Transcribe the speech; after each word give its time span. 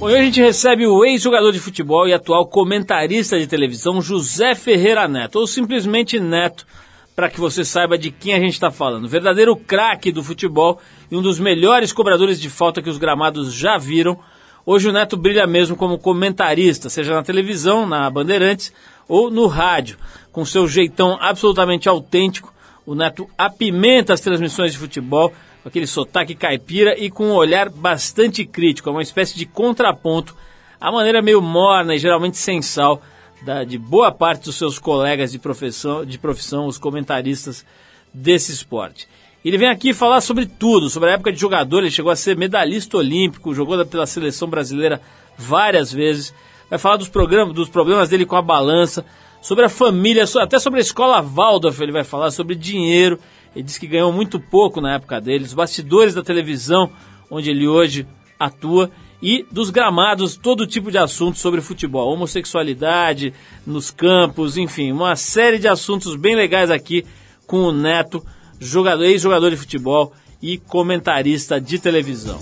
Hoje 0.00 0.16
a 0.16 0.22
gente 0.22 0.40
recebe 0.40 0.86
o 0.86 1.04
ex-jogador 1.04 1.52
de 1.52 1.60
futebol 1.60 2.08
e 2.08 2.12
atual 2.12 2.46
comentarista 2.46 3.38
de 3.38 3.46
televisão 3.46 4.02
José 4.02 4.54
Ferreira 4.54 5.06
Neto, 5.06 5.38
ou 5.38 5.46
simplesmente 5.46 6.18
Neto, 6.18 6.66
para 7.14 7.28
que 7.28 7.38
você 7.38 7.64
saiba 7.64 7.96
de 7.96 8.10
quem 8.10 8.34
a 8.34 8.40
gente 8.40 8.54
está 8.54 8.70
falando. 8.70 9.08
Verdadeiro 9.08 9.54
craque 9.54 10.10
do 10.10 10.22
futebol 10.22 10.80
e 11.10 11.16
um 11.16 11.22
dos 11.22 11.38
melhores 11.38 11.92
cobradores 11.92 12.40
de 12.40 12.50
falta 12.50 12.82
que 12.82 12.90
os 12.90 12.98
gramados 12.98 13.52
já 13.52 13.78
viram. 13.78 14.18
Hoje 14.64 14.88
o 14.88 14.92
Neto 14.92 15.16
brilha 15.16 15.46
mesmo 15.46 15.76
como 15.76 15.98
comentarista, 15.98 16.88
seja 16.88 17.14
na 17.14 17.22
televisão, 17.22 17.86
na 17.86 18.08
Bandeirantes 18.10 18.72
ou 19.08 19.30
no 19.30 19.46
rádio. 19.46 19.96
Com 20.30 20.44
seu 20.44 20.66
jeitão 20.66 21.18
absolutamente 21.20 21.88
autêntico, 21.88 22.52
o 22.86 22.94
Neto 22.94 23.28
apimenta 23.36 24.14
as 24.14 24.20
transmissões 24.20 24.72
de 24.72 24.78
futebol 24.78 25.32
com 25.62 25.68
aquele 25.68 25.86
sotaque 25.86 26.34
caipira 26.34 26.98
e 26.98 27.10
com 27.10 27.28
um 27.28 27.34
olhar 27.34 27.68
bastante 27.70 28.44
crítico, 28.44 28.88
é 28.88 28.92
uma 28.92 29.02
espécie 29.02 29.36
de 29.36 29.46
contraponto 29.46 30.34
à 30.80 30.90
maneira 30.90 31.22
meio 31.22 31.40
morna 31.40 31.94
e 31.94 31.98
geralmente 31.98 32.36
sem 32.36 32.60
sal 32.60 33.00
da, 33.44 33.62
de 33.64 33.78
boa 33.78 34.10
parte 34.10 34.44
dos 34.44 34.56
seus 34.56 34.78
colegas 34.78 35.30
de 35.30 35.38
profissão, 35.38 36.04
de 36.04 36.18
profissão, 36.18 36.66
os 36.66 36.78
comentaristas 36.78 37.64
desse 38.12 38.52
esporte. 38.52 39.08
Ele 39.44 39.58
vem 39.58 39.68
aqui 39.68 39.92
falar 39.92 40.20
sobre 40.20 40.46
tudo, 40.46 40.88
sobre 40.88 41.10
a 41.10 41.12
época 41.14 41.32
de 41.32 41.38
jogador, 41.38 41.80
ele 41.80 41.90
chegou 41.90 42.12
a 42.12 42.16
ser 42.16 42.36
medalhista 42.36 42.96
olímpico, 42.96 43.54
jogou 43.54 43.84
pela 43.86 44.06
seleção 44.06 44.48
brasileira 44.48 45.00
várias 45.36 45.92
vezes, 45.92 46.32
vai 46.70 46.78
falar 46.78 46.96
dos, 46.96 47.08
programas, 47.08 47.54
dos 47.54 47.68
problemas 47.68 48.08
dele 48.08 48.24
com 48.24 48.36
a 48.36 48.42
balança, 48.42 49.04
sobre 49.40 49.64
a 49.64 49.68
família, 49.68 50.24
até 50.40 50.60
sobre 50.60 50.78
a 50.78 50.82
escola 50.82 51.20
Waldorf 51.20 51.80
ele 51.80 51.90
vai 51.90 52.04
falar, 52.04 52.30
sobre 52.30 52.54
dinheiro, 52.54 53.18
ele 53.54 53.64
disse 53.64 53.80
que 53.80 53.86
ganhou 53.86 54.12
muito 54.12 54.40
pouco 54.40 54.80
na 54.80 54.94
época 54.94 55.20
dele, 55.20 55.44
os 55.44 55.54
bastidores 55.54 56.14
da 56.14 56.22
televisão, 56.22 56.90
onde 57.30 57.50
ele 57.50 57.66
hoje 57.66 58.06
atua, 58.38 58.90
e 59.22 59.46
dos 59.52 59.70
gramados, 59.70 60.36
todo 60.36 60.66
tipo 60.66 60.90
de 60.90 60.98
assuntos 60.98 61.40
sobre 61.40 61.60
futebol, 61.60 62.12
homossexualidade 62.12 63.32
nos 63.64 63.90
campos, 63.90 64.56
enfim, 64.56 64.90
uma 64.90 65.14
série 65.14 65.58
de 65.58 65.68
assuntos 65.68 66.16
bem 66.16 66.34
legais 66.34 66.70
aqui 66.70 67.06
com 67.46 67.58
o 67.58 67.72
Neto, 67.72 68.24
jogador, 68.58 69.04
ex-jogador 69.04 69.50
de 69.50 69.56
futebol 69.56 70.12
e 70.42 70.58
comentarista 70.58 71.60
de 71.60 71.78
televisão. 71.78 72.40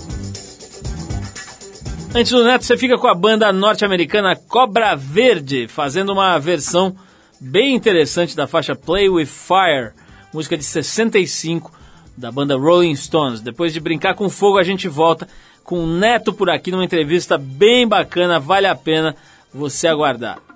Antes 2.15 2.31
do 2.31 2.43
Neto, 2.43 2.65
você 2.65 2.77
fica 2.77 2.97
com 2.97 3.07
a 3.07 3.15
banda 3.15 3.53
norte-americana 3.53 4.35
Cobra 4.35 4.95
Verde, 4.95 5.67
fazendo 5.67 6.11
uma 6.11 6.37
versão 6.39 6.95
bem 7.39 7.75
interessante 7.75 8.35
da 8.35 8.47
faixa 8.47 8.75
Play 8.75 9.07
with 9.07 9.27
Fire, 9.27 9.93
música 10.33 10.57
de 10.57 10.63
65 10.63 11.71
da 12.17 12.31
banda 12.31 12.57
Rolling 12.57 12.95
Stones. 12.95 13.41
Depois 13.41 13.73
de 13.73 13.79
brincar 13.79 14.15
com 14.15 14.29
fogo, 14.29 14.57
a 14.57 14.63
gente 14.63 14.87
volta 14.87 15.27
com 15.63 15.83
o 15.83 15.87
Neto 15.87 16.33
por 16.33 16.49
aqui 16.49 16.71
numa 16.71 16.83
entrevista 16.83 17.37
bem 17.37 17.87
bacana, 17.87 18.39
vale 18.39 18.67
a 18.67 18.75
pena 18.75 19.15
você 19.53 19.87
aguardar. 19.87 20.50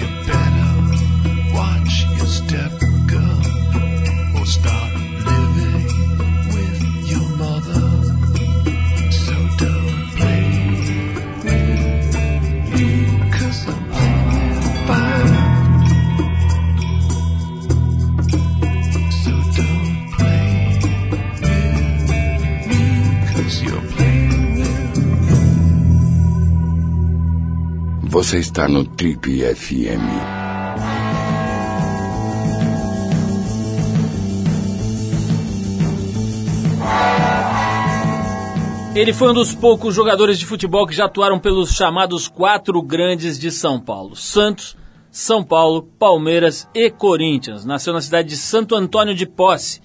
you 0.00 0.06
better. 0.26 0.49
Você 28.30 28.38
está 28.38 28.68
no 28.68 28.84
Trip 28.84 29.42
FM. 29.56 30.06
Ele 38.94 39.12
foi 39.12 39.30
um 39.30 39.34
dos 39.34 39.52
poucos 39.52 39.96
jogadores 39.96 40.38
de 40.38 40.46
futebol 40.46 40.86
que 40.86 40.94
já 40.94 41.06
atuaram 41.06 41.40
pelos 41.40 41.72
chamados 41.72 42.28
quatro 42.28 42.80
grandes 42.80 43.36
de 43.36 43.50
São 43.50 43.80
Paulo: 43.80 44.14
Santos, 44.14 44.76
São 45.10 45.42
Paulo, 45.42 45.82
Palmeiras 45.98 46.68
e 46.72 46.88
Corinthians. 46.88 47.64
Nasceu 47.64 47.92
na 47.92 48.00
cidade 48.00 48.28
de 48.28 48.36
Santo 48.36 48.76
Antônio 48.76 49.12
de 49.12 49.26
Posse, 49.26 49.82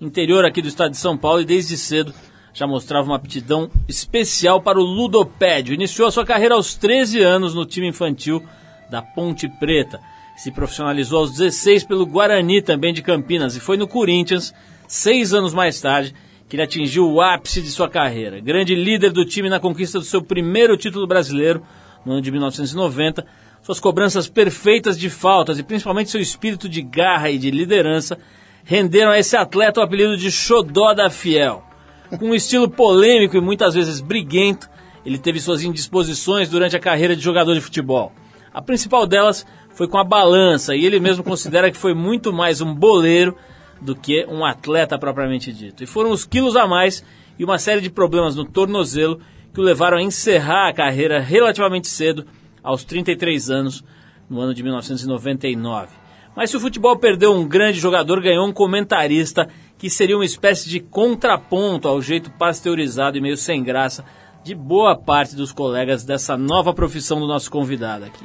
interior 0.00 0.44
aqui 0.44 0.62
do 0.62 0.68
estado 0.68 0.92
de 0.92 0.98
São 0.98 1.18
Paulo, 1.18 1.40
e 1.40 1.44
desde 1.44 1.76
cedo 1.76 2.14
já 2.52 2.66
mostrava 2.66 3.06
uma 3.06 3.16
aptidão 3.16 3.70
especial 3.88 4.60
para 4.60 4.78
o 4.78 4.82
ludopédio. 4.82 5.74
Iniciou 5.74 6.08
a 6.08 6.10
sua 6.10 6.24
carreira 6.24 6.54
aos 6.54 6.74
13 6.74 7.20
anos 7.20 7.54
no 7.54 7.64
time 7.64 7.88
infantil 7.88 8.42
da 8.90 9.02
Ponte 9.02 9.48
Preta. 9.48 10.00
Se 10.36 10.50
profissionalizou 10.50 11.20
aos 11.20 11.32
16 11.32 11.84
pelo 11.84 12.06
Guarani, 12.06 12.62
também 12.62 12.92
de 12.92 13.02
Campinas, 13.02 13.56
e 13.56 13.60
foi 13.60 13.76
no 13.76 13.88
Corinthians, 13.88 14.54
seis 14.86 15.34
anos 15.34 15.52
mais 15.52 15.80
tarde, 15.80 16.14
que 16.48 16.56
ele 16.56 16.62
atingiu 16.62 17.10
o 17.10 17.20
ápice 17.20 17.60
de 17.60 17.68
sua 17.68 17.88
carreira. 17.88 18.40
Grande 18.40 18.74
líder 18.74 19.10
do 19.10 19.24
time 19.24 19.48
na 19.48 19.60
conquista 19.60 19.98
do 19.98 20.04
seu 20.04 20.22
primeiro 20.22 20.76
título 20.76 21.06
brasileiro, 21.06 21.62
no 22.06 22.12
ano 22.12 22.22
de 22.22 22.30
1990, 22.30 23.26
suas 23.62 23.80
cobranças 23.80 24.28
perfeitas 24.28 24.98
de 24.98 25.10
faltas 25.10 25.58
e 25.58 25.62
principalmente 25.62 26.10
seu 26.10 26.20
espírito 26.20 26.68
de 26.68 26.80
garra 26.80 27.30
e 27.30 27.38
de 27.38 27.50
liderança 27.50 28.18
renderam 28.64 29.10
a 29.10 29.18
esse 29.18 29.36
atleta 29.36 29.80
o 29.80 29.82
apelido 29.82 30.16
de 30.16 30.30
Xodó 30.30 30.94
da 30.94 31.10
Fiel. 31.10 31.67
Com 32.16 32.30
um 32.30 32.34
estilo 32.34 32.70
polêmico 32.70 33.36
e 33.36 33.40
muitas 33.40 33.74
vezes 33.74 34.00
briguento, 34.00 34.68
ele 35.04 35.18
teve 35.18 35.40
suas 35.40 35.62
indisposições 35.62 36.48
durante 36.48 36.74
a 36.74 36.80
carreira 36.80 37.14
de 37.14 37.22
jogador 37.22 37.54
de 37.54 37.60
futebol. 37.60 38.12
A 38.52 38.62
principal 38.62 39.06
delas 39.06 39.46
foi 39.74 39.86
com 39.86 39.98
a 39.98 40.04
balança, 40.04 40.74
e 40.74 40.84
ele 40.84 40.98
mesmo 40.98 41.22
considera 41.22 41.70
que 41.70 41.76
foi 41.76 41.94
muito 41.94 42.32
mais 42.32 42.60
um 42.60 42.74
boleiro 42.74 43.36
do 43.80 43.94
que 43.94 44.26
um 44.26 44.44
atleta 44.44 44.98
propriamente 44.98 45.52
dito. 45.52 45.84
E 45.84 45.86
foram 45.86 46.10
os 46.10 46.24
quilos 46.24 46.56
a 46.56 46.66
mais 46.66 47.04
e 47.38 47.44
uma 47.44 47.58
série 47.58 47.80
de 47.80 47.90
problemas 47.90 48.34
no 48.34 48.44
tornozelo 48.44 49.20
que 49.52 49.60
o 49.60 49.62
levaram 49.62 49.98
a 49.98 50.02
encerrar 50.02 50.68
a 50.68 50.72
carreira 50.72 51.20
relativamente 51.20 51.88
cedo, 51.88 52.26
aos 52.62 52.84
33 52.84 53.50
anos, 53.50 53.84
no 54.28 54.40
ano 54.40 54.52
de 54.52 54.62
1999. 54.62 55.88
Mas 56.34 56.50
se 56.50 56.56
o 56.56 56.60
futebol 56.60 56.96
perdeu 56.96 57.32
um 57.32 57.46
grande 57.46 57.78
jogador, 57.78 58.20
ganhou 58.20 58.46
um 58.46 58.52
comentarista 58.52 59.48
que 59.78 59.88
seria 59.88 60.16
uma 60.16 60.24
espécie 60.24 60.68
de 60.68 60.80
contraponto 60.80 61.86
ao 61.86 62.02
jeito 62.02 62.30
pasteurizado 62.32 63.16
e 63.16 63.20
meio 63.20 63.36
sem 63.36 63.62
graça 63.62 64.04
de 64.42 64.54
boa 64.54 64.96
parte 64.96 65.36
dos 65.36 65.52
colegas 65.52 66.04
dessa 66.04 66.36
nova 66.36 66.74
profissão 66.74 67.20
do 67.20 67.26
nosso 67.26 67.50
convidado 67.50 68.04
aqui. 68.04 68.24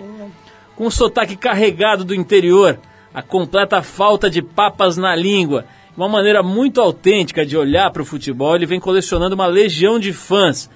Com 0.75 0.87
o 0.87 0.91
sotaque 0.91 1.35
carregado 1.35 2.03
do 2.03 2.15
interior, 2.15 2.79
a 3.13 3.21
completa 3.21 3.83
falta 3.83 4.29
de 4.29 4.41
papas 4.41 4.97
na 4.97 5.15
língua, 5.15 5.65
uma 5.95 6.09
maneira 6.09 6.41
muito 6.41 6.81
autêntica 6.81 7.45
de 7.45 7.55
olhar 7.55 7.91
para 7.91 8.01
o 8.01 8.05
futebol, 8.05 8.55
ele 8.55 8.65
vem 8.65 8.79
colecionando 8.79 9.35
uma 9.35 9.45
legião 9.45 9.99
de 9.99 10.11
fãs 10.11 10.69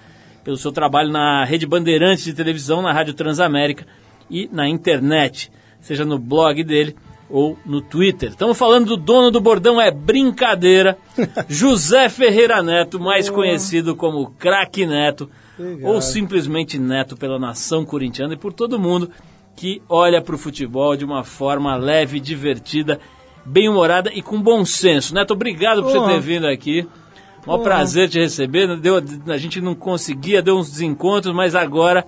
pelo 0.44 0.58
seu 0.58 0.72
trabalho 0.72 1.12
na 1.12 1.44
Rede 1.44 1.66
Bandeirantes 1.66 2.24
de 2.24 2.34
televisão, 2.34 2.84
na 2.84 2.94
Rádio 2.94 3.16
Transamérica 3.16 3.86
e 4.30 4.48
na 4.52 4.68
internet, 4.70 5.52
seja 5.82 6.06
no 6.06 6.20
blog 6.20 6.64
dele 6.64 6.96
ou 7.30 7.58
no 7.66 7.82
Twitter. 7.82 8.30
Estamos 8.30 8.58
falando 8.58 8.88
do 8.88 8.98
dono 8.98 9.32
do 9.32 9.42
bordão 9.42 9.80
é 9.80 9.92
brincadeira, 9.92 10.98
José 11.48 12.10
Ferreira 12.10 12.62
Neto, 12.64 13.00
mais 13.00 13.30
conhecido 13.30 13.96
como 13.96 14.32
Craque 14.32 14.86
Neto, 14.86 15.30
Legal. 15.58 15.94
ou 15.94 16.02
simplesmente 16.02 16.80
Neto 16.80 17.18
pela 17.18 17.38
nação 17.38 17.86
corintiana 17.86 18.34
e 18.34 18.38
por 18.38 18.54
todo 18.54 18.80
mundo 18.80 19.10
que 19.56 19.82
olha 19.90 20.22
para 20.22 20.36
o 20.36 20.38
futebol 20.38 20.96
de 20.96 21.04
uma 21.04 21.24
forma 21.24 21.76
leve, 21.76 22.20
divertida, 22.20 23.00
bem-humorada 23.44 24.12
e 24.14 24.22
com 24.22 24.42
bom 24.42 24.64
senso. 24.64 25.14
Neto, 25.14 25.34
obrigado 25.34 25.82
por 25.82 25.92
você 25.92 26.14
ter 26.14 26.20
vindo 26.20 26.48
aqui. 26.48 26.88
Um 27.48 27.60
prazer 27.60 28.10
te 28.10 28.20
receber. 28.20 28.78
Deu, 28.78 29.02
a 29.28 29.38
gente 29.38 29.62
não 29.62 29.74
conseguia, 29.74 30.42
deu 30.42 30.58
uns 30.58 30.70
desencontros, 30.70 31.34
mas 31.34 31.56
agora 31.56 32.06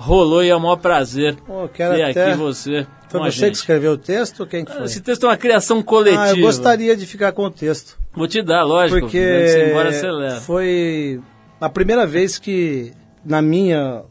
rolou 0.00 0.42
e 0.42 0.48
é 0.48 0.56
o 0.56 0.60
maior 0.60 0.76
prazer 0.76 1.36
Pô, 1.46 1.68
ter 1.68 1.82
aqui 1.82 2.34
você. 2.36 2.86
Foi 3.08 3.20
você 3.20 3.30
gente. 3.32 3.50
que 3.50 3.56
escreveu 3.58 3.92
o 3.92 3.98
texto 3.98 4.46
quem 4.46 4.64
que 4.64 4.72
foi? 4.72 4.84
Esse 4.84 5.00
texto 5.00 5.24
é 5.24 5.28
uma 5.28 5.36
criação 5.36 5.82
coletiva. 5.82 6.22
Ah, 6.22 6.30
eu 6.30 6.40
gostaria 6.40 6.96
de 6.96 7.06
ficar 7.06 7.32
com 7.32 7.44
o 7.44 7.50
texto. 7.50 7.98
Vou 8.14 8.26
te 8.26 8.42
dar, 8.42 8.64
lógico. 8.64 9.00
Porque 9.00 9.68
embora 9.68 9.92
você 9.92 10.10
leva. 10.10 10.40
foi 10.40 11.20
a 11.60 11.68
primeira 11.68 12.06
vez 12.06 12.38
que, 12.38 12.92
na 13.24 13.42
minha 13.42 14.02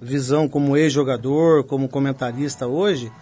visão 0.00 0.48
como 0.48 0.76
ex-jogador, 0.76 1.64
como 1.64 1.88
comentarista 1.88 2.66
hoje, 2.66 3.12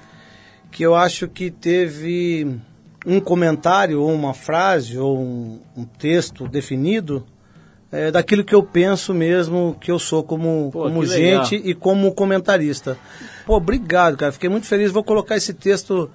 que 0.71 0.83
eu 0.83 0.95
acho 0.95 1.27
que 1.27 1.51
teve 1.51 2.57
um 3.05 3.21
comentário 3.21 4.01
ou 4.01 4.13
uma 4.13 4.33
frase 4.33 4.97
ou 4.97 5.19
um, 5.19 5.61
um 5.77 5.85
texto 5.85 6.47
definido 6.47 7.25
é, 7.95 8.11
daquilo 8.11 8.43
que 8.43 8.55
eu 8.55 8.63
penso 8.63 9.15
mesmo 9.15 9.77
que 9.81 9.91
eu 9.91 10.01
sou 10.01 10.25
como, 10.25 10.69
Pô, 10.73 10.83
como 10.83 11.07
gente 11.07 11.55
legal. 11.55 11.71
e 11.71 11.75
como 11.75 12.13
comentarista. 12.13 12.99
Pô, 13.47 13.57
obrigado, 13.57 14.17
cara. 14.17 14.33
Fiquei 14.33 14.51
muito 14.51 14.67
feliz. 14.67 14.91
Vou 14.91 15.05
colocar 15.05 15.37
esse 15.37 15.55
texto. 15.55 16.11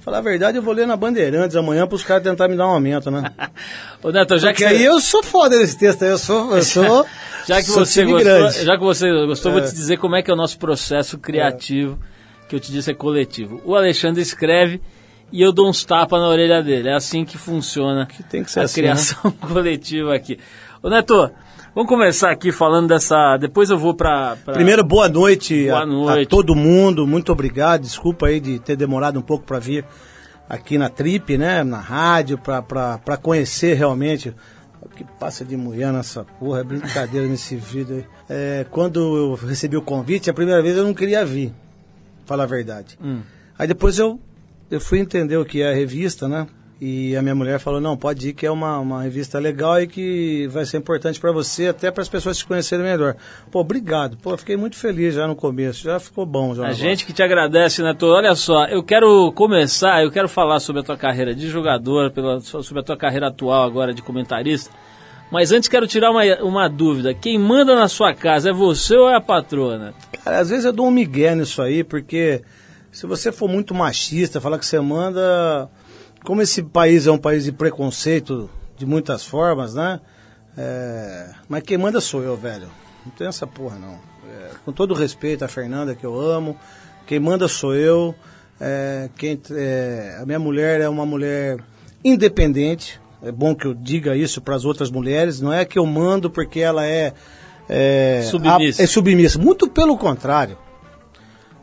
Falar 0.00 0.18
a 0.18 0.20
verdade, 0.20 0.58
eu 0.58 0.62
vou 0.62 0.74
ler 0.74 0.86
na 0.86 0.96
Bandeirantes 0.96 1.56
amanhã 1.56 1.86
para 1.86 1.94
os 1.94 2.02
caras 2.02 2.22
tentar 2.22 2.48
me 2.48 2.56
dar 2.56 2.66
um 2.66 2.70
aumento, 2.70 3.10
né? 3.10 3.30
Ô 4.02 4.10
Neto, 4.10 4.36
já 4.36 4.48
Porque 4.48 4.64
que 4.64 4.68
aí 4.68 4.78
você... 4.78 4.88
eu 4.88 5.00
sou 5.00 5.22
foda 5.22 5.56
nesse 5.56 5.78
texto, 5.78 6.02
eu 6.02 6.18
sou, 6.18 6.56
eu 6.56 6.62
sou 6.64 7.06
já 7.46 7.62
que 7.62 7.70
você 7.70 8.04
gostou, 8.04 8.50
já 8.50 8.76
que 8.76 8.84
você 8.84 9.26
gostou, 9.26 9.52
é. 9.52 9.54
vou 9.54 9.62
te 9.62 9.72
dizer 9.72 9.96
como 9.98 10.16
é 10.16 10.22
que 10.22 10.30
é 10.30 10.34
o 10.34 10.36
nosso 10.36 10.58
processo 10.58 11.18
criativo, 11.18 11.98
é. 12.44 12.48
que 12.48 12.56
eu 12.56 12.60
te 12.60 12.72
disse 12.72 12.90
é 12.90 12.94
coletivo. 12.94 13.60
O 13.64 13.76
Alexandre 13.76 14.20
escreve 14.20 14.82
e 15.32 15.42
eu 15.42 15.52
dou 15.52 15.68
uns 15.68 15.84
tapas 15.84 16.20
na 16.20 16.28
orelha 16.28 16.62
dele. 16.62 16.88
É 16.88 16.94
assim 16.94 17.24
que 17.24 17.36
funciona 17.38 18.06
que 18.06 18.22
tem 18.22 18.44
que 18.44 18.50
ser 18.50 18.60
a 18.60 18.62
assim, 18.64 18.80
criação 18.80 19.18
né? 19.24 19.32
coletiva 19.48 20.14
aqui. 20.14 20.38
Ô 20.82 20.90
Neto, 20.90 21.30
vamos 21.74 21.88
começar 21.88 22.30
aqui 22.30 22.52
falando 22.52 22.88
dessa. 22.88 23.36
Depois 23.38 23.70
eu 23.70 23.78
vou 23.78 23.94
para. 23.94 24.36
Pra... 24.36 24.54
Primeiro, 24.54 24.84
boa 24.84 25.08
noite, 25.08 25.64
boa 25.64 25.80
a, 25.80 25.86
noite 25.86 26.26
a 26.26 26.28
todo 26.28 26.54
mundo. 26.54 27.06
Muito 27.06 27.32
obrigado. 27.32 27.82
Desculpa 27.82 28.26
aí 28.26 28.40
de 28.40 28.58
ter 28.58 28.76
demorado 28.76 29.18
um 29.18 29.22
pouco 29.22 29.44
para 29.44 29.58
vir 29.58 29.84
aqui 30.48 30.76
na 30.76 30.90
Trip, 30.90 31.38
né? 31.38 31.64
Na 31.64 31.80
rádio, 31.80 32.38
para 32.38 33.16
conhecer 33.16 33.74
realmente 33.74 34.34
o 34.82 34.88
que 34.88 35.02
passa 35.18 35.44
de 35.44 35.56
mulher 35.56 35.92
nessa 35.92 36.24
porra, 36.24 36.60
é 36.60 36.64
brincadeira 36.64 37.26
nesse 37.28 37.56
vídeo 37.56 37.96
aí. 37.96 38.04
É, 38.28 38.66
quando 38.70 39.00
eu 39.00 39.34
recebi 39.34 39.76
o 39.76 39.82
convite, 39.82 40.28
a 40.28 40.34
primeira 40.34 40.62
vez 40.62 40.76
eu 40.76 40.84
não 40.84 40.94
queria 40.94 41.24
vir, 41.24 41.54
falar 42.26 42.44
a 42.44 42.46
verdade. 42.46 42.98
Hum. 43.02 43.22
Aí 43.58 43.66
depois 43.66 43.98
eu, 43.98 44.20
eu 44.70 44.80
fui 44.80 44.98
entender 44.98 45.38
o 45.38 45.44
que 45.44 45.62
é 45.62 45.70
a 45.70 45.74
revista, 45.74 46.28
né? 46.28 46.46
E 46.80 47.16
a 47.16 47.22
minha 47.22 47.34
mulher 47.34 47.58
falou: 47.58 47.80
não, 47.80 47.96
pode 47.96 48.28
ir, 48.28 48.32
que 48.34 48.44
é 48.44 48.50
uma, 48.50 48.78
uma 48.78 49.02
revista 49.02 49.38
legal 49.38 49.80
e 49.80 49.86
que 49.86 50.46
vai 50.48 50.66
ser 50.66 50.76
importante 50.76 51.18
para 51.18 51.32
você, 51.32 51.68
até 51.68 51.90
para 51.90 52.02
as 52.02 52.08
pessoas 52.08 52.36
te 52.36 52.44
conhecerem 52.44 52.84
melhor. 52.84 53.16
Pô, 53.50 53.60
obrigado. 53.60 54.18
Pô, 54.18 54.36
fiquei 54.36 54.58
muito 54.58 54.76
feliz 54.76 55.14
já 55.14 55.26
no 55.26 55.34
começo, 55.34 55.84
já 55.84 55.98
ficou 55.98 56.26
bom. 56.26 56.54
Já 56.54 56.66
a 56.66 56.72
gente 56.72 57.06
que 57.06 57.14
te 57.14 57.22
agradece, 57.22 57.82
Neto. 57.82 58.06
Olha 58.06 58.34
só, 58.34 58.66
eu 58.66 58.82
quero 58.82 59.32
começar, 59.32 60.02
eu 60.02 60.10
quero 60.10 60.28
falar 60.28 60.60
sobre 60.60 60.82
a 60.82 60.84
tua 60.84 60.98
carreira 60.98 61.34
de 61.34 61.48
jogador, 61.48 62.10
pela, 62.10 62.40
sobre 62.40 62.80
a 62.80 62.84
tua 62.84 62.96
carreira 62.96 63.28
atual 63.28 63.64
agora 63.64 63.94
de 63.94 64.02
comentarista. 64.02 64.70
Mas 65.30 65.52
antes 65.52 65.70
quero 65.70 65.86
tirar 65.86 66.10
uma, 66.10 66.22
uma 66.42 66.68
dúvida: 66.68 67.14
quem 67.14 67.38
manda 67.38 67.74
na 67.74 67.88
sua 67.88 68.12
casa 68.12 68.50
é 68.50 68.52
você 68.52 68.94
ou 68.96 69.08
é 69.08 69.16
a 69.16 69.20
patrona? 69.20 69.94
Cara, 70.22 70.40
às 70.40 70.50
vezes 70.50 70.66
eu 70.66 70.72
dou 70.74 70.86
um 70.86 70.90
migué 70.90 71.34
nisso 71.34 71.62
aí, 71.62 71.82
porque 71.82 72.42
se 72.92 73.06
você 73.06 73.32
for 73.32 73.48
muito 73.48 73.74
machista, 73.74 74.42
falar 74.42 74.58
que 74.58 74.66
você 74.66 74.78
manda 74.78 75.70
como 76.26 76.42
esse 76.42 76.60
país 76.60 77.06
é 77.06 77.12
um 77.12 77.16
país 77.16 77.44
de 77.44 77.52
preconceito 77.52 78.50
de 78.76 78.84
muitas 78.84 79.24
formas, 79.24 79.74
né? 79.74 80.00
É, 80.58 81.30
mas 81.48 81.62
quem 81.62 81.78
manda 81.78 82.00
sou 82.00 82.20
eu, 82.20 82.36
velho. 82.36 82.68
Não 83.04 83.12
tem 83.12 83.28
essa 83.28 83.46
porra, 83.46 83.78
não. 83.78 83.94
É, 84.28 84.50
com 84.64 84.72
todo 84.72 84.92
respeito 84.92 85.44
à 85.44 85.48
Fernanda, 85.48 85.94
que 85.94 86.04
eu 86.04 86.20
amo, 86.20 86.58
quem 87.06 87.20
manda 87.20 87.46
sou 87.46 87.76
eu. 87.76 88.12
É, 88.60 89.08
quem, 89.16 89.40
é, 89.52 90.18
a 90.20 90.26
minha 90.26 90.40
mulher 90.40 90.80
é 90.80 90.88
uma 90.88 91.06
mulher 91.06 91.58
independente. 92.04 93.00
É 93.22 93.30
bom 93.30 93.54
que 93.54 93.64
eu 93.64 93.72
diga 93.72 94.16
isso 94.16 94.40
para 94.40 94.56
as 94.56 94.64
outras 94.64 94.90
mulheres. 94.90 95.40
Não 95.40 95.52
é 95.52 95.64
que 95.64 95.78
eu 95.78 95.86
mando 95.86 96.28
porque 96.28 96.58
ela 96.58 96.84
é, 96.84 97.12
é 97.68 98.22
submissa. 98.28 98.82
A, 98.82 98.84
é 98.84 98.86
submissa. 98.88 99.38
Muito 99.38 99.68
pelo 99.68 99.96
contrário. 99.96 100.58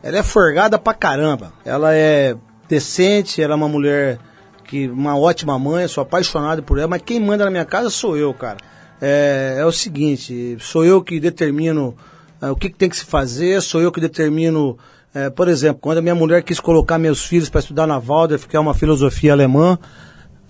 Ela 0.02 0.18
é 0.18 0.22
forgada 0.22 0.78
pra 0.78 0.94
caramba. 0.94 1.52
Ela 1.66 1.94
é 1.94 2.34
decente, 2.66 3.42
ela 3.42 3.52
é 3.52 3.56
uma 3.56 3.68
mulher 3.68 4.18
que 4.64 4.88
uma 4.88 5.16
ótima 5.16 5.58
mãe, 5.58 5.86
sou 5.86 6.02
apaixonado 6.02 6.62
por 6.62 6.78
ela, 6.78 6.88
mas 6.88 7.02
quem 7.04 7.20
manda 7.20 7.44
na 7.44 7.50
minha 7.50 7.64
casa 7.64 7.90
sou 7.90 8.16
eu, 8.16 8.32
cara. 8.34 8.56
É, 9.00 9.56
é 9.58 9.66
o 9.66 9.72
seguinte, 9.72 10.56
sou 10.60 10.84
eu 10.84 11.02
que 11.02 11.20
determino 11.20 11.94
é, 12.40 12.50
o 12.50 12.56
que, 12.56 12.68
que, 12.68 12.76
tem 12.76 12.88
que 12.88 12.96
se 12.96 13.04
fazer, 13.04 13.60
sou 13.62 13.80
eu 13.80 13.90
que 13.90 14.00
determino, 14.00 14.76
é, 15.14 15.30
por 15.30 15.48
exemplo, 15.48 15.78
quando 15.80 15.98
a 15.98 16.02
minha 16.02 16.14
mulher 16.14 16.42
quis 16.42 16.60
colocar 16.60 16.98
meus 16.98 17.24
filhos 17.24 17.48
para 17.48 17.60
estudar 17.60 17.86
na 17.86 17.98
Waldorf, 17.98 18.46
que 18.46 18.56
é 18.56 18.60
uma 18.60 18.74
filosofia 18.74 19.32
alemã, 19.32 19.78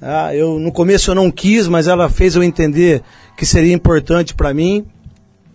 ah, 0.02 0.34
eu 0.34 0.58
no 0.58 0.72
começo 0.72 1.10
eu 1.10 1.14
não 1.14 1.30
quis, 1.30 1.68
mas 1.68 1.86
ela 1.86 2.08
fez 2.08 2.34
eu 2.34 2.42
entender 2.42 3.02
que 3.36 3.46
seria 3.46 3.72
importante 3.72 4.34
para 4.34 4.52
mim 4.52 4.84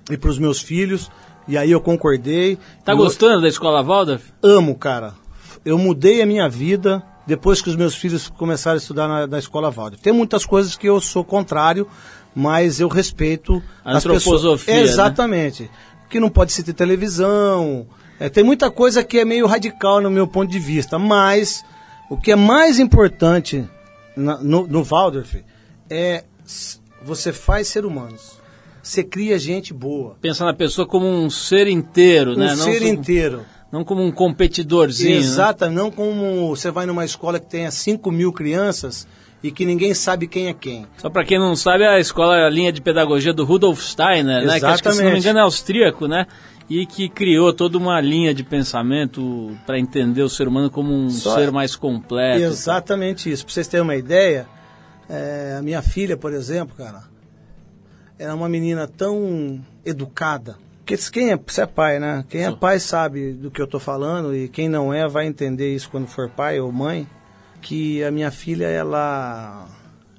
e 0.10 0.18
para 0.18 0.30
os 0.30 0.40
meus 0.40 0.62
filhos, 0.62 1.12
e 1.48 1.58
aí 1.58 1.72
eu 1.72 1.82
concordei. 1.82 2.58
Tá 2.86 2.94
gostando 2.94 3.42
da 3.42 3.48
escola 3.48 3.84
Waldorf? 3.84 4.24
Amo, 4.42 4.76
cara. 4.76 5.14
Eu 5.66 5.78
mudei 5.78 6.22
a 6.22 6.26
minha 6.26 6.48
vida 6.48 7.04
depois 7.30 7.62
que 7.62 7.70
os 7.70 7.76
meus 7.76 7.94
filhos 7.94 8.28
começaram 8.28 8.74
a 8.74 8.78
estudar 8.80 9.08
na, 9.08 9.28
na 9.28 9.38
escola 9.38 9.70
Waldorf. 9.70 10.02
Tem 10.02 10.12
muitas 10.12 10.46
coisas 10.48 10.76
que 10.76 10.90
eu 10.90 11.00
sou 11.00 11.24
contrário, 11.24 11.88
mas 12.34 12.80
eu 12.80 12.88
respeito 12.88 13.62
a 13.86 13.98
as 13.98 14.04
pessoas. 14.04 14.66
Né? 14.66 14.80
Exatamente. 14.82 15.64
Né? 15.64 15.70
Que 16.10 16.20
não 16.20 16.30
pode 16.30 16.52
se 16.52 16.64
ter 16.64 16.74
televisão. 16.74 17.86
É, 18.20 18.30
tem 18.30 18.44
muita 18.44 18.72
coisa 18.72 19.04
que 19.04 19.20
é 19.20 19.26
meio 19.26 19.46
radical 19.46 20.02
no 20.02 20.10
meu 20.10 20.28
ponto 20.28 20.52
de 20.52 20.58
vista, 20.58 20.98
mas 20.98 21.64
o 22.10 22.18
que 22.18 22.32
é 22.32 22.36
mais 22.36 22.80
importante 22.80 23.64
na, 24.18 24.40
no, 24.40 24.66
no 24.66 24.84
Waldorf 24.84 25.36
é 25.88 26.24
você 27.04 27.32
faz 27.32 27.68
ser 27.68 27.86
humanos. 27.86 28.40
Você 28.82 29.04
cria 29.04 29.38
gente 29.38 29.72
boa. 29.72 30.18
Pensa 30.20 30.44
na 30.44 30.54
pessoa 30.54 30.88
como 30.88 31.06
um 31.06 31.30
ser 31.30 31.68
inteiro, 31.68 32.32
um 32.32 32.38
né? 32.38 32.54
Um 32.54 32.58
ser 32.58 32.82
inteiro. 32.82 33.46
Não 33.72 33.84
como 33.84 34.04
um 34.04 34.12
competidorzinho. 34.12 35.18
Exato, 35.18 35.66
né? 35.66 35.72
não 35.72 35.92
como 35.92 36.50
você 36.56 36.72
vai 36.72 36.86
numa 36.86 37.06
escola 37.06 37.40
que 37.40 37.46
tenha 37.46 37.70
5 37.70 38.12
mil 38.12 38.34
crianças 38.34 39.08
e 39.44 39.52
que 39.52 39.66
ninguém 39.66 39.94
sabe 39.94 40.28
quem 40.28 40.48
é 40.48 40.54
quem. 40.54 40.86
Só 40.98 41.10
para 41.10 41.24
quem 41.24 41.40
não 41.40 41.56
sabe, 41.56 41.86
a 41.86 42.00
escola 42.00 42.38
é 42.38 42.46
a 42.46 42.50
linha 42.50 42.72
de 42.72 42.82
pedagogia 42.82 43.34
do 43.34 43.46
Rudolf 43.46 43.82
Steiner, 43.82 44.46
né? 44.46 44.60
Que 44.60 44.66
acho 44.66 44.84
que, 44.84 44.92
se 44.92 45.04
não 45.04 45.12
me 45.12 45.20
engano, 45.20 45.40
é 45.40 45.42
austríaco, 45.44 46.08
né? 46.08 46.26
E 46.70 46.86
que 46.86 47.10
criou 47.10 47.54
toda 47.54 47.78
uma 47.78 48.00
linha 48.02 48.34
de 48.34 48.44
pensamento 48.44 49.58
para 49.66 49.80
entender 49.80 50.22
o 50.22 50.30
ser 50.30 50.48
humano 50.48 50.70
como 50.70 50.94
um 50.94 51.10
Só 51.10 51.36
ser 51.36 51.52
mais 51.52 51.76
completo. 51.76 52.44
Exatamente 52.44 53.32
isso. 53.32 53.46
Para 53.46 53.54
vocês 53.54 53.68
terem 53.68 53.84
uma 53.84 53.96
ideia, 53.96 54.48
é, 55.10 55.56
a 55.58 55.62
minha 55.62 55.82
filha, 55.82 56.16
por 56.16 56.34
exemplo, 56.34 56.76
cara, 56.76 57.04
era 58.20 58.36
uma 58.36 58.50
menina 58.50 58.88
tão 58.88 59.60
educada, 59.86 60.58
Porque 60.90 61.12
quem 61.12 61.32
é, 61.32 61.38
você 61.38 61.62
é 61.62 61.66
pai, 61.68 62.00
né? 62.00 62.26
Quem 62.28 62.46
é 62.46 62.52
pai 62.52 62.80
sabe 62.80 63.34
do 63.34 63.52
que 63.52 63.62
eu 63.62 63.68
tô 63.68 63.80
falando 63.80 64.36
e 64.36 64.50
quem 64.50 64.68
não 64.68 64.92
é 64.92 65.08
vai 65.08 65.28
entender 65.28 65.72
isso 65.72 65.88
quando 65.88 66.08
for 66.08 66.28
pai 66.32 66.60
ou 66.60 66.72
mãe. 66.72 67.08
Que 67.62 68.04
a 68.04 68.10
minha 68.10 68.32
filha, 68.32 68.66
ela, 68.66 69.68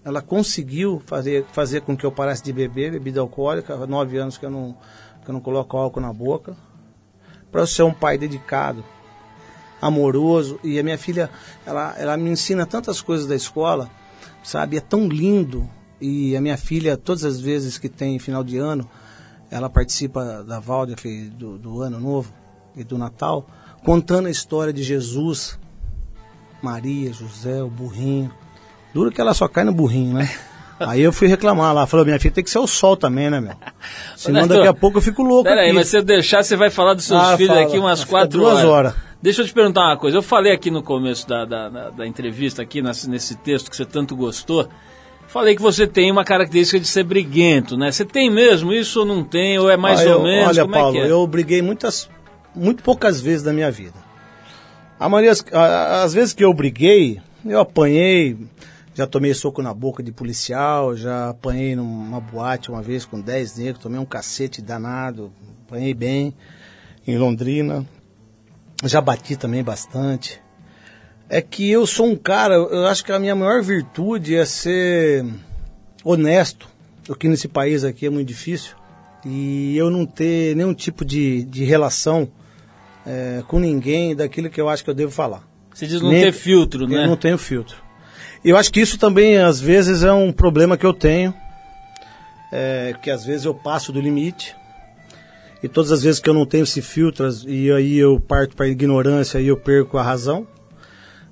ela 0.04 0.22
conseguiu 0.22 1.02
fazer, 1.04 1.44
fazer 1.52 1.80
com 1.80 1.96
que 1.96 2.06
eu 2.06 2.12
parasse 2.12 2.44
de 2.44 2.52
beber 2.52 2.92
bebida 2.92 3.20
alcoólica. 3.20 3.74
Há 3.74 3.84
nove 3.84 4.16
anos 4.16 4.38
que 4.38 4.46
eu 4.46 4.50
não, 4.50 4.76
que 5.24 5.28
eu 5.28 5.32
não 5.32 5.40
coloco 5.40 5.76
álcool 5.76 6.00
na 6.00 6.12
boca. 6.12 6.56
Para 7.50 7.62
eu 7.62 7.66
ser 7.66 7.82
um 7.82 7.92
pai 7.92 8.16
dedicado, 8.16 8.84
amoroso. 9.82 10.60
E 10.62 10.78
a 10.78 10.84
minha 10.84 10.98
filha, 10.98 11.30
ela, 11.66 11.96
ela 11.98 12.16
me 12.16 12.30
ensina 12.30 12.64
tantas 12.64 13.02
coisas 13.02 13.26
da 13.26 13.34
escola, 13.34 13.90
sabe? 14.40 14.76
É 14.76 14.80
tão 14.80 15.08
lindo. 15.08 15.68
E 16.00 16.36
a 16.36 16.40
minha 16.40 16.56
filha, 16.56 16.96
todas 16.96 17.24
as 17.24 17.40
vezes 17.40 17.76
que 17.76 17.88
tem 17.88 18.20
final 18.20 18.44
de 18.44 18.56
ano, 18.56 18.88
ela 19.50 19.68
participa 19.68 20.42
da 20.44 20.60
Waldorf 20.60 21.04
do, 21.36 21.58
do 21.58 21.82
Ano 21.82 21.98
Novo 22.00 22.32
e 22.76 22.84
do 22.84 22.96
Natal, 22.96 23.46
contando 23.84 24.26
a 24.26 24.30
história 24.30 24.72
de 24.72 24.82
Jesus, 24.82 25.58
Maria, 26.62 27.12
José, 27.12 27.62
o 27.62 27.68
burrinho. 27.68 28.30
Duro 28.92 29.10
que 29.10 29.20
ela 29.20 29.34
só 29.34 29.48
cai 29.48 29.64
no 29.64 29.72
burrinho, 29.72 30.14
né? 30.14 30.28
Aí 30.80 31.02
eu 31.02 31.12
fui 31.12 31.28
reclamar 31.28 31.74
lá, 31.74 31.86
falou, 31.86 32.06
minha 32.06 32.18
filha 32.18 32.32
tem 32.32 32.42
que 32.44 32.48
ser 32.48 32.58
o 32.58 32.66
sol 32.66 32.96
também, 32.96 33.28
né, 33.28 33.38
meu? 33.40 33.54
Senão 34.16 34.46
daqui 34.46 34.66
a 34.66 34.72
pouco 34.72 34.96
eu 34.98 35.02
fico 35.02 35.22
louco 35.22 35.44
Pera 35.44 35.60
aqui. 35.60 35.68
aí, 35.70 35.74
mas 35.74 35.88
se 35.88 35.98
eu 35.98 36.02
deixar, 36.02 36.42
você 36.42 36.56
vai 36.56 36.70
falar 36.70 36.94
dos 36.94 37.04
seus 37.04 37.20
Ah, 37.22 37.36
filhos 37.36 37.52
fala. 37.54 37.66
aqui 37.66 37.78
umas 37.78 38.02
quatro 38.04 38.38
duas 38.40 38.58
horas. 38.58 38.64
horas. 38.70 38.94
Deixa 39.22 39.42
eu 39.42 39.46
te 39.46 39.52
perguntar 39.52 39.82
uma 39.88 39.98
coisa. 39.98 40.16
Eu 40.16 40.22
falei 40.22 40.52
aqui 40.54 40.70
no 40.70 40.82
começo 40.82 41.28
da, 41.28 41.44
da, 41.44 41.68
da- 41.68 41.90
da 41.90 42.06
entrevista, 42.06 42.62
aqui 42.62 42.80
nesse, 42.80 43.10
nesse 43.10 43.34
texto 43.36 43.68
que 43.70 43.76
você 43.76 43.84
tanto 43.84 44.16
gostou, 44.16 44.66
falei 45.32 45.54
que 45.56 45.62
você 45.62 45.86
tem 45.86 46.10
uma 46.10 46.24
característica 46.24 46.78
de 46.80 46.86
ser 46.86 47.04
briguento, 47.04 47.76
né? 47.76 47.90
Você 47.92 48.04
tem 48.04 48.30
mesmo 48.30 48.72
isso 48.72 49.00
ou 49.00 49.06
não 49.06 49.22
tem? 49.24 49.58
Ou 49.58 49.70
é 49.70 49.76
mais 49.76 50.00
Ah, 50.00 50.04
ou 50.04 50.08
eu- 50.10 50.22
menos? 50.22 50.48
Olha, 50.48 50.62
Como 50.62 50.74
Paulo, 50.74 50.96
é 50.98 51.00
é? 51.00 51.10
eu 51.10 51.26
briguei 51.26 51.62
muitas, 51.62 52.08
muito 52.54 52.82
poucas 52.82 53.20
vezes 53.20 53.44
na 53.44 53.52
minha 53.52 53.70
vida. 53.70 53.94
A 54.98 55.08
maioria, 55.08 55.32
as 56.02 56.12
vezes 56.12 56.34
que 56.34 56.44
eu 56.44 56.52
briguei, 56.52 57.20
eu 57.44 57.58
apanhei, 57.60 58.36
já 58.94 59.06
tomei 59.06 59.32
soco 59.32 59.62
na 59.62 59.72
boca 59.72 60.02
de 60.02 60.12
policial, 60.12 60.94
já 60.96 61.30
apanhei 61.30 61.74
numa 61.74 62.20
boate 62.20 62.70
uma 62.70 62.82
vez 62.82 63.04
com 63.06 63.18
10 63.20 63.56
negros, 63.56 63.82
tomei 63.82 63.98
um 63.98 64.04
cacete 64.04 64.60
danado, 64.60 65.32
apanhei 65.66 65.94
bem 65.94 66.34
em 67.06 67.16
Londrina. 67.16 67.86
Já 68.84 69.00
bati 69.00 69.36
também 69.36 69.62
bastante. 69.62 70.40
É 71.30 71.40
que 71.40 71.70
eu 71.70 71.86
sou 71.86 72.06
um 72.06 72.16
cara, 72.16 72.54
eu 72.54 72.86
acho 72.88 73.04
que 73.04 73.12
a 73.12 73.18
minha 73.18 73.36
maior 73.36 73.62
virtude 73.62 74.34
é 74.34 74.44
ser 74.44 75.24
honesto, 76.04 76.68
o 77.08 77.14
que 77.14 77.28
nesse 77.28 77.46
país 77.46 77.84
aqui 77.84 78.06
é 78.06 78.10
muito 78.10 78.26
difícil, 78.26 78.74
e 79.24 79.76
eu 79.76 79.90
não 79.90 80.04
ter 80.04 80.56
nenhum 80.56 80.74
tipo 80.74 81.04
de, 81.04 81.44
de 81.44 81.64
relação 81.64 82.28
eh, 83.06 83.44
com 83.46 83.60
ninguém 83.60 84.16
daquilo 84.16 84.50
que 84.50 84.60
eu 84.60 84.68
acho 84.68 84.82
que 84.82 84.90
eu 84.90 84.94
devo 84.94 85.12
falar. 85.12 85.48
Você 85.72 85.86
diz 85.86 86.02
não 86.02 86.10
Nem- 86.10 86.24
ter 86.24 86.32
filtro, 86.32 86.88
né? 86.88 87.04
Eu 87.04 87.06
não 87.06 87.16
tenho 87.16 87.38
filtro. 87.38 87.76
Eu 88.44 88.56
acho 88.56 88.72
que 88.72 88.80
isso 88.80 88.98
também, 88.98 89.36
às 89.38 89.60
vezes, 89.60 90.02
é 90.02 90.12
um 90.12 90.32
problema 90.32 90.76
que 90.76 90.84
eu 90.84 90.92
tenho, 90.92 91.32
é, 92.50 92.92
que 93.00 93.08
às 93.08 93.24
vezes 93.24 93.44
eu 93.44 93.54
passo 93.54 93.92
do 93.92 94.00
limite, 94.00 94.56
e 95.62 95.68
todas 95.68 95.92
as 95.92 96.02
vezes 96.02 96.18
que 96.18 96.28
eu 96.28 96.34
não 96.34 96.44
tenho 96.44 96.64
esse 96.64 96.82
filtro, 96.82 97.28
e 97.46 97.70
aí 97.70 97.98
eu 97.98 98.18
parto 98.18 98.56
para 98.56 98.66
a 98.66 98.68
ignorância 98.68 99.38
e 99.38 99.46
eu 99.46 99.56
perco 99.56 99.96
a 99.96 100.02
razão, 100.02 100.44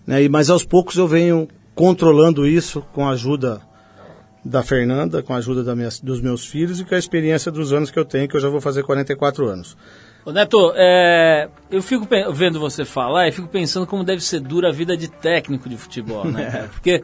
né? 0.09 0.23
E, 0.23 0.29
mas 0.29 0.49
aos 0.51 0.65
poucos 0.65 0.97
eu 0.97 1.07
venho 1.07 1.47
controlando 1.75 2.47
isso 2.47 2.83
com 2.93 3.07
a 3.07 3.11
ajuda 3.13 3.61
da 4.45 4.63
Fernanda, 4.63 5.23
com 5.23 5.35
a 5.35 5.37
ajuda 5.37 5.63
da 5.63 5.77
minha- 5.77 5.89
dos 6.03 6.21
meus 6.23 6.47
filhos 6.47 6.81
e 6.81 6.85
com 6.85 6.95
a 6.95 6.99
experiência 6.99 7.53
dos 7.53 7.73
anos 7.73 7.91
que 7.91 7.99
eu 7.99 8.05
tenho, 8.05 8.27
que 8.29 8.35
eu 8.37 8.41
já 8.41 8.49
vou 8.49 8.61
fazer 8.61 8.83
44 8.83 9.47
anos. 9.47 9.77
Ô, 10.25 10.33
Neto, 10.33 10.73
é, 10.75 11.49
eu 11.71 11.83
fico 11.83 12.07
vendo 12.33 12.59
você 12.59 12.85
falar 12.85 13.29
e 13.29 13.33
fico 13.33 13.47
pensando 13.49 13.87
como 13.87 14.03
deve 14.03 14.23
ser 14.23 14.41
dura 14.41 14.69
a 14.69 14.73
vida 14.73 14.97
de 14.97 15.09
técnico 15.09 15.69
de 15.69 15.77
futebol, 15.77 16.25
né, 16.25 16.47
cara? 16.51 16.69
Porque 16.69 17.03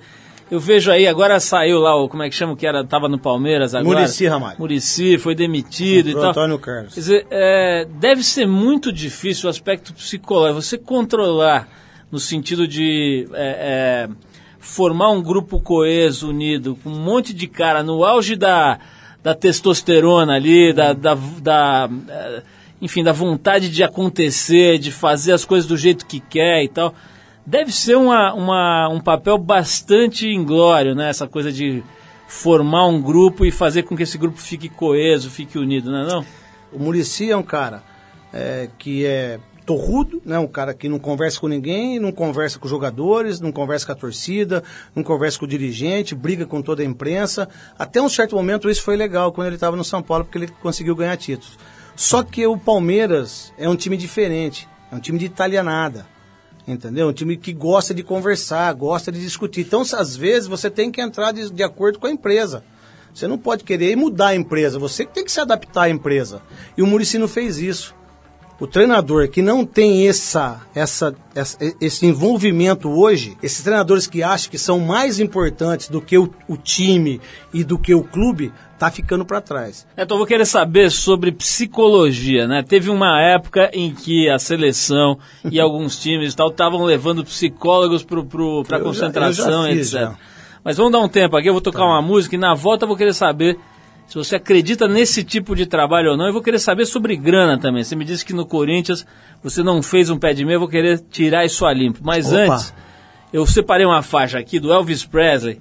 eu 0.51 0.59
vejo 0.59 0.91
aí, 0.91 1.07
agora 1.07 1.39
saiu 1.41 1.79
lá, 1.81 1.95
o, 1.97 2.09
como 2.09 2.23
é 2.23 2.29
que 2.31 2.35
chama 2.35 2.57
que 2.57 2.67
era, 2.67 2.85
tava 2.85 3.09
no 3.09 3.19
Palmeiras 3.19 3.75
agora? 3.75 4.01
Muricy 4.01 4.27
Ramalho. 4.27 4.59
Muricy, 4.59 5.19
foi 5.19 5.35
demitido 5.35 6.09
e 6.09 6.13
Pro 6.13 6.21
tal. 6.23 6.31
Antônio 6.31 6.59
Carlos. 6.59 6.95
Quer 6.95 7.01
dizer, 7.01 7.27
é, 7.31 7.87
deve 7.99 8.23
ser 8.23 8.47
muito 8.47 8.93
difícil 8.93 9.47
o 9.47 9.51
aspecto 9.51 9.93
psicológico, 9.95 10.61
você 10.63 10.79
controlar 10.79 11.69
no 12.15 12.21
sentido 12.21 12.69
de 12.69 13.27
é, 13.33 14.07
é, 14.07 14.09
formar 14.61 15.11
um 15.11 15.21
grupo 15.21 15.59
coeso, 15.59 16.31
unido, 16.31 16.79
com 16.81 16.89
um 16.91 17.01
monte 17.01 17.35
de 17.35 17.49
cara 17.49 17.83
no 17.83 18.05
auge 18.05 18.37
da, 18.37 18.79
da 19.21 19.35
testosterona 19.35 20.35
ali, 20.37 20.73
da, 20.73 20.93
da, 20.93 21.17
da, 21.43 21.91
é, 22.09 22.43
enfim, 22.81 23.03
da 23.03 23.11
vontade 23.11 23.69
de 23.69 23.83
acontecer, 23.83 24.79
de 24.79 24.93
fazer 24.93 25.33
as 25.33 25.45
coisas 25.45 25.67
do 25.67 25.77
jeito 25.77 26.07
que 26.07 26.21
quer 26.21 26.63
e 26.63 26.69
tal. 26.69 26.95
Deve 27.45 27.73
ser 27.73 27.97
uma, 27.97 28.33
uma, 28.33 28.89
um 28.91 29.01
papel 29.01 29.37
bastante 29.37 30.29
inglório, 30.29 30.95
né? 30.95 31.11
Essa 31.11 31.27
coisa 31.27 31.51
de 31.51 31.83
formar 32.29 32.87
um 32.87 33.03
grupo 33.03 33.45
e 33.45 33.51
fazer 33.51 33.83
com 33.83 33.97
que 33.97 34.05
esse 34.05 34.17
grupo 34.17 34.39
fique 34.39 34.69
coeso, 34.69 35.29
fique 35.29 35.59
unido, 35.59 35.91
não 35.91 35.99
é 35.99 36.07
não? 36.07 36.25
O 36.73 36.79
Murici 36.79 37.29
é 37.29 37.37
um 37.37 37.43
cara 37.43 37.83
é, 38.33 38.69
que 38.79 39.05
é 39.05 39.41
torrudo, 39.65 40.21
né? 40.25 40.39
um 40.39 40.47
cara 40.47 40.75
que 40.75 40.89
não 40.89 40.99
conversa 40.99 41.41
com 41.41 41.49
ninguém, 41.49 41.99
não 41.99 42.13
conversa 42.13 42.59
com 42.59 42.67
os 42.67 42.71
jogadores, 42.71 43.41
não 43.41 43.51
conversa 43.51 43.87
com 43.87 43.93
a 43.93 43.95
torcida, 43.95 44.63
não 44.95 45.03
conversa 45.03 45.39
com 45.39 45.45
o 45.45 45.49
dirigente, 45.49 46.15
briga 46.15 46.47
com 46.47 46.61
toda 46.61 46.83
a 46.83 46.85
imprensa. 46.85 47.49
Até 47.79 48.01
um 48.01 48.09
certo 48.09 48.37
momento 48.37 48.69
isso 48.69 48.83
foi 48.83 48.97
legal 48.97 49.33
quando 49.33 49.47
ele 49.49 49.57
estava 49.57 49.77
no 49.77 49.85
São 49.85 50.03
Paulo, 50.03 50.25
porque 50.25 50.39
ele 50.39 50.49
conseguiu 50.63 50.95
ganhar 50.95 51.17
títulos. 51.17 51.59
Só 51.97 52.23
que 52.23 52.47
o 52.47 52.59
Palmeiras 52.59 53.53
é 53.57 53.69
um 53.69 53.77
time 53.77 53.97
diferente, 53.97 54.69
é 54.91 54.97
um 54.97 55.01
time 55.01 55.19
de 55.19 55.27
italianada. 55.27 56.07
Entendeu? 56.67 57.09
Um 57.09 57.13
time 57.13 57.37
que 57.37 57.53
gosta 57.53 57.93
de 57.93 58.03
conversar, 58.03 58.73
gosta 58.73 59.13
de 59.13 59.21
discutir. 59.21 59.61
Então, 59.61 59.83
às 59.83 60.17
vezes, 60.17 60.49
você 60.49 60.71
tem 60.71 60.91
que 60.91 60.99
entrar 60.99 61.31
de, 61.31 61.51
de 61.51 61.63
acordo 61.63 61.99
com 61.99 62.07
a 62.07 62.11
empresa. 62.11 62.65
Você 63.15 63.29
não 63.29 63.39
pode 63.39 63.65
querer 63.65 63.95
mudar 63.97 64.29
a 64.29 64.35
empresa, 64.35 64.79
você 64.79 65.05
tem 65.05 65.25
que 65.25 65.31
se 65.31 65.39
adaptar 65.39 65.83
à 65.83 65.91
empresa. 65.91 66.43
E 66.77 66.83
o 66.83 66.87
Murici 66.87 67.19
não 67.19 67.29
fez 67.29 67.59
isso. 67.59 67.95
O 68.61 68.67
treinador 68.69 69.29
que 69.29 69.43
não 69.43 69.65
tem 69.67 70.07
essa, 70.07 70.61
essa, 70.75 71.15
essa- 71.35 71.59
esse 71.81 72.07
envolvimento 72.07 72.89
hoje, 72.89 73.37
esses 73.43 73.63
treinadores 73.65 74.07
que 74.07 74.23
acham 74.23 74.49
que 74.51 74.59
são 74.59 74.79
mais 74.79 75.19
importantes 75.19 75.89
do 75.89 76.01
que 76.01 76.17
o, 76.17 76.31
o 76.49 76.57
time 76.57 77.21
e 77.53 77.65
do 77.65 77.77
que 77.79 77.93
o 77.95 78.05
clube, 78.05 78.53
tá 78.79 78.91
ficando 78.93 79.25
para 79.25 79.41
trás. 79.41 79.85
Então, 79.99 80.15
eu 80.15 80.19
vou 80.19 80.27
querer 80.27 80.47
saber 80.47 80.91
sobre 80.93 81.33
psicologia, 81.33 82.47
né? 82.47 82.63
Teve 82.63 82.91
uma 82.91 83.21
época 83.21 83.71
em 83.73 83.93
que 83.93 84.29
a 84.31 84.39
seleção 84.39 85.19
e 85.51 85.59
alguns 85.59 85.99
times 85.99 86.33
e 86.33 86.37
tal 86.37 86.49
estavam 86.49 86.85
levando 86.85 87.25
psicólogos 87.25 88.05
para 88.05 88.79
já- 88.79 88.85
concentração, 88.85 89.63
eu 89.67 89.71
já 89.71 89.77
fiz, 89.77 89.89
etc. 89.95 90.01
já. 90.01 90.17
Mas 90.63 90.77
vamos 90.77 90.93
dar 90.93 91.01
um 91.01 91.09
tempo 91.09 91.37
aqui, 91.37 91.49
eu 91.49 91.53
vou 91.53 91.61
tocar 91.61 91.85
uma 91.85 92.01
música 92.01 92.37
e 92.37 92.39
na 92.39 92.55
volta 92.55 92.85
eu 92.85 92.89
vou 92.89 92.97
querer 92.97 93.13
saber 93.15 93.59
se 94.07 94.15
você 94.17 94.37
acredita 94.37 94.87
nesse 94.87 95.25
tipo 95.25 95.57
de 95.57 95.67
trabalho 95.67 96.13
ou 96.13 96.17
não. 96.17 96.27
Eu 96.27 96.33
vou 96.33 96.43
querer 96.43 96.59
saber 96.59 96.87
sobre 96.87 97.17
grana 97.17 97.59
também. 97.59 97.83
Você 97.83 97.97
me 97.97 98.05
disse 98.05 98.25
que 98.25 98.33
no 98.33 98.47
Corinthians 98.47 99.05
você 99.43 99.63
não 99.63 99.83
fez 99.83 100.11
um 100.11 100.19
pé 100.19 100.33
de 100.33 100.45
meia, 100.45 100.57
eu 100.57 100.61
vou 100.61 100.69
querer 100.69 101.01
tirar 101.11 101.45
isso 101.45 101.65
a 101.67 101.73
limpo. 101.73 102.01
Mas 102.03 102.33
Opa. 102.33 102.37
antes, 102.55 102.75
eu 103.33 103.45
separei 103.47 103.85
uma 103.87 104.03
faixa 104.03 104.39
aqui 104.39 104.59
do 104.61 104.73
Elvis 104.73 105.05
Presley, 105.05 105.61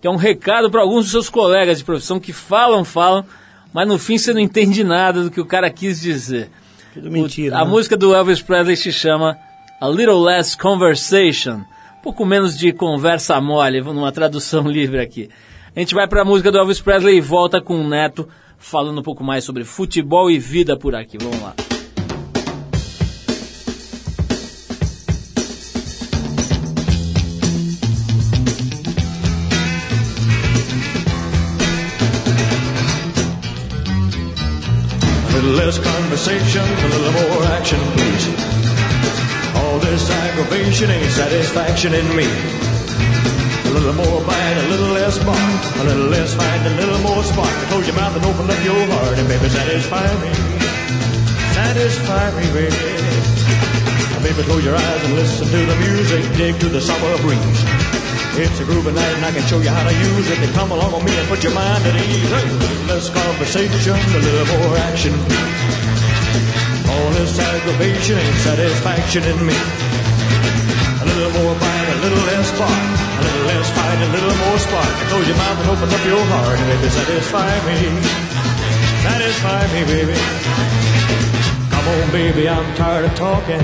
que 0.00 0.06
é 0.06 0.10
um 0.10 0.16
recado 0.16 0.70
para 0.70 0.80
alguns 0.80 1.04
dos 1.04 1.10
seus 1.12 1.28
colegas 1.28 1.78
de 1.78 1.84
profissão 1.84 2.18
que 2.18 2.32
falam, 2.32 2.84
falam, 2.84 3.24
mas 3.72 3.86
no 3.86 3.98
fim 3.98 4.18
você 4.18 4.32
não 4.32 4.40
entende 4.40 4.82
nada 4.82 5.22
do 5.22 5.30
que 5.30 5.40
o 5.40 5.46
cara 5.46 5.70
quis 5.70 6.00
dizer. 6.00 6.50
Tudo 6.92 7.10
mentira. 7.10 7.54
O- 7.56 7.58
a 7.60 7.64
né? 7.64 7.70
música 7.70 7.96
do 7.96 8.14
Elvis 8.14 8.42
Presley 8.42 8.76
se 8.76 8.90
chama 8.92 9.36
A 9.80 9.88
Little 9.88 10.20
Less 10.22 10.56
Conversation. 10.58 11.60
Um 11.98 12.02
pouco 12.02 12.26
menos 12.26 12.58
de 12.58 12.72
conversa 12.72 13.40
mole, 13.40 13.80
numa 13.80 14.10
tradução 14.10 14.66
livre 14.68 14.98
aqui. 14.98 15.30
A 15.74 15.80
gente 15.80 15.94
vai 15.94 16.06
para 16.06 16.20
a 16.20 16.24
música 16.24 16.52
do 16.52 16.58
Elvis 16.58 16.82
Presley 16.82 17.16
e 17.16 17.20
volta 17.20 17.58
com 17.58 17.80
o 17.80 17.88
Neto 17.88 18.28
falando 18.58 19.00
um 19.00 19.02
pouco 19.02 19.24
mais 19.24 19.42
sobre 19.42 19.64
futebol 19.64 20.30
e 20.30 20.38
vida 20.38 20.76
por 20.76 20.94
aqui. 20.94 21.16
Vamos 21.18 21.40
lá. 21.40 21.54
Less 35.56 35.78
conversation, 35.78 36.62
a 36.62 36.88
little 36.88 37.12
more 37.12 37.46
action, 37.58 37.78
please. 37.94 38.28
All 39.56 39.78
this 39.80 40.10
aggravation 40.10 40.90
ain't 40.90 41.10
satisfaction 41.10 41.94
in 41.94 42.16
me. 42.16 42.71
A 43.72 43.80
little 43.80 43.96
more 43.96 44.20
bite, 44.28 44.58
a 44.60 44.68
little 44.68 44.92
less 44.92 45.16
bark, 45.24 45.60
a 45.80 45.84
little 45.88 46.12
less 46.12 46.36
fight, 46.36 46.60
a 46.68 46.76
little 46.76 47.00
more 47.00 47.24
spark. 47.24 47.48
Close 47.72 47.88
your 47.88 47.96
mouth 47.96 48.14
and 48.14 48.24
open 48.28 48.44
up 48.44 48.60
your 48.60 48.76
heart, 48.92 49.16
and 49.16 49.26
baby, 49.26 49.48
satisfy 49.48 50.04
me. 50.20 50.28
Satisfy 51.56 52.36
me, 52.36 52.44
baby. 52.52 52.92
Baby, 54.20 54.42
close 54.44 54.64
your 54.64 54.76
eyes 54.76 55.04
and 55.04 55.14
listen 55.16 55.48
to 55.48 55.60
the 55.66 55.76
music, 55.88 56.22
dig 56.36 56.60
to 56.60 56.68
the 56.68 56.80
summer 56.80 57.16
breeze. 57.24 57.64
It's 58.36 58.60
a 58.60 58.64
groovy 58.64 58.94
night 58.94 59.14
and 59.16 59.24
I 59.24 59.32
can 59.32 59.42
show 59.48 59.58
you 59.58 59.68
how 59.68 59.88
to 59.88 59.92
use 59.92 60.30
it. 60.30 60.38
Then 60.38 60.52
come 60.52 60.70
along 60.70 60.92
with 60.92 61.04
me 61.04 61.16
and 61.16 61.26
put 61.28 61.42
your 61.42 61.52
mind 61.52 61.82
at 61.84 61.96
ease. 61.96 62.30
A 62.30 62.44
little 62.60 62.86
less 62.92 63.08
conversation, 63.08 63.96
a 63.96 64.20
little 64.20 64.46
more 64.52 64.76
action. 64.88 65.12
All 66.92 67.10
this 67.16 67.40
aggravation 67.40 68.16
ain't 68.20 68.40
satisfaction 68.44 69.24
in 69.24 69.38
me. 69.44 69.56
A 71.00 71.04
little 71.08 71.32
more 71.42 71.54
bite, 71.56 71.88
a 71.88 71.98
little 72.04 72.24
less 72.30 72.48
spark. 72.52 73.11
A 73.92 73.94
little 73.94 74.08
a 74.08 74.16
little 74.16 74.36
more 74.46 74.58
spark. 74.58 74.88
Close 75.10 75.28
your 75.28 75.36
mouth 75.36 75.60
and 75.60 75.68
open 75.68 75.88
up 75.92 76.04
your 76.06 76.24
heart 76.24 76.58
and 76.58 76.66
baby, 76.70 76.88
satisfy 76.88 77.52
me. 77.68 77.76
Satisfy 79.04 79.60
me, 79.74 79.80
baby. 79.84 80.16
Come 81.68 81.86
on, 81.92 82.10
baby, 82.10 82.48
I'm 82.48 82.74
tired 82.74 83.04
of 83.04 83.14
talking. 83.14 83.60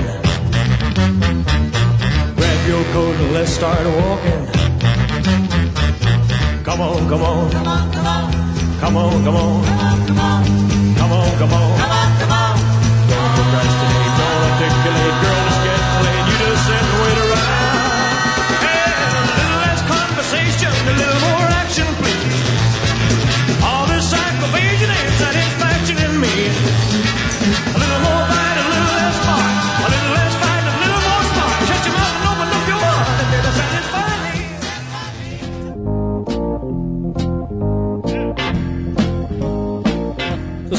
Grab 2.37 2.61
your 2.69 2.83
coat 2.93 3.15
and 3.15 3.33
let's 3.33 3.49
start 3.49 3.81
walking. 3.87 4.41
Come 6.63 6.81
on, 6.81 7.09
come 7.09 7.23
on. 7.23 7.49
Come 7.49 7.67
on, 7.67 7.91
come 7.91 8.05
on. 8.05 8.29
Come 8.79 8.97
on, 8.97 9.23
come 9.23 9.35
on. 9.35 9.65
Come 10.99 11.11
on, 11.11 11.37
come 11.39 11.53
on. 11.53 11.79
Come 11.81 11.91
on, 11.99 12.09
come 12.21 12.33
on. 12.37 12.55
Don't 13.09 13.31
procrastinate, 13.33 14.13
don't 14.19 14.41
articulate, 14.45 15.17
girl, 15.23 15.48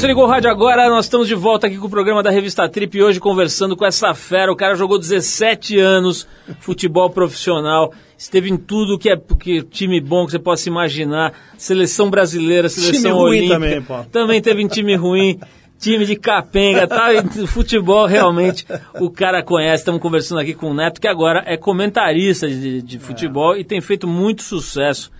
você 0.01 0.07
ligou 0.07 0.23
o 0.23 0.27
rádio 0.27 0.49
agora, 0.49 0.89
nós 0.89 1.05
estamos 1.05 1.27
de 1.27 1.35
volta 1.35 1.67
aqui 1.67 1.77
com 1.77 1.85
o 1.85 1.89
programa 1.89 2.23
da 2.23 2.31
Revista 2.31 2.67
Trip 2.67 2.97
e 2.97 3.03
hoje 3.03 3.19
conversando 3.19 3.77
com 3.77 3.85
essa 3.85 4.15
fera. 4.15 4.51
O 4.51 4.55
cara 4.55 4.73
jogou 4.73 4.97
17 4.97 5.77
anos 5.77 6.27
futebol 6.59 7.07
profissional, 7.11 7.93
esteve 8.21 8.51
em 8.51 8.57
tudo 8.57 8.99
que 8.99 9.09
é 9.09 9.17
que 9.17 9.63
time 9.63 9.99
bom 9.99 10.25
que 10.25 10.31
você 10.31 10.39
possa 10.39 10.69
imaginar, 10.69 11.33
seleção 11.57 12.07
brasileira, 12.09 12.69
seleção 12.69 13.01
Time 13.01 13.11
ruim 13.11 13.29
olímpica. 13.29 13.53
também, 13.55 13.81
pô. 13.81 14.03
Também 14.11 14.41
teve 14.41 14.61
em 14.61 14.67
time 14.67 14.95
ruim, 14.95 15.39
time 15.79 16.05
de 16.05 16.15
capenga, 16.15 16.87
tá? 16.87 17.07
Futebol 17.47 18.05
realmente 18.05 18.63
o 18.99 19.09
cara 19.09 19.41
conhece. 19.41 19.81
Estamos 19.81 19.99
conversando 19.99 20.39
aqui 20.39 20.53
com 20.53 20.69
o 20.69 20.73
Neto, 20.73 21.01
que 21.01 21.07
agora 21.07 21.43
é 21.47 21.57
comentarista 21.57 22.47
de, 22.47 22.83
de 22.83 22.99
futebol 22.99 23.57
e 23.57 23.63
tem 23.63 23.81
feito 23.81 24.07
muito 24.07 24.43
sucesso 24.43 25.11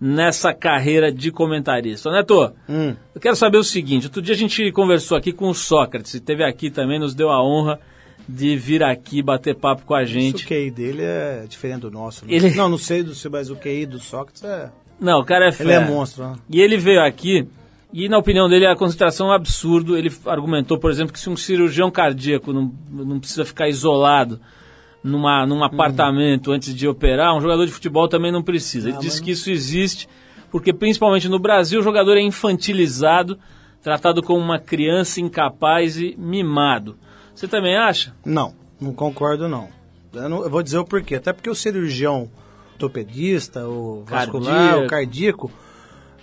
nessa 0.00 0.52
carreira 0.52 1.12
de 1.12 1.30
comentarista. 1.30 2.10
Neto, 2.10 2.52
Hum. 2.68 2.96
eu 3.14 3.20
quero 3.20 3.36
saber 3.36 3.58
o 3.58 3.64
seguinte: 3.64 4.06
outro 4.06 4.20
dia 4.20 4.34
a 4.34 4.38
gente 4.38 4.72
conversou 4.72 5.16
aqui 5.16 5.32
com 5.32 5.48
o 5.48 5.54
Sócrates, 5.54 6.14
e 6.14 6.20
teve 6.20 6.42
aqui 6.42 6.68
também, 6.68 6.98
nos 6.98 7.14
deu 7.14 7.30
a 7.30 7.40
honra 7.40 7.78
de 8.28 8.56
vir 8.56 8.82
aqui 8.82 9.22
bater 9.22 9.54
papo 9.56 9.82
com 9.84 9.94
a 9.94 10.02
O 10.02 10.04
gente. 10.06 10.46
QI 10.46 10.70
dele 10.70 11.02
é 11.02 11.44
diferente 11.48 11.80
do 11.80 11.90
nosso. 11.90 12.24
né? 12.24 12.32
Ele- 12.34 12.50
Não, 12.54 12.68
não 12.68 12.78
sei 12.78 13.02
do 13.02 13.14
seu, 13.14 13.30
mas 13.30 13.50
o 13.50 13.56
QI 13.56 13.86
do 13.86 13.98
Sócrates 13.98 14.42
é. 14.44 14.70
Não, 15.00 15.20
o 15.20 15.24
cara 15.24 15.46
é 15.46 15.48
Ele 15.48 15.56
fera. 15.56 15.72
é 15.72 15.80
monstro, 15.88 16.24
né? 16.24 16.36
E 16.48 16.60
ele 16.60 16.76
veio 16.76 17.00
aqui, 17.02 17.48
e 17.92 18.08
na 18.08 18.18
opinião 18.18 18.48
dele 18.48 18.66
a 18.66 18.76
concentração 18.76 19.28
é 19.28 19.30
um 19.30 19.32
absurdo. 19.34 19.96
Ele 19.96 20.12
argumentou, 20.26 20.78
por 20.78 20.90
exemplo, 20.90 21.12
que 21.12 21.18
se 21.18 21.28
um 21.30 21.36
cirurgião 21.36 21.90
cardíaco 21.90 22.52
não, 22.52 22.70
não 22.90 23.18
precisa 23.18 23.44
ficar 23.44 23.68
isolado 23.68 24.38
numa, 25.02 25.46
num 25.46 25.64
apartamento 25.64 26.52
antes 26.52 26.74
de 26.74 26.86
operar, 26.86 27.34
um 27.34 27.40
jogador 27.40 27.64
de 27.66 27.72
futebol 27.72 28.06
também 28.08 28.30
não 28.30 28.42
precisa. 28.42 28.88
Ele 28.90 28.96
Ah, 28.98 29.00
disse 29.00 29.16
mas- 29.16 29.24
que 29.24 29.30
isso 29.30 29.50
existe 29.50 30.06
porque, 30.50 30.72
principalmente 30.72 31.28
no 31.28 31.38
Brasil, 31.38 31.80
o 31.80 31.82
jogador 31.82 32.16
é 32.18 32.22
infantilizado, 32.22 33.38
tratado 33.82 34.22
como 34.22 34.38
uma 34.40 34.58
criança 34.58 35.20
incapaz 35.20 35.96
e 35.96 36.14
mimado. 36.18 36.98
Você 37.40 37.48
também 37.48 37.74
acha? 37.74 38.14
Não, 38.22 38.54
não 38.78 38.92
concordo 38.92 39.48
não. 39.48 39.70
Eu, 40.12 40.28
não- 40.28 40.42
eu 40.44 40.50
vou 40.50 40.62
dizer 40.62 40.76
o 40.76 40.84
porquê. 40.84 41.14
Até 41.14 41.32
porque 41.32 41.48
o 41.48 41.54
cirurgião 41.54 42.30
ortopedista, 42.72 43.66
o 43.66 44.04
vascular, 44.06 44.54
Cardíaco. 44.54 44.84
o 44.84 44.88
cardíaco, 44.88 45.52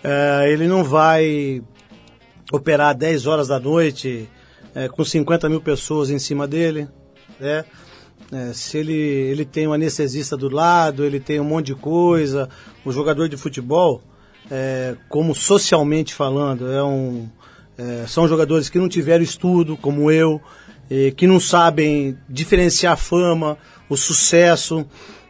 é, 0.04 0.52
ele 0.52 0.68
não 0.68 0.84
vai 0.84 1.64
operar 2.54 2.96
10 2.96 3.26
horas 3.26 3.48
da 3.48 3.60
noite 3.60 4.30
é, 4.76 4.88
com 4.88 5.04
50 5.04 5.50
mil 5.50 5.60
pessoas 5.60 6.12
em 6.12 6.20
cima 6.20 6.48
dele. 6.48 6.88
Né? 7.40 7.66
É, 8.32 8.54
se 8.54 8.78
ele, 8.78 8.94
ele 8.94 9.44
tem 9.44 9.68
um 9.68 9.74
anestesista 9.74 10.38
do 10.38 10.50
lado, 10.50 11.04
ele 11.04 11.20
tem 11.20 11.40
um 11.40 11.44
monte 11.46 11.66
de 11.68 11.76
coisa. 11.76 12.48
O 12.86 12.92
jogador 12.92 13.28
de 13.28 13.38
futebol, 13.38 14.04
é, 14.52 14.96
como 15.10 15.34
socialmente 15.34 16.14
falando, 16.14 16.72
é 16.72 16.84
um, 16.84 17.28
é, 17.76 18.06
são 18.06 18.28
jogadores 18.28 18.70
que 18.70 18.78
não 18.78 18.88
tiveram 18.88 19.24
estudo, 19.24 19.76
como 19.76 20.12
eu, 20.12 20.40
eh, 20.90 21.12
que 21.12 21.28
não 21.28 21.40
sabem 21.40 22.18
diferenciar 22.30 22.94
a 22.94 22.98
fama, 22.98 23.58
o 23.90 23.96
sucesso. 23.96 24.86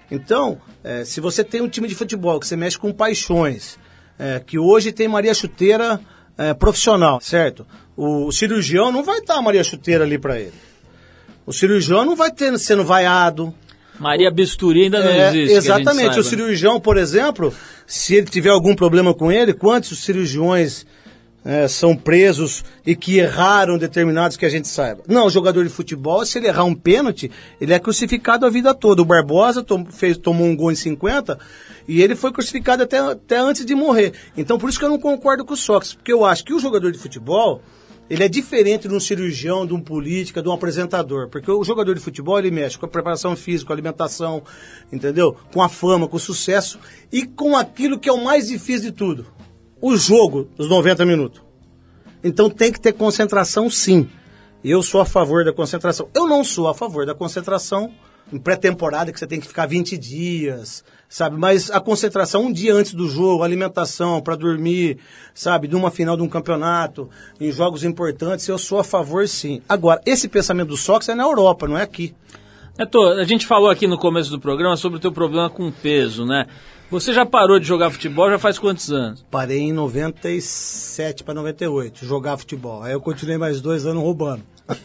Então, 0.09 0.59
eh, 0.83 1.03
se 1.05 1.19
você 1.19 1.43
tem 1.43 1.61
um 1.61 1.69
time 1.69 1.87
de 1.87 1.95
futebol 1.95 2.39
que 2.39 2.47
você 2.47 2.55
mexe 2.55 2.77
com 2.77 2.91
paixões, 2.93 3.77
eh, 4.17 4.41
que 4.45 4.57
hoje 4.57 4.91
tem 4.91 5.07
Maria 5.07 5.33
Chuteira 5.33 5.99
eh, 6.37 6.53
profissional, 6.53 7.19
certo? 7.21 7.65
O, 7.95 8.31
cirurgião 8.31 8.91
não 8.91 9.03
vai 9.03 9.19
estar 9.19 9.41
Maria 9.41 9.63
Chuteira 9.63 10.03
ali 10.03 10.19
para 10.19 10.39
ele. 10.39 10.53
O 11.45 11.53
cirurgião 11.53 12.05
não 12.05 12.15
vai 12.15 12.31
ter 12.31 12.57
sendo 12.59 12.83
vaiado, 12.83 13.53
Maria 13.99 14.29
Bisturi 14.29 14.83
ainda 14.83 15.03
não 15.03 15.11
é, 15.11 15.29
existe. 15.29 15.55
exatamente. 15.55 16.19
O 16.19 16.23
cirurgião, 16.23 16.79
por 16.79 16.97
exemplo, 16.97 17.53
se 17.85 18.15
ele 18.15 18.27
tiver 18.27 18.49
algum 18.49 18.75
problema 18.75 19.13
com 19.13 19.31
ele, 19.31 19.53
quantos 19.53 20.03
cirurgiões 20.03 20.85
é, 21.47 21.65
são 21.65 21.95
presos 21.95 22.61
e 22.85 22.93
que 22.93 23.19
erraram 23.19 23.77
determinados 23.77 24.35
que 24.35 24.45
a 24.45 24.49
gente 24.49 24.67
saiba? 24.67 25.01
Não, 25.07 25.27
o 25.27 25.29
jogador 25.29 25.63
de 25.63 25.69
futebol, 25.69 26.25
se 26.25 26.37
ele 26.37 26.47
errar 26.47 26.65
um 26.65 26.75
pênalti, 26.75 27.31
ele 27.61 27.73
é 27.73 27.79
crucificado 27.79 28.45
a 28.45 28.49
vida 28.49 28.73
toda. 28.73 29.01
O 29.01 29.05
Barbosa 29.05 29.63
tom- 29.63 29.85
fez, 29.85 30.17
tomou 30.17 30.45
um 30.45 30.55
gol 30.57 30.73
em 30.73 30.75
50 30.75 31.39
e 31.87 32.01
ele 32.01 32.17
foi 32.17 32.33
crucificado 32.33 32.83
até, 32.83 32.97
até 32.99 33.37
antes 33.37 33.65
de 33.65 33.73
morrer. 33.73 34.11
Então, 34.35 34.57
por 34.57 34.69
isso 34.69 34.77
que 34.77 34.83
eu 34.83 34.89
não 34.89 34.99
concordo 34.99 35.45
com 35.45 35.53
o 35.53 35.57
Sócrates, 35.57 35.93
porque 35.93 36.11
eu 36.11 36.25
acho 36.25 36.43
que 36.43 36.53
o 36.53 36.59
jogador 36.59 36.91
de 36.91 36.99
futebol. 36.99 37.61
Ele 38.09 38.23
é 38.23 38.29
diferente 38.29 38.87
de 38.87 38.93
um 38.95 39.01
cirurgião, 39.01 39.67
de 39.67 39.73
um 39.73 39.81
político, 39.81 40.41
de 40.41 40.47
um 40.47 40.53
apresentador. 40.53 41.27
Porque 41.27 41.51
o 41.51 41.61
jogador 41.61 41.93
de 41.93 41.99
futebol, 41.99 42.39
ele 42.39 42.49
mexe 42.49 42.77
com 42.77 42.85
a 42.85 42.89
preparação 42.89 43.35
física, 43.35 43.67
com 43.67 43.73
a 43.73 43.75
alimentação, 43.75 44.41
entendeu? 44.93 45.35
Com 45.53 45.61
a 45.61 45.67
fama, 45.67 46.07
com 46.07 46.15
o 46.15 46.19
sucesso 46.19 46.79
e 47.11 47.25
com 47.25 47.57
aquilo 47.57 47.99
que 47.99 48.07
é 48.07 48.13
o 48.13 48.23
mais 48.23 48.47
difícil 48.47 48.91
de 48.91 48.91
tudo. 48.93 49.25
O 49.81 49.95
jogo, 49.95 50.47
os 50.57 50.67
90 50.67 51.05
minutos. 51.05 51.41
Então 52.23 52.49
tem 52.49 52.71
que 52.71 52.79
ter 52.79 52.93
concentração 52.93 53.69
sim. 53.69 54.09
Eu 54.63 54.81
sou 54.81 54.99
a 55.01 55.05
favor 55.05 55.45
da 55.45 55.53
concentração. 55.53 56.09
Eu 56.13 56.27
não 56.27 56.43
sou 56.43 56.67
a 56.67 56.73
favor 56.73 57.05
da 57.05 57.13
concentração 57.13 57.93
em 58.31 58.37
pré-temporada, 58.37 59.11
que 59.11 59.19
você 59.19 59.27
tem 59.27 59.39
que 59.39 59.47
ficar 59.47 59.65
20 59.65 59.97
dias, 59.97 60.83
sabe? 61.07 61.37
Mas 61.37 61.71
a 61.71 61.79
concentração 61.79 62.45
um 62.45 62.51
dia 62.51 62.73
antes 62.73 62.93
do 62.93 63.07
jogo, 63.07 63.43
alimentação 63.43 64.21
para 64.21 64.35
dormir, 64.35 64.97
sabe? 65.33 65.67
Numa 65.67 65.89
final 65.89 66.17
de 66.17 66.23
um 66.23 66.27
campeonato, 66.27 67.09
em 67.39 67.51
jogos 67.51 67.83
importantes, 67.83 68.47
eu 68.47 68.57
sou 68.57 68.79
a 68.79 68.83
favor 68.83 69.27
sim. 69.27 69.61
Agora, 69.69 70.01
esse 70.05 70.27
pensamento 70.27 70.69
do 70.69 70.77
Sox 70.77 71.07
é 71.07 71.15
na 71.15 71.23
Europa, 71.23 71.67
não 71.67 71.77
é 71.77 71.83
aqui. 71.83 72.13
Neto, 72.77 73.01
a 73.01 73.23
gente 73.23 73.45
falou 73.45 73.69
aqui 73.69 73.87
no 73.87 73.97
começo 73.97 74.29
do 74.29 74.39
programa 74.39 74.75
sobre 74.75 74.97
o 74.97 75.01
teu 75.01 75.11
problema 75.11 75.49
com 75.49 75.71
peso, 75.71 76.25
né? 76.25 76.47
Você 76.89 77.13
já 77.13 77.25
parou 77.25 77.59
de 77.59 77.65
jogar 77.67 77.91
futebol 77.91 78.29
já 78.29 78.39
faz 78.39 78.57
quantos 78.57 78.91
anos? 78.91 79.25
Parei 79.29 79.59
em 79.59 79.73
97 79.73 81.23
para 81.23 81.33
98, 81.33 82.05
jogar 82.05 82.37
futebol. 82.37 82.81
Aí 82.81 82.93
eu 82.93 83.01
continuei 83.01 83.37
mais 83.37 83.59
dois 83.61 83.85
anos 83.85 84.01
roubando. 84.03 84.43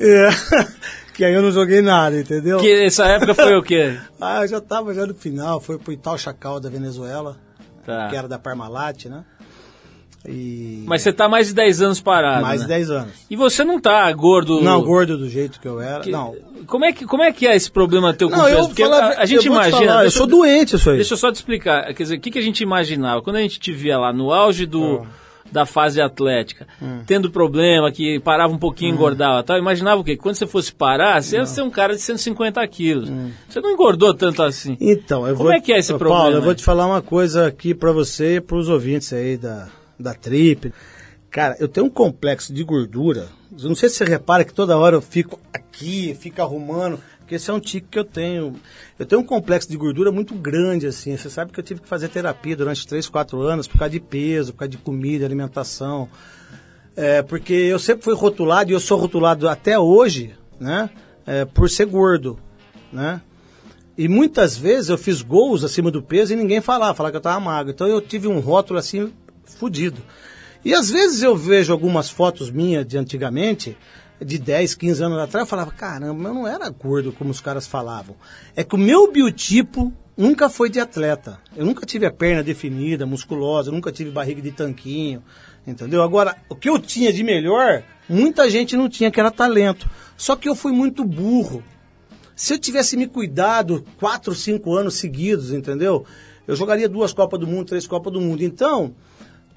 É, 0.00 0.28
que 1.12 1.24
aí 1.24 1.34
eu 1.34 1.42
não 1.42 1.50
joguei 1.50 1.82
nada, 1.82 2.16
entendeu? 2.20 2.60
Que 2.60 2.84
essa 2.84 3.04
época 3.06 3.34
foi 3.34 3.56
o 3.56 3.62
quê? 3.64 3.98
Ah, 4.20 4.42
eu 4.42 4.46
já 4.48 4.60
tava 4.60 4.94
já 4.94 5.04
no 5.04 5.12
final, 5.12 5.60
foi 5.60 5.76
pro 5.76 5.92
Itaú 5.92 6.16
Chacal 6.16 6.60
da 6.60 6.70
Venezuela, 6.70 7.36
Tá. 7.84 8.06
que 8.08 8.14
era 8.14 8.28
da 8.28 8.38
Parmalat, 8.38 9.06
né? 9.06 9.24
E 10.26 10.82
Mas 10.86 11.02
você 11.02 11.12
tá 11.12 11.28
mais 11.28 11.48
de 11.48 11.54
10 11.54 11.80
anos 11.82 12.00
parado, 12.00 12.42
mais 12.42 12.60
né? 12.60 12.66
de 12.66 12.72
10 12.72 12.90
anos. 12.90 13.12
E 13.30 13.36
você 13.36 13.64
não 13.64 13.80
tá 13.80 14.10
gordo... 14.12 14.60
Não, 14.60 14.82
gordo 14.82 15.16
do 15.16 15.28
jeito 15.28 15.60
que 15.60 15.68
eu 15.68 15.80
era. 15.80 16.00
que- 16.00 16.10
Não. 16.10 16.34
Como 16.66 16.84
é, 16.84 16.92
que, 16.92 17.06
como 17.06 17.22
é 17.22 17.32
que 17.32 17.46
é 17.46 17.54
esse 17.56 17.70
problema 17.70 18.12
teu 18.12 18.28
com 18.28 18.36
Não, 18.36 18.44
peso? 18.44 18.56
eu, 18.58 18.66
Porque 18.68 18.82
falar- 18.82 19.12
a, 19.12 19.20
a 19.22 19.26
gente 19.26 19.46
eu 19.46 19.52
imagina... 19.52 19.86
falar, 19.86 20.04
eu 20.04 20.10
sou 20.10 20.26
doente 20.26 20.76
isso 20.76 20.90
aí. 20.90 20.96
Deixa 20.96 21.14
eu 21.14 21.18
só 21.18 21.30
te 21.32 21.36
explicar. 21.36 21.94
Quer 21.94 22.02
dizer, 22.02 22.16
o 22.16 22.20
que, 22.20 22.30
que 22.30 22.38
a 22.38 22.42
gente 22.42 22.60
imaginava? 22.62 23.22
Quando 23.22 23.36
a 23.36 23.40
gente 23.40 23.58
te 23.60 23.72
via 23.72 23.96
lá 23.96 24.12
no 24.12 24.32
auge 24.32 24.66
do, 24.66 25.06
da 25.50 25.64
fase 25.64 25.98
atlética, 26.00 26.66
Hum. 26.82 27.00
tendo 27.06 27.30
problema, 27.30 27.90
que 27.90 28.20
parava 28.20 28.52
um 28.52 28.58
pouquinho 28.58 28.90
e 28.90 28.94
engordava 28.94 29.42
tal, 29.42 29.56
imaginava 29.56 30.00
o 30.00 30.04
quê? 30.04 30.14
Quando 30.16 30.34
você 30.34 30.46
fosse 30.46 30.70
parar, 30.74 31.22
você 31.22 31.36
ia 31.36 31.46
ser 31.46 31.62
um 31.62 31.70
cara 31.70 31.94
de 31.94 32.02
150 32.02 32.66
quilos. 32.68 33.08
Você 33.48 33.60
não 33.62 33.70
engordou 33.70 34.12
tanto 34.12 34.42
assim. 34.42 34.76
Então, 34.80 35.26
eu 35.26 35.36
Como 35.36 35.48
vou, 35.48 35.52
é 35.56 35.60
que 35.60 35.72
é 35.72 35.78
esse 35.78 35.92
Ô, 35.92 35.96
problema, 35.96 36.20
Paulo, 36.22 36.36
eu 36.36 36.42
vou 36.42 36.54
te 36.54 36.62
falar 36.64 36.86
uma 36.86 37.00
coisa 37.00 37.46
aqui 37.46 37.72
pra 37.72 37.92
você 37.92 38.36
e 38.36 38.40
pros 38.42 38.68
ouvintes 38.68 39.10
aí 39.12 39.38
da, 39.38 39.68
da 39.98 40.14
Trip. 40.14 40.72
Cara, 41.30 41.56
eu 41.60 41.68
tenho 41.68 41.86
um 41.86 41.90
complexo 41.90 42.52
de 42.52 42.64
gordura. 42.64 43.28
Eu 43.52 43.68
não 43.68 43.74
sei 43.74 43.88
se 43.88 43.96
você 43.96 44.04
repara 44.04 44.44
que 44.44 44.54
toda 44.54 44.78
hora 44.78 44.96
eu 44.96 45.02
fico 45.02 45.38
aqui, 45.52 46.16
fico 46.18 46.40
arrumando, 46.40 46.98
porque 47.18 47.34
esse 47.34 47.50
é 47.50 47.52
um 47.52 47.60
tique 47.60 47.88
que 47.90 47.98
eu 47.98 48.04
tenho. 48.04 48.54
Eu 48.98 49.04
tenho 49.04 49.20
um 49.20 49.24
complexo 49.24 49.68
de 49.68 49.76
gordura 49.76 50.10
muito 50.10 50.34
grande, 50.34 50.86
assim. 50.86 51.16
Você 51.16 51.28
sabe 51.28 51.52
que 51.52 51.60
eu 51.60 51.64
tive 51.64 51.80
que 51.80 51.88
fazer 51.88 52.08
terapia 52.08 52.56
durante 52.56 52.86
3, 52.86 53.08
4 53.08 53.40
anos 53.42 53.68
por 53.68 53.78
causa 53.78 53.90
de 53.90 54.00
peso, 54.00 54.52
por 54.52 54.60
causa 54.60 54.70
de 54.70 54.78
comida, 54.78 55.26
alimentação. 55.26 56.08
É, 56.96 57.22
porque 57.22 57.52
eu 57.52 57.78
sempre 57.78 58.04
fui 58.04 58.14
rotulado, 58.14 58.70
e 58.70 58.74
eu 58.74 58.80
sou 58.80 58.98
rotulado 58.98 59.48
até 59.48 59.78
hoje, 59.78 60.34
né? 60.58 60.88
É, 61.26 61.44
por 61.44 61.68
ser 61.68 61.84
gordo, 61.84 62.38
né? 62.90 63.20
E 63.98 64.08
muitas 64.08 64.56
vezes 64.56 64.88
eu 64.88 64.96
fiz 64.96 65.22
gols 65.22 65.62
acima 65.62 65.90
do 65.90 66.00
peso 66.00 66.32
e 66.32 66.36
ninguém 66.36 66.60
falava, 66.60 66.94
falava 66.94 67.10
que 67.10 67.16
eu 67.16 67.20
tava 67.20 67.40
magro. 67.40 67.72
Então 67.72 67.86
eu 67.86 68.00
tive 68.00 68.28
um 68.28 68.38
rótulo 68.38 68.78
assim, 68.78 69.12
fudido. 69.58 70.00
E 70.64 70.74
às 70.74 70.90
vezes 70.90 71.22
eu 71.22 71.36
vejo 71.36 71.72
algumas 71.72 72.10
fotos 72.10 72.50
minhas 72.50 72.86
de 72.86 72.96
antigamente, 72.96 73.76
de 74.20 74.38
10, 74.38 74.74
15 74.74 75.04
anos 75.04 75.18
atrás, 75.18 75.44
eu 75.44 75.48
falava, 75.48 75.70
caramba, 75.70 76.28
eu 76.28 76.34
não 76.34 76.46
era 76.46 76.68
gordo 76.68 77.12
como 77.12 77.30
os 77.30 77.40
caras 77.40 77.66
falavam. 77.66 78.16
É 78.56 78.64
que 78.64 78.74
o 78.74 78.78
meu 78.78 79.10
biotipo 79.12 79.92
nunca 80.16 80.48
foi 80.48 80.68
de 80.68 80.80
atleta. 80.80 81.40
Eu 81.56 81.64
nunca 81.64 81.86
tive 81.86 82.04
a 82.04 82.10
perna 82.10 82.42
definida, 82.42 83.06
musculosa, 83.06 83.70
nunca 83.70 83.92
tive 83.92 84.10
barriga 84.10 84.42
de 84.42 84.50
tanquinho, 84.50 85.22
entendeu? 85.66 86.02
Agora, 86.02 86.36
o 86.48 86.56
que 86.56 86.68
eu 86.68 86.78
tinha 86.78 87.12
de 87.12 87.22
melhor, 87.22 87.84
muita 88.08 88.50
gente 88.50 88.76
não 88.76 88.88
tinha, 88.88 89.10
que 89.10 89.20
era 89.20 89.30
talento. 89.30 89.88
Só 90.16 90.34
que 90.34 90.48
eu 90.48 90.56
fui 90.56 90.72
muito 90.72 91.04
burro. 91.04 91.62
Se 92.34 92.52
eu 92.54 92.58
tivesse 92.58 92.96
me 92.96 93.06
cuidado 93.06 93.84
quatro, 93.98 94.34
cinco 94.34 94.74
anos 94.74 94.94
seguidos, 94.94 95.52
entendeu? 95.52 96.04
Eu 96.46 96.56
jogaria 96.56 96.88
duas 96.88 97.12
Copas 97.12 97.38
do 97.38 97.46
Mundo, 97.46 97.66
três 97.66 97.86
Copas 97.86 98.12
do 98.12 98.20
Mundo. 98.20 98.42
Então, 98.42 98.94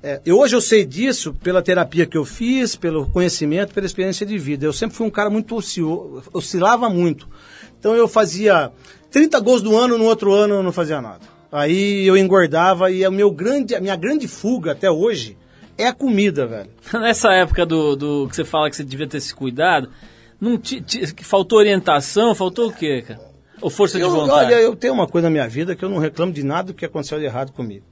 é, 0.04 0.20
eu, 0.26 0.40
hoje 0.40 0.56
eu 0.56 0.62
sei 0.62 0.84
disso 0.84 1.34
pela 1.44 1.62
terapia 1.62 2.06
que 2.06 2.18
eu 2.18 2.26
fiz, 2.26 2.76
pelo 2.76 3.08
conhecimento, 3.10 3.74
pela 3.74 3.86
experiência 3.86 4.26
de 4.26 4.38
vida. 4.38 4.66
Eu 4.66 4.74
sempre 4.74 4.96
fui 4.96 5.06
um 5.06 5.12
cara 5.12 5.30
muito 5.30 5.56
ocioso, 5.56 6.24
oscilava 6.34 6.90
muito. 6.90 7.30
Então 7.80 7.96
eu 7.96 8.08
fazia 8.08 8.72
30 9.12 9.40
gols 9.40 9.62
do 9.62 9.78
ano, 9.78 9.98
no 9.98 10.06
outro 10.06 10.34
ano 10.34 10.56
eu 10.56 10.64
não 10.64 10.72
fazia 10.72 11.02
nada. 11.02 11.22
Aí 11.52 12.08
eu 12.08 12.18
engordava 12.18 12.90
e 12.90 13.04
a, 13.04 13.12
meu 13.12 13.30
grande, 13.30 13.76
a 13.76 13.82
minha 13.82 13.96
grande 13.96 14.28
fuga 14.28 14.72
até 14.72 14.90
hoje 14.90 15.38
é 15.78 15.88
a 15.88 15.94
comida, 15.94 16.48
velho. 16.48 16.70
Nessa 16.94 17.34
época 17.34 17.66
do, 17.66 17.96
do 17.96 18.28
que 18.30 18.36
você 18.36 18.46
fala 18.46 18.70
que 18.70 18.76
você 18.76 18.84
devia 18.84 19.08
ter 19.08 19.20
se 19.20 19.36
cuidado, 19.36 19.90
não 20.40 20.60
faltou 21.22 21.60
orientação, 21.60 22.34
faltou 22.34 22.70
o 22.70 22.74
quê, 22.74 23.04
cara? 23.08 23.32
Ou 23.62 23.70
força 23.70 23.98
de 23.98 24.04
Eu, 24.04 24.10
vontade? 24.10 24.46
olha, 24.48 24.56
eu 24.60 24.76
tenho 24.76 24.94
uma 24.94 25.08
coisa 25.08 25.28
na 25.28 25.32
minha 25.32 25.48
vida 25.48 25.76
que 25.76 25.86
eu 25.86 25.90
não 25.90 26.00
reclamo 26.00 26.34
de 26.34 26.44
nada 26.44 26.68
do 26.68 26.74
que 26.74 26.84
aconteceu 26.84 27.20
de 27.20 27.26
errado 27.26 27.52
comigo. 27.52 27.86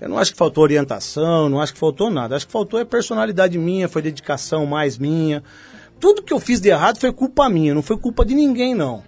Eu 0.00 0.08
não 0.08 0.18
acho 0.18 0.32
que 0.32 0.38
faltou 0.38 0.62
orientação, 0.62 1.48
não 1.48 1.60
acho 1.60 1.72
que 1.72 1.78
faltou 1.80 2.10
nada. 2.10 2.36
Acho 2.36 2.46
que 2.46 2.52
faltou 2.52 2.78
é 2.78 2.84
personalidade 2.84 3.56
minha, 3.58 3.88
foi 3.88 4.02
dedicação 4.02 4.66
mais 4.66 4.98
minha. 4.98 5.42
Tudo 5.98 6.22
que 6.22 6.32
eu 6.32 6.38
fiz 6.38 6.60
de 6.60 6.68
errado 6.68 6.98
foi 6.98 7.12
culpa 7.12 7.48
minha, 7.48 7.74
não 7.74 7.82
foi 7.82 7.96
culpa 7.96 8.24
de 8.24 8.34
ninguém, 8.34 8.74
não. 8.74 9.02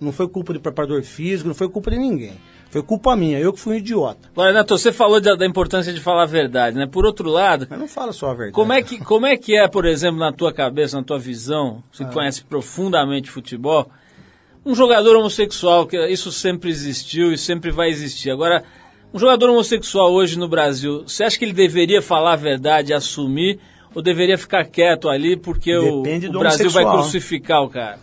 Não 0.00 0.12
foi 0.12 0.28
culpa 0.28 0.52
do 0.52 0.60
preparador 0.60 1.02
físico, 1.02 1.48
não 1.48 1.54
foi 1.54 1.68
culpa 1.68 1.90
de 1.90 1.98
ninguém. 1.98 2.32
Foi 2.70 2.82
culpa 2.84 3.16
minha, 3.16 3.40
eu 3.40 3.52
que 3.52 3.58
fui 3.58 3.74
um 3.74 3.78
idiota. 3.78 4.28
Agora, 4.32 4.50
Renato, 4.52 4.78
você 4.78 4.92
falou 4.92 5.20
da, 5.20 5.34
da 5.34 5.44
importância 5.44 5.92
de 5.92 6.00
falar 6.00 6.22
a 6.22 6.26
verdade, 6.26 6.76
né? 6.76 6.86
Por 6.86 7.04
outro 7.04 7.28
lado, 7.28 7.66
Mas 7.68 7.78
não 7.78 7.88
fala 7.88 8.12
só 8.12 8.30
a 8.30 8.34
verdade. 8.34 8.52
como 8.52 8.72
é, 8.72 8.80
que, 8.80 8.98
como 8.98 9.26
é 9.26 9.36
que 9.36 9.56
é, 9.56 9.66
por 9.66 9.84
exemplo, 9.84 10.20
na 10.20 10.32
tua 10.32 10.52
cabeça, 10.52 10.96
na 10.96 11.02
tua 11.02 11.18
visão, 11.18 11.82
você 11.92 12.04
Ah. 12.04 12.06
que 12.06 12.12
conhece 12.14 12.44
profundamente 12.44 13.28
futebol, 13.28 13.90
um 14.64 14.72
jogador 14.72 15.16
homossexual, 15.16 15.84
que 15.84 15.98
isso 16.06 16.30
sempre 16.30 16.70
existiu 16.70 17.32
e 17.32 17.36
sempre 17.38 17.72
vai 17.72 17.88
existir. 17.88 18.30
Agora, 18.30 18.62
um 19.12 19.18
jogador 19.18 19.50
homossexual 19.50 20.12
hoje 20.12 20.38
no 20.38 20.48
Brasil, 20.48 21.02
você 21.06 21.24
acha 21.24 21.38
que 21.38 21.44
ele 21.44 21.52
deveria 21.52 22.00
falar 22.00 22.34
a 22.34 22.36
verdade, 22.36 22.94
assumir, 22.94 23.58
ou 23.94 24.00
deveria 24.00 24.38
ficar 24.38 24.64
quieto 24.64 25.08
ali 25.08 25.36
porque 25.36 25.76
o, 25.76 26.02
Depende 26.02 26.28
o 26.28 26.32
do 26.32 26.38
Brasil 26.38 26.70
vai 26.70 26.84
crucificar 26.84 27.62
o 27.62 27.68
cara? 27.68 27.98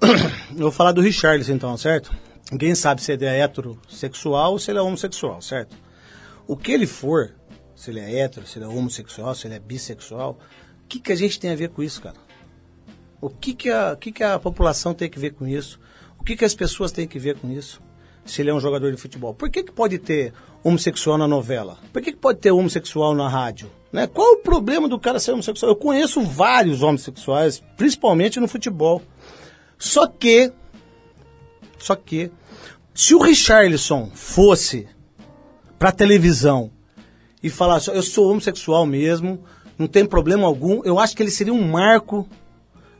Eu 0.52 0.58
vou 0.58 0.72
falar 0.72 0.92
do 0.92 1.00
Richarlison 1.00 1.52
então, 1.52 1.76
certo? 1.76 2.12
Ninguém 2.50 2.74
sabe 2.74 3.02
se 3.02 3.12
ele 3.12 3.24
é 3.24 3.40
heterossexual 3.40 4.52
ou 4.52 4.58
se 4.58 4.70
ele 4.70 4.78
é 4.78 4.82
homossexual, 4.82 5.40
certo? 5.40 5.76
O 6.46 6.56
que 6.56 6.70
ele 6.70 6.86
for, 6.86 7.34
se 7.74 7.90
ele 7.90 8.00
é 8.00 8.20
hétero, 8.20 8.46
se 8.46 8.58
ele 8.58 8.66
é 8.66 8.68
homossexual, 8.68 9.34
se 9.34 9.46
ele 9.46 9.54
é 9.54 9.58
bissexual, 9.58 10.38
o 10.84 10.88
que, 10.88 11.00
que 11.00 11.12
a 11.12 11.16
gente 11.16 11.40
tem 11.40 11.50
a 11.50 11.56
ver 11.56 11.70
com 11.70 11.82
isso, 11.82 12.02
cara? 12.02 12.16
O 13.20 13.30
que, 13.30 13.54
que, 13.54 13.70
a, 13.70 13.92
o 13.92 13.96
que, 13.96 14.12
que 14.12 14.22
a 14.22 14.38
população 14.38 14.92
tem 14.92 15.08
que 15.08 15.18
ver 15.18 15.30
com 15.30 15.46
isso? 15.46 15.80
O 16.18 16.24
que, 16.24 16.36
que 16.36 16.44
as 16.44 16.54
pessoas 16.54 16.92
têm 16.92 17.08
que 17.08 17.18
ver 17.18 17.38
com 17.38 17.50
isso? 17.50 17.80
Se 18.24 18.40
ele 18.40 18.50
é 18.50 18.54
um 18.54 18.60
jogador 18.60 18.90
de 18.90 18.96
futebol. 18.96 19.34
Por 19.34 19.50
que, 19.50 19.62
que 19.62 19.72
pode 19.72 19.98
ter 19.98 20.32
homossexual 20.62 21.18
na 21.18 21.26
novela? 21.26 21.78
Por 21.92 22.00
que, 22.00 22.12
que 22.12 22.18
pode 22.18 22.38
ter 22.38 22.52
homossexual 22.52 23.14
na 23.14 23.28
rádio? 23.28 23.70
Né? 23.92 24.06
Qual 24.06 24.34
o 24.34 24.38
problema 24.38 24.88
do 24.88 24.98
cara 24.98 25.18
ser 25.18 25.32
homossexual? 25.32 25.72
Eu 25.72 25.76
conheço 25.76 26.22
vários 26.22 26.82
homossexuais, 26.82 27.62
principalmente 27.76 28.40
no 28.40 28.48
futebol. 28.48 29.02
Só 29.78 30.06
que, 30.06 30.52
só 31.78 31.96
que, 31.96 32.30
se 32.94 33.14
o 33.14 33.18
Richarlison 33.20 34.10
fosse 34.14 34.88
pra 35.78 35.90
televisão 35.90 36.70
e 37.42 37.50
falasse, 37.50 37.90
eu 37.90 38.02
sou 38.02 38.30
homossexual 38.30 38.86
mesmo, 38.86 39.42
não 39.76 39.88
tem 39.88 40.06
problema 40.06 40.46
algum, 40.46 40.82
eu 40.84 40.98
acho 40.98 41.16
que 41.16 41.22
ele 41.22 41.30
seria 41.30 41.52
um 41.52 41.68
marco 41.68 42.28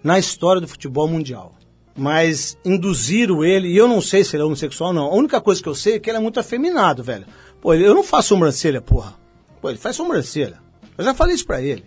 na 0.03 0.19
história 0.19 0.61
do 0.61 0.67
futebol 0.67 1.07
mundial. 1.07 1.55
Mas 1.95 2.57
induziram 2.65 3.45
ele, 3.45 3.69
e 3.69 3.77
eu 3.77 3.87
não 3.87 4.01
sei 4.01 4.25
se 4.25 4.35
ele 4.35 4.43
é 4.43 4.47
homossexual 4.47 4.93
não, 4.93 5.05
a 5.05 5.15
única 5.15 5.41
coisa 5.41 5.63
que 5.63 5.69
eu 5.69 5.75
sei 5.75 5.95
é 5.95 5.99
que 5.99 6.09
ele 6.09 6.17
é 6.17 6.21
muito 6.21 6.41
afeminado, 6.41 7.03
velho. 7.03 7.27
Pô, 7.61 7.75
eu 7.75 7.95
não 7.95 8.03
faço 8.03 8.29
sobrancelha, 8.29 8.81
porra. 8.81 9.15
Pô, 9.61 9.69
ele 9.69 9.79
faz 9.79 9.97
sobrancelha. 9.97 10.59
Eu 10.97 11.05
já 11.05 11.15
falei 11.15 11.35
isso 11.35 11.47
pra 11.47 11.61
ele. 11.61 11.85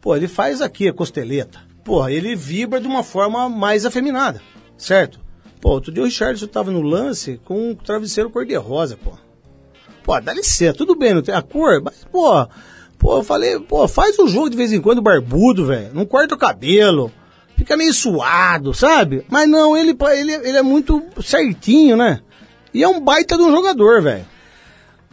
Pô, 0.00 0.14
ele 0.16 0.28
faz 0.28 0.60
aqui 0.60 0.88
a 0.88 0.92
costeleta. 0.92 1.60
Pô, 1.84 2.08
ele 2.08 2.34
vibra 2.34 2.80
de 2.80 2.88
uma 2.88 3.02
forma 3.02 3.48
mais 3.48 3.86
afeminada, 3.86 4.42
certo? 4.76 5.20
Pô, 5.60 5.70
outro 5.70 5.92
dia 5.92 6.02
o 6.02 6.06
Richardson 6.06 6.46
tava 6.46 6.70
no 6.70 6.82
lance 6.82 7.40
com 7.44 7.70
um 7.70 7.74
travesseiro 7.74 8.30
cor-de-rosa, 8.30 8.96
pô. 8.96 9.12
Pô, 10.02 10.20
dá 10.20 10.32
licença, 10.32 10.74
tudo 10.74 10.94
bem, 10.94 11.14
não 11.14 11.22
tem 11.22 11.34
a 11.34 11.42
cor, 11.42 11.80
mas, 11.82 12.04
pô, 12.10 12.46
pô, 12.98 13.18
eu 13.18 13.24
falei, 13.24 13.58
pô, 13.60 13.88
faz 13.88 14.18
um 14.18 14.28
jogo 14.28 14.50
de 14.50 14.56
vez 14.56 14.72
em 14.72 14.80
quando 14.80 15.02
barbudo, 15.02 15.66
velho. 15.66 15.94
Não 15.94 16.04
corta 16.04 16.34
o 16.34 16.38
cabelo. 16.38 17.10
Fica 17.56 17.76
meio 17.76 17.92
suado, 17.92 18.74
sabe? 18.74 19.24
Mas 19.28 19.48
não, 19.48 19.76
ele, 19.76 19.96
ele, 20.18 20.32
ele 20.32 20.56
é 20.58 20.62
muito 20.62 21.02
certinho, 21.22 21.96
né? 21.96 22.20
E 22.74 22.82
é 22.82 22.88
um 22.88 23.00
baita 23.00 23.36
de 23.36 23.42
um 23.42 23.50
jogador, 23.50 24.02
velho. 24.02 24.24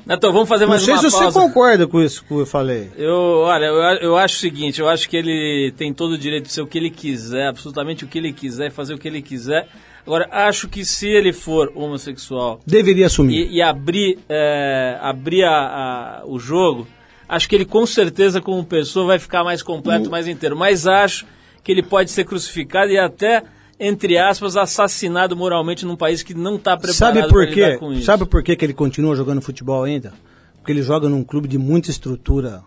Neto, 0.06 0.30
vamos 0.34 0.50
fazer 0.50 0.66
Não 0.66 0.72
mais 0.72 0.82
sei 0.84 0.94
uma 0.94 1.00
se 1.02 1.10
você 1.10 1.18
pausa. 1.24 1.40
concorda 1.40 1.88
com 1.88 2.02
isso 2.02 2.26
que 2.26 2.34
eu 2.34 2.46
falei. 2.46 2.92
Eu, 2.98 3.14
olha, 3.14 3.66
eu, 3.68 3.76
eu 4.02 4.18
acho 4.18 4.36
o 4.36 4.40
seguinte, 4.40 4.82
eu 4.82 4.90
acho 4.90 5.08
que 5.10 5.16
ele 5.16 5.74
tem 5.78 5.94
todo 5.94 6.12
o 6.12 6.18
direito 6.18 6.48
de 6.48 6.52
ser 6.52 6.62
o 6.62 6.68
que 6.68 6.78
ele 6.78 6.90
quiser, 6.90 7.48
absolutamente 7.48 8.04
o 8.04 8.08
que 8.10 8.18
ele 8.18 8.34
quiser, 8.34 8.70
fazer 8.70 8.94
o 8.94 8.98
que 8.98 9.08
ele 9.08 9.22
quiser. 9.22 9.66
Agora, 10.06 10.28
acho 10.30 10.68
que 10.68 10.84
se 10.84 11.08
ele 11.08 11.32
for 11.32 11.72
homossexual 11.74 12.60
Deveria 12.68 13.06
assumir. 13.06 13.48
e, 13.50 13.56
e 13.56 13.62
abrir, 13.62 14.20
é, 14.28 14.98
abrir 15.02 15.46
a- 15.46 16.20
a- 16.20 16.26
o 16.26 16.38
jogo, 16.38 16.86
acho 17.30 17.48
que 17.48 17.56
ele 17.56 17.64
com 17.64 17.86
certeza, 17.86 18.42
como 18.42 18.62
pessoa, 18.66 19.06
vai 19.08 19.20
ficar 19.20 19.46
mais 19.46 19.64
completo, 19.64 20.10
mais 20.12 20.28
inteiro. 20.28 20.58
Mas 20.58 20.86
acho 20.86 21.26
que 21.64 21.72
ele 21.72 21.82
pode 21.82 22.12
ser 22.12 22.26
crucificado 22.26 22.92
e 22.92 22.98
até, 23.00 23.44
entre 23.80 24.18
aspas, 24.18 24.58
assassinado 24.58 25.36
moralmente 25.36 25.86
num 25.86 25.96
país 25.96 26.22
que 26.22 26.34
não 26.34 26.56
está 26.56 26.76
preparado 26.76 27.16
Sabe 27.16 27.28
por 27.30 27.48
quê? 27.48 27.78
com 27.78 27.94
isso. 27.94 28.04
Sabe 28.04 28.26
por 28.26 28.44
quê 28.44 28.56
que 28.56 28.66
ele 28.66 28.74
continua 28.74 29.16
jogando 29.16 29.42
futebol 29.42 29.84
ainda? 29.84 30.14
Porque 30.58 30.72
ele 30.72 30.82
joga 30.82 31.08
num 31.08 31.24
clube 31.24 31.48
de 31.48 31.58
muita 31.58 31.90
estrutura. 31.90 32.62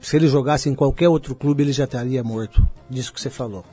Se 0.00 0.16
ele 0.16 0.28
jogasse 0.28 0.68
em 0.68 0.74
qualquer 0.74 1.08
outro 1.08 1.34
clube, 1.34 1.62
ele 1.62 1.72
já 1.72 1.84
estaria 1.84 2.22
morto. 2.22 2.66
Disso 2.88 3.12
que 3.12 3.20
você 3.20 3.30
falou. 3.30 3.64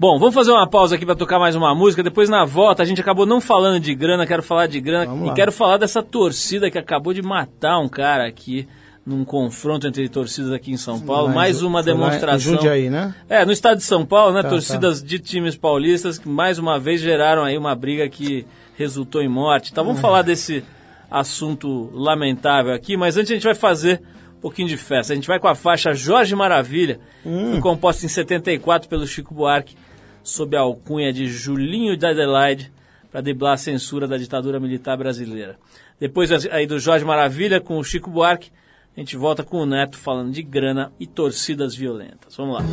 Bom, 0.00 0.16
vamos 0.18 0.34
fazer 0.34 0.52
uma 0.52 0.68
pausa 0.68 0.94
aqui 0.94 1.04
para 1.04 1.16
tocar 1.16 1.40
mais 1.40 1.56
uma 1.56 1.74
música. 1.74 2.04
Depois, 2.04 2.28
na 2.28 2.44
volta, 2.44 2.84
a 2.84 2.86
gente 2.86 3.00
acabou 3.00 3.26
não 3.26 3.40
falando 3.40 3.80
de 3.80 3.94
grana, 3.96 4.26
quero 4.26 4.44
falar 4.44 4.68
de 4.68 4.80
grana 4.80 5.06
Vamos 5.06 5.24
e 5.24 5.28
lá. 5.28 5.34
quero 5.34 5.50
falar 5.50 5.76
dessa 5.76 6.02
torcida 6.02 6.70
que 6.70 6.78
acabou 6.78 7.12
de 7.12 7.20
matar 7.20 7.80
um 7.80 7.88
cara 7.88 8.26
aqui 8.26 8.66
num 9.08 9.24
confronto 9.24 9.86
entre 9.86 10.06
torcidas 10.08 10.52
aqui 10.52 10.70
em 10.70 10.76
São 10.76 11.00
Paulo. 11.00 11.28
Lá 11.28 11.34
mais 11.34 11.62
uma 11.62 11.82
foi 11.82 11.92
lá 11.92 11.98
demonstração. 11.98 12.54
Jundiaí, 12.54 12.90
né? 12.90 13.14
É, 13.28 13.44
no 13.44 13.52
estado 13.52 13.78
de 13.78 13.84
São 13.84 14.04
Paulo, 14.04 14.34
né? 14.34 14.42
Tá, 14.42 14.50
torcidas 14.50 15.02
de 15.02 15.18
times 15.18 15.56
paulistas 15.56 16.18
que 16.18 16.28
mais 16.28 16.58
uma 16.58 16.78
vez 16.78 17.00
geraram 17.00 17.42
aí 17.42 17.56
uma 17.56 17.74
briga 17.74 18.08
que 18.08 18.46
resultou 18.76 19.22
em 19.22 19.28
morte. 19.28 19.70
Então 19.72 19.82
Uhum. 19.82 19.88
vamos 19.88 20.02
falar 20.02 20.22
desse 20.22 20.62
assunto 21.10 21.90
lamentável 21.94 22.72
aqui, 22.72 22.96
mas 22.96 23.16
antes 23.16 23.30
a 23.30 23.34
gente 23.34 23.44
vai 23.44 23.54
fazer 23.54 24.00
um 24.36 24.40
pouquinho 24.40 24.68
de 24.68 24.76
festa. 24.76 25.12
A 25.12 25.16
gente 25.16 25.26
vai 25.26 25.38
com 25.40 25.48
a 25.48 25.54
faixa 25.54 25.94
Jorge 25.94 26.34
Maravilha, 26.34 27.00
Hum. 27.24 27.52
foi 27.52 27.60
composta 27.60 28.04
em 28.04 28.08
74 28.08 28.88
pelo 28.88 29.06
Chico 29.06 29.34
Buarque, 29.34 29.74
sob 30.22 30.56
a 30.56 30.60
alcunha 30.60 31.12
de 31.12 31.26
Julinho 31.28 31.96
de 31.96 32.06
Adelaide, 32.06 32.70
para 33.10 33.22
driblar 33.22 33.54
a 33.54 33.56
censura 33.56 34.06
da 34.06 34.18
ditadura 34.18 34.60
militar 34.60 34.96
brasileira. 34.98 35.56
Depois 35.98 36.30
aí 36.30 36.66
do 36.66 36.78
Jorge 36.78 37.04
Maravilha 37.06 37.58
com 37.58 37.78
o 37.78 37.82
Chico 37.84 38.10
Buarque, 38.10 38.50
a 38.98 39.00
gente 39.00 39.16
volta 39.16 39.44
com 39.44 39.58
o 39.58 39.66
Neto 39.66 39.96
falando 39.96 40.32
de 40.32 40.42
grana 40.42 40.92
e 40.98 41.06
torcidas 41.06 41.72
violentas. 41.72 42.34
Vamos 42.34 42.56
lá. 42.56 42.64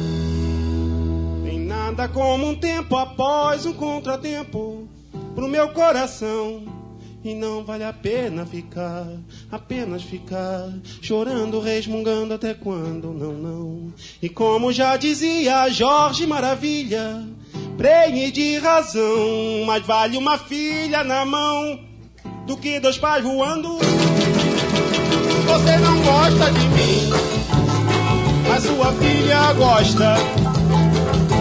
Tem 1.44 1.60
nada 1.60 2.08
como 2.08 2.48
um 2.48 2.56
tempo 2.56 2.96
após 2.96 3.68
um 3.68 3.74
contratempo 3.74 4.90
pro 5.36 5.48
meu 5.48 5.70
coração. 5.70 6.66
E 7.24 7.36
não 7.36 7.64
vale 7.64 7.84
a 7.84 7.94
pena 7.94 8.44
ficar, 8.44 9.08
apenas 9.52 10.02
ficar, 10.02 10.74
chorando, 11.00 11.60
resmungando 11.60 12.34
até 12.34 12.56
quando, 12.56 13.14
não, 13.14 13.34
não. 13.34 13.94
E 14.20 14.28
como 14.28 14.74
já 14.74 14.98
dizia 14.98 15.70
Jorge 15.70 16.26
Maravilha, 16.26 17.24
prenhe 17.78 18.32
de 18.32 18.58
razão, 18.58 19.64
mas 19.68 19.86
vale 19.86 20.18
uma 20.18 20.40
filha 20.40 21.04
na 21.04 21.24
mão 21.24 21.80
do 22.48 22.58
que 22.58 22.80
dois 22.80 22.98
pais 22.98 23.24
voando. 23.24 23.78
Você 25.46 25.78
não 25.78 26.02
gosta 26.02 26.52
de 26.52 26.68
mim, 26.70 27.10
mas 28.48 28.64
sua 28.64 28.92
filha 28.94 29.54
gosta. 29.54 30.16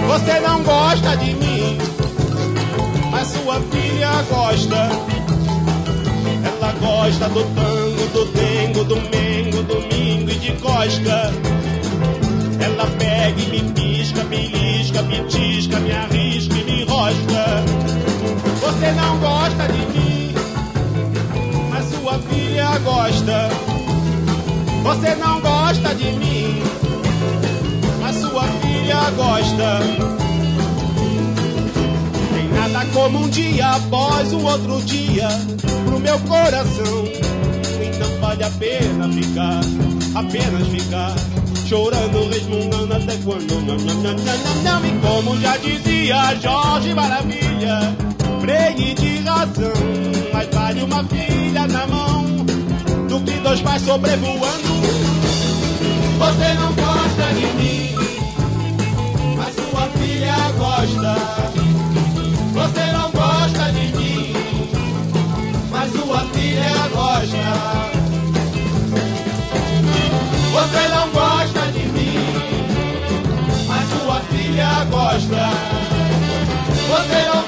Você 0.06 0.40
não 0.40 0.62
gosta 0.62 1.16
de 1.16 1.34
mim, 1.34 1.78
mas 3.10 3.28
sua 3.28 3.60
filha 3.60 4.22
gosta. 4.30 4.90
Ela 6.44 6.72
gosta 6.80 7.28
do 7.30 7.44
tango, 7.54 8.06
do 8.12 8.24
dengo, 8.32 8.84
do 8.84 8.96
mengo, 8.96 9.62
domingo 9.62 10.30
e 10.30 10.34
de 10.34 10.52
cosca. 10.60 11.32
Ela 12.60 12.86
pega 12.98 13.40
e 13.40 13.46
me 13.46 13.72
pisca, 13.72 14.22
belisca, 14.24 15.02
pitisca, 15.02 15.80
me 15.80 15.92
arrisca 15.92 16.54
e 16.54 16.64
me 16.64 16.82
enrosca. 16.82 17.64
Você 18.60 18.92
não 18.92 19.18
gosta 19.18 19.66
de 19.68 19.98
mim, 19.98 20.34
mas 21.70 21.84
sua 21.86 22.18
filha 22.18 22.78
gosta. 22.78 23.73
Você 24.84 25.14
não 25.14 25.40
gosta 25.40 25.94
de 25.94 26.12
mim, 26.12 26.62
mas 28.02 28.16
sua 28.16 28.42
filha 28.42 29.10
gosta. 29.16 29.80
Tem 32.34 32.48
nada 32.50 32.84
como 32.92 33.20
um 33.20 33.28
dia 33.30 33.66
após 33.66 34.30
o 34.34 34.44
outro 34.44 34.82
dia 34.82 35.26
pro 35.86 35.98
meu 35.98 36.18
coração. 36.20 37.06
Então 37.82 38.20
vale 38.20 38.44
a 38.44 38.50
pena 38.50 39.10
ficar, 39.10 39.60
apenas 40.14 40.68
ficar. 40.68 41.14
Chorando, 41.66 42.28
resmungando 42.28 42.92
até 42.92 43.16
quando 43.24 43.54
não, 43.62 43.76
não, 43.76 43.94
não, 43.94 44.12
não, 44.12 44.62
não. 44.62 44.86
E 44.86 44.92
como 45.00 45.40
já 45.40 45.56
dizia 45.56 46.36
Jorge 46.42 46.92
Maravilha, 46.92 47.96
freie 48.38 48.92
de 48.92 49.20
razão. 49.20 49.72
Mas 50.30 50.46
vale 50.52 50.82
uma 50.82 51.02
filha 51.04 51.66
na 51.68 51.86
mão 51.86 52.23
do 53.18 53.20
que 53.20 53.38
dois 53.38 53.60
pais 53.60 53.82
sobrevoando. 53.82 54.74
Você 56.18 56.54
não 56.54 56.72
gosta 56.72 57.32
de 57.34 57.46
mim, 57.54 57.94
mas 59.36 59.54
sua 59.54 59.88
filha 59.98 60.34
gosta. 60.58 61.16
Você 62.52 62.92
não 62.92 63.10
gosta 63.12 63.72
de 63.72 63.96
mim, 63.96 64.32
mas 65.70 65.92
sua 65.92 66.20
filha 66.32 66.88
gosta. 66.92 67.46
Você 70.52 70.88
não 70.88 71.10
gosta 71.10 71.72
de 71.72 71.86
mim, 71.86 72.18
mas 73.68 73.88
sua 73.90 74.20
filha 74.22 74.84
gosta. 74.90 75.50
Você 76.88 77.28
não 77.32 77.43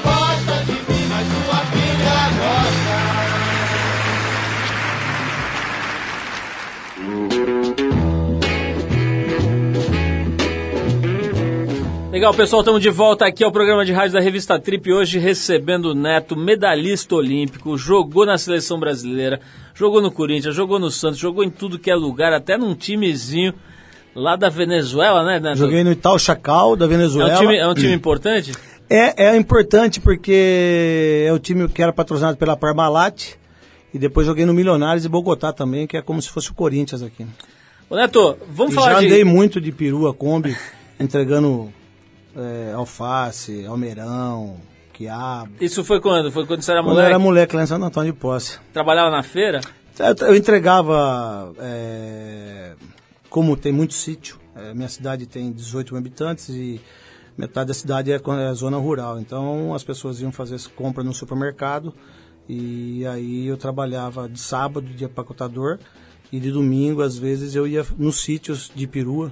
Legal, 12.17 12.33
pessoal, 12.33 12.63
estamos 12.63 12.81
de 12.81 12.89
volta 12.89 13.27
aqui 13.27 13.43
ao 13.43 13.51
programa 13.51 13.85
de 13.85 13.93
rádio 13.93 14.13
da 14.13 14.19
revista 14.19 14.59
Trip. 14.59 14.91
Hoje 14.91 15.19
recebendo 15.19 15.91
o 15.91 15.93
Neto, 15.93 16.35
medalhista 16.35 17.13
olímpico, 17.13 17.77
jogou 17.77 18.25
na 18.25 18.39
seleção 18.39 18.79
brasileira, 18.79 19.39
jogou 19.75 20.01
no 20.01 20.09
Corinthians, 20.09 20.55
jogou 20.55 20.79
no 20.79 20.89
Santos, 20.89 21.19
jogou 21.19 21.43
em 21.43 21.49
tudo 21.51 21.77
que 21.77 21.91
é 21.91 21.95
lugar, 21.95 22.33
até 22.33 22.57
num 22.57 22.73
timezinho 22.73 23.53
lá 24.15 24.35
da 24.35 24.49
Venezuela, 24.49 25.23
né, 25.23 25.39
Neto? 25.39 25.59
Joguei 25.59 25.83
no 25.83 25.91
Itaú 25.91 26.17
Chacal, 26.17 26.75
da 26.75 26.85
É 26.85 26.87
Venezuela. 26.87 27.35
um 27.35 27.39
time, 27.39 27.55
é 27.55 27.67
um 27.67 27.75
time 27.75 27.93
importante? 27.93 28.51
É, 28.89 29.27
é 29.27 29.37
importante 29.37 30.01
porque 30.01 31.23
é 31.27 31.31
o 31.31 31.37
time 31.37 31.67
que 31.67 31.83
era 31.83 31.93
patrocinado 31.93 32.35
pela 32.35 32.57
Parmalat. 32.57 33.35
E 33.93 33.99
depois 33.99 34.25
joguei 34.25 34.43
no 34.43 34.55
Milionários 34.55 35.05
e 35.05 35.07
Bogotá 35.07 35.53
também, 35.53 35.85
que 35.85 35.95
é 35.95 36.01
como 36.01 36.19
se 36.19 36.29
fosse 36.29 36.49
o 36.49 36.55
Corinthians 36.55 37.03
aqui. 37.03 37.27
Ô, 37.87 37.95
Neto, 37.95 38.35
vamos 38.49 38.73
E 38.73 38.75
falar 38.75 38.93
já 38.93 38.99
de... 39.01 39.05
andei 39.05 39.23
muito 39.23 39.61
de 39.61 39.71
perua, 39.71 40.15
Kombi, 40.15 40.57
entregando 40.99 41.71
é, 42.37 42.73
alface, 42.73 43.65
almeirão, 43.65 44.57
quiabo. 44.93 45.51
Isso 45.59 45.83
foi 45.83 45.99
quando? 45.99 46.31
Foi 46.31 46.45
quando 46.45 46.61
você 46.61 46.71
era 46.71 46.81
Quando 46.81 46.89
eu 46.89 46.95
moleque? 46.95 47.09
era 47.09 47.19
moleque 47.19 47.55
lá 47.55 47.63
em 47.63 47.67
Santo 47.67 47.85
Antônio 47.85 48.13
de 48.13 48.19
Posse. 48.19 48.59
Trabalhava 48.71 49.09
na 49.09 49.23
feira? 49.23 49.61
Eu, 49.97 50.27
eu 50.27 50.35
entregava, 50.35 51.53
é, 51.59 52.73
como 53.29 53.57
tem 53.57 53.71
muito 53.71 53.93
sítio, 53.93 54.39
é, 54.55 54.73
minha 54.73 54.89
cidade 54.89 55.25
tem 55.25 55.51
18 55.51 55.93
mil 55.93 55.99
habitantes 55.99 56.49
e 56.49 56.79
metade 57.37 57.67
da 57.67 57.73
cidade 57.73 58.11
é, 58.11 58.15
é 58.15 58.53
zona 58.53 58.77
rural. 58.77 59.19
Então 59.19 59.73
as 59.73 59.83
pessoas 59.83 60.21
iam 60.21 60.31
fazer 60.31 60.57
compra 60.75 61.03
no 61.03 61.13
supermercado 61.13 61.93
e 62.47 63.05
aí 63.07 63.47
eu 63.47 63.57
trabalhava 63.57 64.29
de 64.29 64.39
sábado, 64.39 64.87
de 64.87 65.03
empacotador, 65.03 65.79
e 66.31 66.39
de 66.39 66.51
domingo, 66.51 67.01
às 67.01 67.17
vezes, 67.17 67.55
eu 67.55 67.65
ia 67.65 67.85
nos 67.97 68.19
sítios 68.21 68.71
de 68.73 68.85
perua 68.85 69.31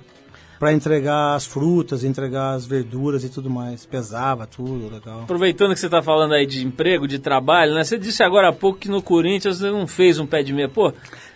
para 0.60 0.72
entregar 0.74 1.36
as 1.36 1.46
frutas, 1.46 2.04
entregar 2.04 2.54
as 2.54 2.66
verduras 2.66 3.24
e 3.24 3.30
tudo 3.30 3.50
mais. 3.50 3.86
Pesava 3.86 4.46
tudo, 4.48 4.90
legal. 4.94 5.22
Aproveitando 5.24 5.74
que 5.74 5.80
você 5.80 5.88
está 5.88 6.02
falando 6.02 6.34
aí 6.34 6.46
de 6.46 6.66
emprego, 6.66 7.08
de 7.08 7.20
trabalho, 7.20 7.74
né? 7.74 7.84
Você 7.84 7.98
disse 7.98 8.24
agora 8.24 8.50
há 8.50 8.54
pouco 8.54 8.80
que 8.80 8.90
no 8.90 9.02
Corinthians 9.02 9.60
você 9.60 9.70
não 9.70 9.86
fez 9.88 10.18
um 10.20 10.26
pé 10.26 10.42
de 10.44 10.54
meia. 10.54 10.70
Pô, 10.70 10.94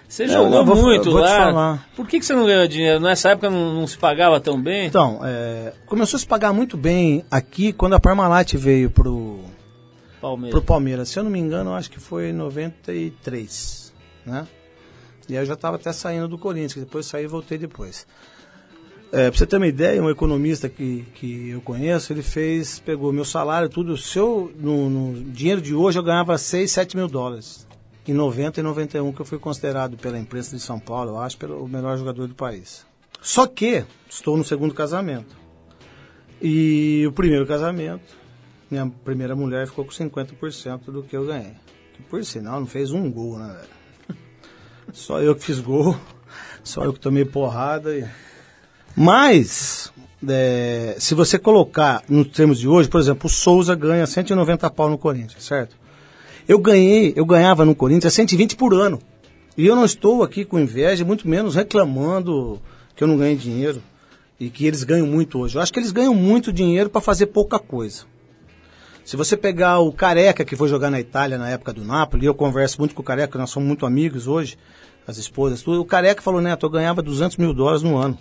você 0.07 0.23
Eu 0.23 0.29
jogou 0.29 0.65
vou- 0.65 0.75
muito 0.75 1.11
vou 1.11 1.21
te 1.21 1.25
lá. 1.29 1.37
falar. 1.37 1.87
Por 1.95 2.07
que, 2.07 2.19
que 2.19 2.25
você 2.25 2.33
não 2.33 2.45
ganhou 2.45 2.67
dinheiro? 2.67 2.99
Nessa 2.99 3.29
época 3.31 3.49
não, 3.49 3.73
não 3.75 3.85
se 3.87 3.97
pagava 3.97 4.39
tão 4.39 4.59
bem? 4.61 4.87
Então, 4.87 5.19
é, 5.23 5.73
começou 5.85 6.17
a 6.17 6.19
se 6.19 6.25
pagar 6.27 6.51
muito 6.53 6.75
bem 6.77 7.23
aqui 7.29 7.71
quando 7.73 7.93
a 7.93 7.99
Parmalat 7.99 8.53
veio 8.55 8.89
pro, 8.89 9.41
Palmeiras. 10.21 10.51
pro 10.57 10.61
Palmeiras. 10.65 11.09
Se 11.09 11.19
eu 11.19 11.23
não 11.23 11.29
me 11.31 11.39
engano, 11.39 11.71
eu 11.71 11.75
acho 11.75 11.91
que 11.91 11.99
foi 11.99 12.29
em 12.29 12.33
93, 12.33 13.93
né? 14.25 14.47
E 15.27 15.33
aí 15.37 15.43
eu 15.43 15.45
já 15.45 15.53
estava 15.53 15.75
até 15.75 15.93
saindo 15.93 16.27
do 16.27 16.37
Corinthians, 16.39 16.73
que 16.73 16.79
depois 16.79 17.05
saí 17.05 17.25
e 17.25 17.27
voltei 17.27 17.57
depois. 17.57 18.07
É, 19.11 19.29
pra 19.29 19.37
você 19.37 19.47
ter 19.47 19.57
uma 19.57 19.67
ideia, 19.67 20.01
um 20.01 20.09
economista 20.09 20.69
que, 20.69 21.03
que 21.15 21.49
eu 21.49 21.61
conheço, 21.61 22.13
ele 22.13 22.21
fez, 22.21 22.79
pegou 22.79 23.11
meu 23.11 23.25
salário, 23.25 23.67
tudo, 23.67 23.97
se 23.97 24.19
eu, 24.19 24.51
no, 24.55 24.87
no 24.87 25.23
dinheiro 25.31 25.59
de 25.61 25.73
hoje 25.73 25.97
eu 25.97 26.03
ganhava 26.03 26.37
6, 26.37 26.69
7 26.69 26.95
mil 26.95 27.07
dólares. 27.07 27.67
Em 28.07 28.13
90 28.13 28.59
e 28.59 28.63
91, 28.63 29.11
que 29.11 29.19
eu 29.19 29.25
fui 29.25 29.37
considerado 29.37 29.97
pela 29.97 30.17
imprensa 30.17 30.55
de 30.55 30.61
São 30.61 30.79
Paulo, 30.79 31.11
eu 31.11 31.19
acho, 31.19 31.37
pelo 31.37 31.67
melhor 31.67 31.97
jogador 31.97 32.27
do 32.27 32.35
país. 32.35 32.85
Só 33.21 33.45
que 33.45 33.83
estou 34.09 34.37
no 34.37 34.43
segundo 34.43 34.73
casamento. 34.73 35.35
E 36.41 37.05
o 37.07 37.11
primeiro 37.11 37.45
casamento, 37.45 38.15
minha 38.69 38.87
primeira 39.03 39.35
mulher 39.35 39.67
ficou 39.67 39.85
com 39.85 39.91
50% 39.91 40.85
do 40.85 41.03
que 41.03 41.15
eu 41.15 41.25
ganhei. 41.25 41.53
Que 41.93 42.03
por 42.03 42.23
sinal 42.23 42.59
não 42.59 42.67
fez 42.67 42.91
um 42.91 43.11
gol, 43.11 43.37
né, 43.37 43.57
velho? 44.07 44.19
Só 44.93 45.21
eu 45.21 45.35
que 45.35 45.43
fiz 45.43 45.59
gol, 45.59 45.95
só 46.63 46.83
eu 46.83 46.93
que 46.93 46.99
tomei 46.99 47.25
porrada. 47.25 47.95
E... 47.95 48.07
Mas, 48.95 49.91
é, 50.27 50.95
se 50.99 51.15
você 51.15 51.39
colocar 51.39 52.03
nos 52.09 52.27
termos 52.27 52.59
de 52.59 52.67
hoje, 52.67 52.89
por 52.89 52.99
exemplo, 52.99 53.27
o 53.27 53.29
Souza 53.29 53.75
ganha 53.75 54.05
190 54.05 54.69
pau 54.71 54.89
no 54.89 54.97
Corinthians, 54.97 55.43
certo? 55.43 55.75
Eu 56.47 56.59
ganhei, 56.59 57.13
eu 57.15 57.25
ganhava 57.25 57.63
no 57.63 57.75
Corinthians 57.75 58.13
120 58.13 58.55
por 58.55 58.73
ano. 58.73 58.99
E 59.55 59.65
eu 59.65 59.75
não 59.75 59.85
estou 59.85 60.23
aqui 60.23 60.45
com 60.45 60.59
inveja, 60.59 61.05
muito 61.05 61.27
menos 61.27 61.55
reclamando 61.55 62.61
que 62.95 63.03
eu 63.03 63.07
não 63.07 63.17
ganhei 63.17 63.35
dinheiro 63.35 63.81
e 64.39 64.49
que 64.49 64.65
eles 64.65 64.83
ganham 64.83 65.05
muito 65.05 65.37
hoje. 65.37 65.55
Eu 65.57 65.61
acho 65.61 65.71
que 65.71 65.79
eles 65.79 65.91
ganham 65.91 66.15
muito 66.15 66.51
dinheiro 66.51 66.89
para 66.89 67.01
fazer 67.01 67.27
pouca 67.27 67.59
coisa. 67.59 68.03
Se 69.03 69.17
você 69.17 69.35
pegar 69.35 69.79
o 69.79 69.91
Careca, 69.91 70.45
que 70.45 70.55
foi 70.55 70.69
jogar 70.69 70.89
na 70.89 70.99
Itália 70.99 71.37
na 71.37 71.49
época 71.49 71.73
do 71.73 71.83
Napoli, 71.83 72.25
eu 72.25 72.33
converso 72.33 72.79
muito 72.79 72.93
com 72.93 73.01
o 73.01 73.05
Careca, 73.05 73.39
nós 73.39 73.49
somos 73.49 73.67
muito 73.67 73.85
amigos 73.85 74.27
hoje, 74.27 74.57
as 75.05 75.17
esposas, 75.17 75.61
tudo. 75.61 75.81
O 75.81 75.85
Careca 75.85 76.21
falou, 76.21 76.39
Neto, 76.39 76.65
eu 76.65 76.69
ganhava 76.69 77.01
200 77.01 77.37
mil 77.37 77.53
dólares 77.53 77.81
no 77.81 77.97
ano. 77.97 78.17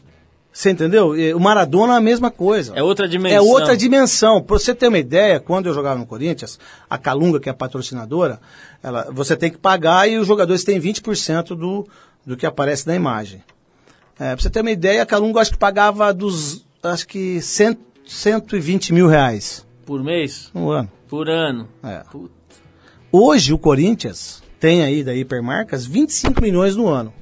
Você 0.53 0.71
entendeu? 0.71 1.13
O 1.37 1.41
Maradona 1.41 1.95
é 1.95 1.97
a 1.99 2.01
mesma 2.01 2.31
coisa. 2.31 2.73
É 2.75 2.83
outra 2.83 3.09
dimensão. 3.09 3.39
É 3.39 3.41
outra 3.41 3.77
dimensão. 3.77 4.43
Pra 4.43 4.59
você 4.59 4.75
ter 4.75 4.89
uma 4.89 4.99
ideia, 4.99 5.39
quando 5.39 5.67
eu 5.67 5.75
jogava 5.75 5.99
no 5.99 6.07
Corinthians, 6.07 6.59
a 6.91 6.99
Calunga, 6.99 7.39
que 7.39 7.49
é 7.49 7.53
a 7.53 7.55
patrocinadora, 7.55 8.41
ela, 8.83 9.09
você 9.13 9.37
tem 9.37 9.51
que 9.51 9.59
pagar 9.59 10.09
e 10.09 10.19
os 10.19 10.27
jogadores 10.27 10.65
têm 10.65 10.81
20% 10.81 11.57
do, 11.57 11.87
do 12.27 12.37
que 12.37 12.45
aparece 12.45 12.87
na 12.87 12.97
imagem. 12.97 13.43
É, 14.19 14.35
pra 14.35 14.43
você 14.43 14.51
ter 14.51 14.63
uma 14.63 14.71
ideia, 14.71 15.03
a 15.03 15.07
Calunga 15.07 15.41
acho 15.41 15.53
que 15.53 15.59
pagava 15.59 16.13
dos, 16.13 16.67
acho 16.83 17.07
que 17.07 17.41
100, 17.41 17.79
120 18.05 18.93
mil 18.93 19.07
reais 19.07 19.65
Por 19.87 20.03
mês? 20.03 20.51
no 20.53 20.71
ano. 20.71 20.91
Por 21.09 21.29
ano? 21.29 21.69
É. 21.85 22.03
Hoje 23.13 23.53
o 23.53 23.59
Corinthians 23.59 24.43
tem 24.59 24.83
aí 24.83 25.05
da 25.05 25.15
Hipermarcas 25.15 25.87
25 25.87 26.43
milhões 26.43 26.75
no 26.75 26.89
ano. 26.89 27.13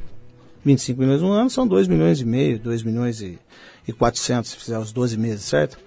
25 0.67 1.01
milhões 1.01 1.23
no 1.23 1.31
ano 1.31 1.49
são 1.49 1.67
2 1.67 1.87
milhões 1.89 2.21
e 2.21 2.25
meio, 2.25 2.59
2 2.59 2.83
milhões 2.83 3.21
e, 3.23 3.39
e 3.87 3.93
400, 3.93 4.51
se 4.51 4.57
fizer 4.57 4.79
os 4.79 4.93
12 4.93 5.17
meses, 5.17 5.45
certo? 5.45 5.79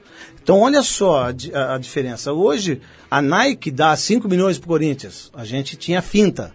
Então 0.41 0.59
olha 0.61 0.81
só 0.81 1.25
a, 1.25 1.33
a- 1.53 1.75
a 1.75 1.77
diferença. 1.77 2.33
Hoje 2.33 2.81
a 3.11 3.21
Nike 3.21 3.69
dá 3.71 3.95
5 3.95 4.27
milhões 4.27 4.57
pro 4.57 4.69
Corinthians. 4.69 5.29
A 5.35 5.45
gente 5.45 5.75
tinha 5.75 6.01
finta, 6.01 6.53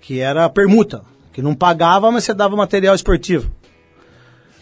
que 0.00 0.20
era 0.20 0.44
a 0.44 0.48
permuta, 0.50 1.02
que 1.32 1.40
não 1.42 1.54
pagava, 1.54 2.10
mas 2.10 2.24
você 2.24 2.34
dava 2.34 2.54
material 2.56 2.94
esportivo. 2.94 3.50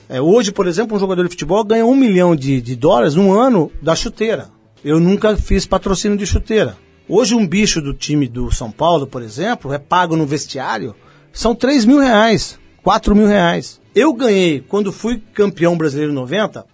É, 0.09 0.20
hoje, 0.20 0.51
por 0.53 0.66
exemplo, 0.66 0.96
um 0.96 1.01
jogador 1.01 1.25
de 1.25 1.31
futebol 1.31 1.62
ganha 1.64 1.87
um 1.87 1.94
milhão 1.94 2.35
de, 2.35 2.61
de 2.61 2.75
dólares 2.75 3.14
no 3.14 3.33
ano 3.38 3.70
da 3.81 3.94
chuteira. 3.94 4.49
Eu 4.85 4.99
nunca 4.99 5.37
fiz 5.37 5.66
patrocínio 5.66 6.16
de 6.16 6.27
chuteira. 6.27 6.77
Hoje, 7.09 7.35
um 7.35 7.46
bicho 7.46 7.81
do 7.81 7.92
time 7.94 8.27
do 8.29 8.51
São 8.53 8.70
Paulo, 8.70 9.07
por 9.07 9.23
exemplo, 9.23 9.73
é 9.73 9.79
pago 9.79 10.16
no 10.16 10.27
vestiário, 10.27 10.94
são 11.33 11.55
3 11.55 11.85
mil 11.85 11.99
reais, 12.01 12.59
4 12.82 13.14
mil 13.14 13.26
reais. 13.26 13.80
Eu 13.94 14.12
ganhei, 14.12 14.60
quando 14.60 14.92
fui 14.92 15.22
campeão 15.34 15.76
brasileiro 15.76 16.12
em 16.12 16.14
90, 16.14 16.64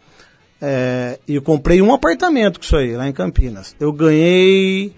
é, 0.60 1.18
eu 1.26 1.42
comprei 1.42 1.80
um 1.82 1.92
apartamento 1.92 2.58
com 2.58 2.64
isso 2.64 2.76
aí, 2.76 2.96
lá 2.96 3.08
em 3.08 3.12
Campinas. 3.12 3.74
Eu 3.80 3.92
ganhei, 3.92 4.94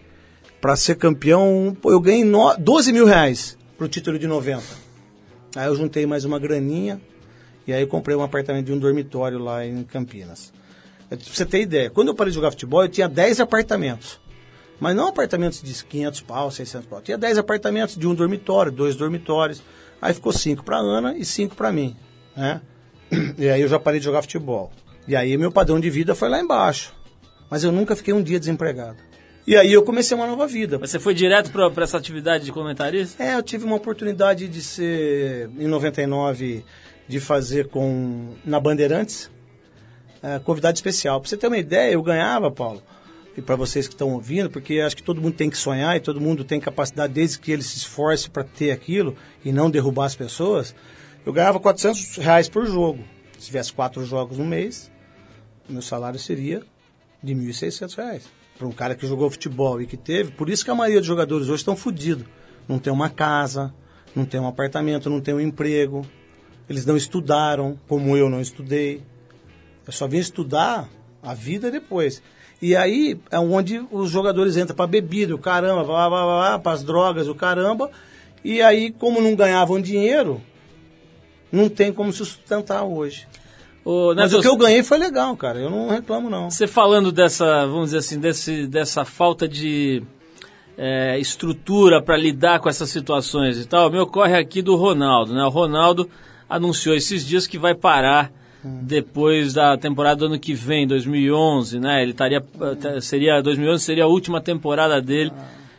para 0.60 0.76
ser 0.76 0.96
campeão, 0.96 1.76
eu 1.84 2.00
ganhei 2.00 2.24
no, 2.24 2.56
12 2.56 2.92
mil 2.92 3.06
reais 3.06 3.56
pro 3.76 3.88
título 3.88 4.18
de 4.18 4.26
90. 4.26 4.62
Aí 5.56 5.66
eu 5.66 5.74
juntei 5.76 6.06
mais 6.06 6.24
uma 6.24 6.38
graninha, 6.38 7.00
e 7.66 7.72
aí 7.72 7.82
eu 7.82 7.88
comprei 7.88 8.16
um 8.16 8.22
apartamento 8.22 8.66
de 8.66 8.72
um 8.72 8.78
dormitório 8.78 9.38
lá 9.38 9.64
em 9.64 9.82
Campinas. 9.84 10.52
É, 11.10 11.16
Pra 11.16 11.24
você 11.24 11.46
ter 11.46 11.62
ideia, 11.62 11.90
quando 11.90 12.08
eu 12.08 12.14
parei 12.14 12.30
de 12.30 12.34
jogar 12.34 12.50
futebol, 12.50 12.82
eu 12.82 12.88
tinha 12.88 13.08
10 13.08 13.40
apartamentos. 13.40 14.20
Mas 14.80 14.94
não 14.94 15.08
apartamentos 15.08 15.60
de 15.60 15.84
500 15.84 16.20
pau, 16.20 16.50
600 16.50 16.88
pau. 16.88 17.00
Tinha 17.00 17.18
10 17.18 17.38
apartamentos 17.38 17.96
de 17.96 18.06
um 18.06 18.14
dormitório, 18.14 18.70
dois 18.70 18.94
dormitórios. 18.94 19.60
Aí 20.00 20.14
ficou 20.14 20.32
cinco 20.32 20.64
para 20.64 20.78
Ana 20.78 21.16
e 21.16 21.24
cinco 21.24 21.54
para 21.54 21.72
mim, 21.72 21.96
né? 22.36 22.60
E 23.38 23.48
aí 23.48 23.60
eu 23.60 23.68
já 23.68 23.78
parei 23.78 24.00
de 24.00 24.04
jogar 24.04 24.22
futebol. 24.22 24.70
E 25.06 25.16
aí 25.16 25.36
meu 25.36 25.50
padrão 25.50 25.80
de 25.80 25.88
vida 25.88 26.14
foi 26.14 26.28
lá 26.28 26.40
embaixo. 26.40 26.94
Mas 27.50 27.64
eu 27.64 27.72
nunca 27.72 27.96
fiquei 27.96 28.12
um 28.12 28.22
dia 28.22 28.38
desempregado. 28.38 28.98
E 29.46 29.56
aí 29.56 29.72
eu 29.72 29.82
comecei 29.82 30.14
uma 30.14 30.26
nova 30.26 30.46
vida. 30.46 30.78
Mas 30.78 30.90
você 30.90 30.98
foi 30.98 31.14
direto 31.14 31.50
pra 31.50 31.82
essa 31.82 31.96
atividade 31.96 32.44
de 32.44 32.52
comentarista? 32.52 33.22
É, 33.22 33.34
eu 33.34 33.42
tive 33.42 33.64
uma 33.64 33.76
oportunidade 33.76 34.46
de 34.46 34.60
ser, 34.60 35.48
em 35.58 35.66
99, 35.66 36.62
de 37.08 37.18
fazer 37.18 37.68
com 37.68 38.34
na 38.44 38.60
Bandeirantes, 38.60 39.30
é, 40.22 40.38
convidado 40.38 40.76
especial. 40.76 41.18
Pra 41.18 41.30
você 41.30 41.36
ter 41.38 41.46
uma 41.46 41.56
ideia, 41.56 41.92
eu 41.92 42.02
ganhava, 42.02 42.50
Paulo, 42.50 42.82
e 43.38 43.40
para 43.40 43.54
vocês 43.54 43.86
que 43.86 43.94
estão 43.94 44.14
ouvindo, 44.14 44.50
porque 44.50 44.80
acho 44.80 44.96
que 44.96 45.02
todo 45.02 45.22
mundo 45.22 45.34
tem 45.34 45.48
que 45.48 45.56
sonhar 45.56 45.96
e 45.96 46.00
todo 46.00 46.20
mundo 46.20 46.42
tem 46.42 46.58
capacidade, 46.58 47.12
desde 47.12 47.38
que 47.38 47.52
ele 47.52 47.62
se 47.62 47.76
esforce 47.76 48.28
para 48.28 48.42
ter 48.42 48.72
aquilo 48.72 49.16
e 49.44 49.52
não 49.52 49.70
derrubar 49.70 50.06
as 50.06 50.16
pessoas. 50.16 50.74
Eu 51.24 51.32
ganhava 51.32 51.60
400 51.60 52.16
reais 52.16 52.48
por 52.48 52.66
jogo. 52.66 52.98
Se 53.38 53.46
tivesse 53.46 53.72
quatro 53.72 54.04
jogos 54.04 54.38
no 54.38 54.44
mês, 54.44 54.90
meu 55.68 55.80
salário 55.80 56.18
seria 56.18 56.64
de 57.22 57.32
1.600 57.32 57.96
reais. 57.96 58.24
Para 58.58 58.66
um 58.66 58.72
cara 58.72 58.96
que 58.96 59.06
jogou 59.06 59.30
futebol 59.30 59.80
e 59.80 59.86
que 59.86 59.96
teve, 59.96 60.32
por 60.32 60.50
isso 60.50 60.64
que 60.64 60.70
a 60.72 60.74
maioria 60.74 60.98
dos 60.98 61.06
jogadores 61.06 61.46
hoje 61.46 61.60
estão 61.60 61.76
fodidos. 61.76 62.26
Não 62.66 62.80
tem 62.80 62.92
uma 62.92 63.08
casa, 63.08 63.72
não 64.16 64.24
tem 64.24 64.40
um 64.40 64.48
apartamento, 64.48 65.08
não 65.08 65.20
tem 65.20 65.32
um 65.32 65.40
emprego. 65.40 66.04
Eles 66.68 66.84
não 66.84 66.96
estudaram, 66.96 67.78
como 67.86 68.16
eu 68.16 68.28
não 68.28 68.40
estudei. 68.40 69.00
Eu 69.86 69.92
só 69.92 70.08
vim 70.08 70.18
estudar 70.18 70.88
a 71.22 71.34
vida 71.34 71.70
depois. 71.70 72.20
E 72.60 72.74
aí 72.74 73.18
é 73.30 73.38
onde 73.38 73.84
os 73.90 74.10
jogadores 74.10 74.56
entram 74.56 74.74
para 74.74 74.86
bebida, 74.86 75.34
o 75.34 75.38
caramba, 75.38 75.84
para 76.58 76.72
as 76.72 76.82
drogas, 76.82 77.28
o 77.28 77.34
caramba. 77.34 77.90
E 78.44 78.60
aí, 78.60 78.90
como 78.90 79.20
não 79.20 79.34
ganhavam 79.36 79.80
dinheiro, 79.80 80.42
não 81.52 81.68
tem 81.68 81.92
como 81.92 82.12
se 82.12 82.18
sustentar 82.18 82.82
hoje. 82.84 83.26
Ô, 83.84 84.14
Mas 84.14 84.32
Neto, 84.32 84.38
o 84.38 84.42
que 84.42 84.48
eu 84.48 84.56
ganhei 84.56 84.82
foi 84.82 84.98
legal, 84.98 85.36
cara. 85.36 85.58
Eu 85.58 85.70
não 85.70 85.88
reclamo, 85.88 86.28
não. 86.28 86.50
Você 86.50 86.66
falando 86.66 87.12
dessa, 87.12 87.66
vamos 87.66 87.86
dizer 87.86 87.98
assim, 87.98 88.18
desse, 88.18 88.66
dessa 88.66 89.04
falta 89.04 89.48
de 89.48 90.02
é, 90.76 91.18
estrutura 91.18 92.02
para 92.02 92.16
lidar 92.16 92.60
com 92.60 92.68
essas 92.68 92.90
situações 92.90 93.58
e 93.58 93.66
tal, 93.66 93.90
me 93.90 93.98
ocorre 93.98 94.36
aqui 94.36 94.62
do 94.62 94.76
Ronaldo, 94.76 95.32
né? 95.32 95.44
O 95.44 95.48
Ronaldo 95.48 96.08
anunciou 96.48 96.94
esses 96.94 97.24
dias 97.24 97.46
que 97.46 97.58
vai 97.58 97.74
parar 97.74 98.32
depois 98.64 99.52
da 99.54 99.76
temporada 99.76 100.16
do 100.16 100.26
ano 100.26 100.38
que 100.38 100.52
vem, 100.54 100.86
2011, 100.86 101.78
né? 101.78 102.02
Ele 102.02 102.10
estaria, 102.12 102.42
seria 103.00 103.40
2011 103.40 103.84
seria 103.84 104.04
a 104.04 104.08
última 104.08 104.40
temporada 104.40 105.00
dele, 105.00 105.32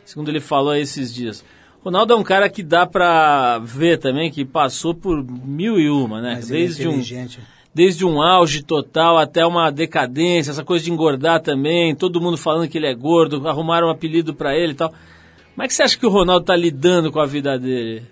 segundo 0.04 0.28
ele 0.28 0.40
falou 0.40 0.74
esses 0.74 1.12
dias. 1.12 1.44
Ronaldo 1.84 2.12
é 2.12 2.16
um 2.16 2.22
cara 2.22 2.48
que 2.48 2.62
dá 2.62 2.86
para 2.86 3.58
ver 3.58 3.98
também 3.98 4.30
que 4.30 4.44
passou 4.44 4.94
por 4.94 5.24
mil 5.24 5.78
e 5.78 5.88
uma, 5.88 6.20
né? 6.20 6.34
Mas 6.36 6.50
ele 6.50 6.58
é 6.62 6.66
Desde 6.66 6.86
um 6.88 6.90
inteligente. 6.92 7.40
desde 7.74 8.04
um 8.04 8.20
auge 8.20 8.62
total 8.62 9.16
até 9.16 9.46
uma 9.46 9.70
decadência, 9.70 10.50
essa 10.50 10.64
coisa 10.64 10.84
de 10.84 10.90
engordar 10.90 11.40
também, 11.40 11.94
todo 11.94 12.20
mundo 12.20 12.36
falando 12.36 12.68
que 12.68 12.76
ele 12.76 12.86
é 12.86 12.94
gordo, 12.94 13.46
arrumaram 13.48 13.86
um 13.88 13.90
apelido 13.90 14.34
pra 14.34 14.54
ele 14.54 14.72
e 14.72 14.76
tal. 14.76 14.90
Como 14.90 15.64
é 15.64 15.68
que 15.68 15.74
você 15.74 15.82
acha 15.82 15.98
que 15.98 16.06
o 16.06 16.10
Ronaldo 16.10 16.44
tá 16.46 16.56
lidando 16.56 17.10
com 17.12 17.20
a 17.20 17.26
vida 17.26 17.58
dele, 17.58 18.02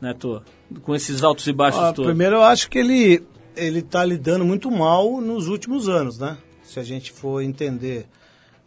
Neto? 0.00 0.42
Com 0.82 0.94
esses 0.94 1.22
altos 1.24 1.46
e 1.46 1.52
baixos 1.52 1.80
Ah, 1.82 1.92
todos? 1.92 2.06
primeiro, 2.10 2.36
eu 2.36 2.42
acho 2.42 2.68
que 2.68 2.78
ele 2.78 3.22
ele 3.58 3.80
está 3.80 4.04
lidando 4.04 4.44
muito 4.44 4.70
mal 4.70 5.20
nos 5.20 5.48
últimos 5.48 5.88
anos, 5.88 6.18
né? 6.18 6.38
Se 6.62 6.78
a 6.78 6.82
gente 6.82 7.12
for 7.12 7.42
entender 7.42 8.06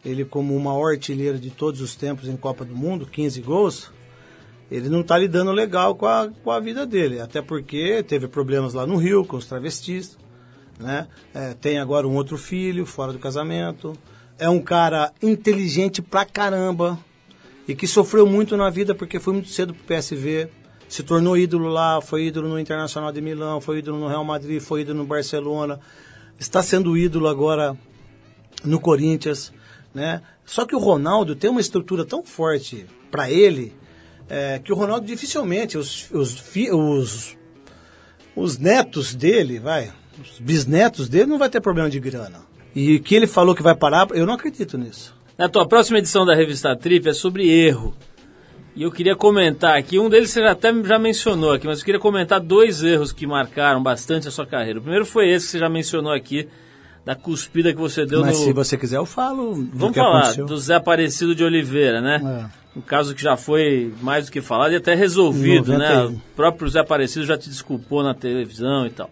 ele 0.04 0.24
como 0.24 0.56
o 0.56 0.60
maior 0.60 0.92
artilheiro 0.92 1.38
de 1.38 1.50
todos 1.50 1.80
os 1.80 1.94
tempos 1.94 2.28
em 2.28 2.36
Copa 2.36 2.64
do 2.64 2.74
Mundo, 2.74 3.06
15 3.06 3.40
gols, 3.40 3.90
ele 4.70 4.88
não 4.88 5.00
está 5.00 5.16
lidando 5.16 5.52
legal 5.52 5.94
com 5.94 6.06
a, 6.06 6.30
com 6.42 6.50
a 6.50 6.60
vida 6.60 6.84
dele. 6.84 7.20
Até 7.20 7.40
porque 7.40 8.02
teve 8.02 8.26
problemas 8.26 8.74
lá 8.74 8.86
no 8.86 8.96
Rio 8.96 9.24
com 9.24 9.36
os 9.36 9.46
travestis, 9.46 10.16
né? 10.78 11.06
É, 11.32 11.54
tem 11.54 11.78
agora 11.78 12.06
um 12.06 12.14
outro 12.14 12.36
filho 12.36 12.84
fora 12.84 13.12
do 13.12 13.18
casamento. 13.18 13.92
É 14.38 14.48
um 14.48 14.60
cara 14.60 15.12
inteligente 15.22 16.02
pra 16.02 16.24
caramba 16.24 16.98
e 17.68 17.74
que 17.74 17.86
sofreu 17.86 18.26
muito 18.26 18.56
na 18.56 18.70
vida 18.70 18.94
porque 18.94 19.20
foi 19.20 19.34
muito 19.34 19.48
cedo 19.50 19.72
pro 19.72 19.96
PSV 19.96 20.48
se 20.92 21.02
tornou 21.02 21.38
ídolo 21.38 21.68
lá, 21.68 22.02
foi 22.02 22.26
ídolo 22.26 22.50
no 22.50 22.58
Internacional 22.60 23.10
de 23.10 23.22
Milão, 23.22 23.62
foi 23.62 23.78
ídolo 23.78 23.98
no 23.98 24.08
Real 24.08 24.22
Madrid, 24.22 24.60
foi 24.60 24.82
ídolo 24.82 24.98
no 24.98 25.06
Barcelona, 25.06 25.80
está 26.38 26.62
sendo 26.62 26.98
ídolo 26.98 27.28
agora 27.28 27.74
no 28.62 28.78
Corinthians, 28.78 29.54
né? 29.94 30.20
Só 30.44 30.66
que 30.66 30.76
o 30.76 30.78
Ronaldo 30.78 31.34
tem 31.34 31.48
uma 31.48 31.62
estrutura 31.62 32.04
tão 32.04 32.22
forte 32.22 32.84
para 33.10 33.30
ele 33.30 33.72
é, 34.28 34.58
que 34.58 34.70
o 34.70 34.76
Ronaldo 34.76 35.06
dificilmente 35.06 35.78
os, 35.78 36.10
os, 36.10 36.44
os, 36.70 37.38
os 38.36 38.58
netos 38.58 39.14
dele, 39.14 39.58
vai, 39.60 39.90
os 40.20 40.40
bisnetos 40.40 41.08
dele 41.08 41.24
não 41.24 41.38
vai 41.38 41.48
ter 41.48 41.62
problema 41.62 41.88
de 41.88 41.98
grana. 41.98 42.42
E 42.76 43.00
que 43.00 43.14
ele 43.14 43.26
falou 43.26 43.54
que 43.54 43.62
vai 43.62 43.74
parar, 43.74 44.08
eu 44.10 44.26
não 44.26 44.34
acredito 44.34 44.76
nisso. 44.76 45.16
Neto, 45.38 45.58
a 45.58 45.66
próxima 45.66 46.00
edição 46.00 46.26
da 46.26 46.34
revista 46.34 46.76
Trip 46.76 47.08
é 47.08 47.14
sobre 47.14 47.48
erro. 47.48 47.94
E 48.74 48.82
eu 48.82 48.90
queria 48.90 49.14
comentar 49.14 49.76
aqui, 49.76 49.98
um 49.98 50.08
deles 50.08 50.30
você 50.30 50.40
já 50.40 50.52
até 50.52 50.72
já 50.82 50.98
mencionou 50.98 51.52
aqui, 51.52 51.66
mas 51.66 51.80
eu 51.80 51.84
queria 51.84 52.00
comentar 52.00 52.40
dois 52.40 52.82
erros 52.82 53.12
que 53.12 53.26
marcaram 53.26 53.82
bastante 53.82 54.28
a 54.28 54.30
sua 54.30 54.46
carreira. 54.46 54.78
O 54.78 54.82
primeiro 54.82 55.04
foi 55.04 55.28
esse 55.28 55.46
que 55.46 55.52
você 55.52 55.58
já 55.58 55.68
mencionou 55.68 56.12
aqui, 56.12 56.48
da 57.04 57.14
cuspida 57.14 57.72
que 57.72 57.80
você 57.80 58.06
deu 58.06 58.20
Mas 58.20 58.38
no... 58.38 58.44
se 58.44 58.52
você 58.52 58.76
quiser 58.76 58.96
eu 58.96 59.06
falo. 59.06 59.54
Vamos 59.74 59.96
falar 59.96 60.20
aconteceu. 60.20 60.46
do 60.46 60.56
Zé 60.56 60.74
Aparecido 60.74 61.34
de 61.34 61.44
Oliveira, 61.44 62.00
né? 62.00 62.48
É. 62.48 62.78
Um 62.78 62.80
caso 62.80 63.14
que 63.14 63.22
já 63.22 63.36
foi 63.36 63.92
mais 64.00 64.26
do 64.26 64.32
que 64.32 64.40
falado 64.40 64.72
e 64.72 64.76
até 64.76 64.94
resolvido, 64.94 65.76
né? 65.76 65.94
91. 65.94 66.14
O 66.14 66.20
próprio 66.34 66.68
Zé 66.70 66.80
Aparecido 66.80 67.26
já 67.26 67.36
te 67.36 67.50
desculpou 67.50 68.02
na 68.02 68.14
televisão 68.14 68.86
e 68.86 68.90
tal. 68.90 69.10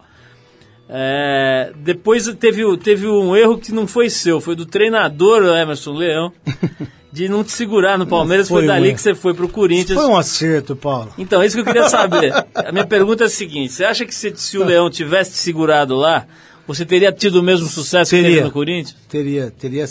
É, 0.89 1.73
depois 1.77 2.27
teve, 2.35 2.77
teve 2.79 3.07
um 3.07 3.37
erro 3.37 3.59
que 3.59 3.71
não 3.71 3.87
foi 3.87 4.11
seu, 4.11 4.41
foi 4.41 4.57
do 4.57 4.67
treinador 4.67 5.45
Emerson 5.45 5.93
Leão, 5.93 6.33
de 7.13 7.29
não 7.29 7.43
te 7.43 7.53
segurar 7.53 7.99
no 7.99 8.07
Palmeiras, 8.07 8.49
Foi 8.49 8.61
foi, 8.61 8.67
dali 8.67 8.95
que 8.95 9.01
você 9.01 9.15
foi 9.15 9.35
pro 9.35 9.49
Corinthians. 9.49 9.99
Foi 9.99 10.09
um 10.09 10.17
acerto, 10.17 10.77
Paulo. 10.77 11.13
Então, 11.19 11.43
é 11.43 11.47
isso 11.47 11.57
que 11.57 11.63
eu 11.63 11.65
queria 11.65 11.89
saber. 11.91 12.33
A 12.55 12.71
minha 12.71 12.87
pergunta 12.87 13.25
é 13.25 13.27
a 13.27 13.31
seguinte: 13.31 13.73
você 13.73 13.85
acha 13.85 14.05
que 14.07 14.15
se, 14.15 14.33
se 14.37 14.57
o 14.59 14.65
Leão 14.65 14.89
tivesse 14.89 15.33
te 15.33 15.39
segurado 15.39 15.97
lá, 15.97 16.27
você 16.67 16.85
teria 16.87 17.11
tido 17.13 17.37
o 17.37 17.43
mesmo 17.43 17.67
sucesso 17.67 18.11
que 18.11 18.17
Teria. 18.17 18.37
teve 18.37 18.45
no 18.45 18.53
Corinthians? 18.53 18.97
Teria, 19.09 19.51
teria, 19.51 19.87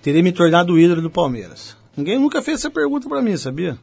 teria 0.00 0.22
me 0.22 0.32
tornado 0.32 0.74
o 0.74 0.78
ídolo 0.78 1.02
do 1.02 1.10
Palmeiras. 1.10 1.76
Ninguém 1.96 2.18
nunca 2.18 2.40
fez 2.40 2.58
essa 2.58 2.70
pergunta 2.70 3.08
pra 3.08 3.20
mim, 3.20 3.36
sabia? 3.36 3.76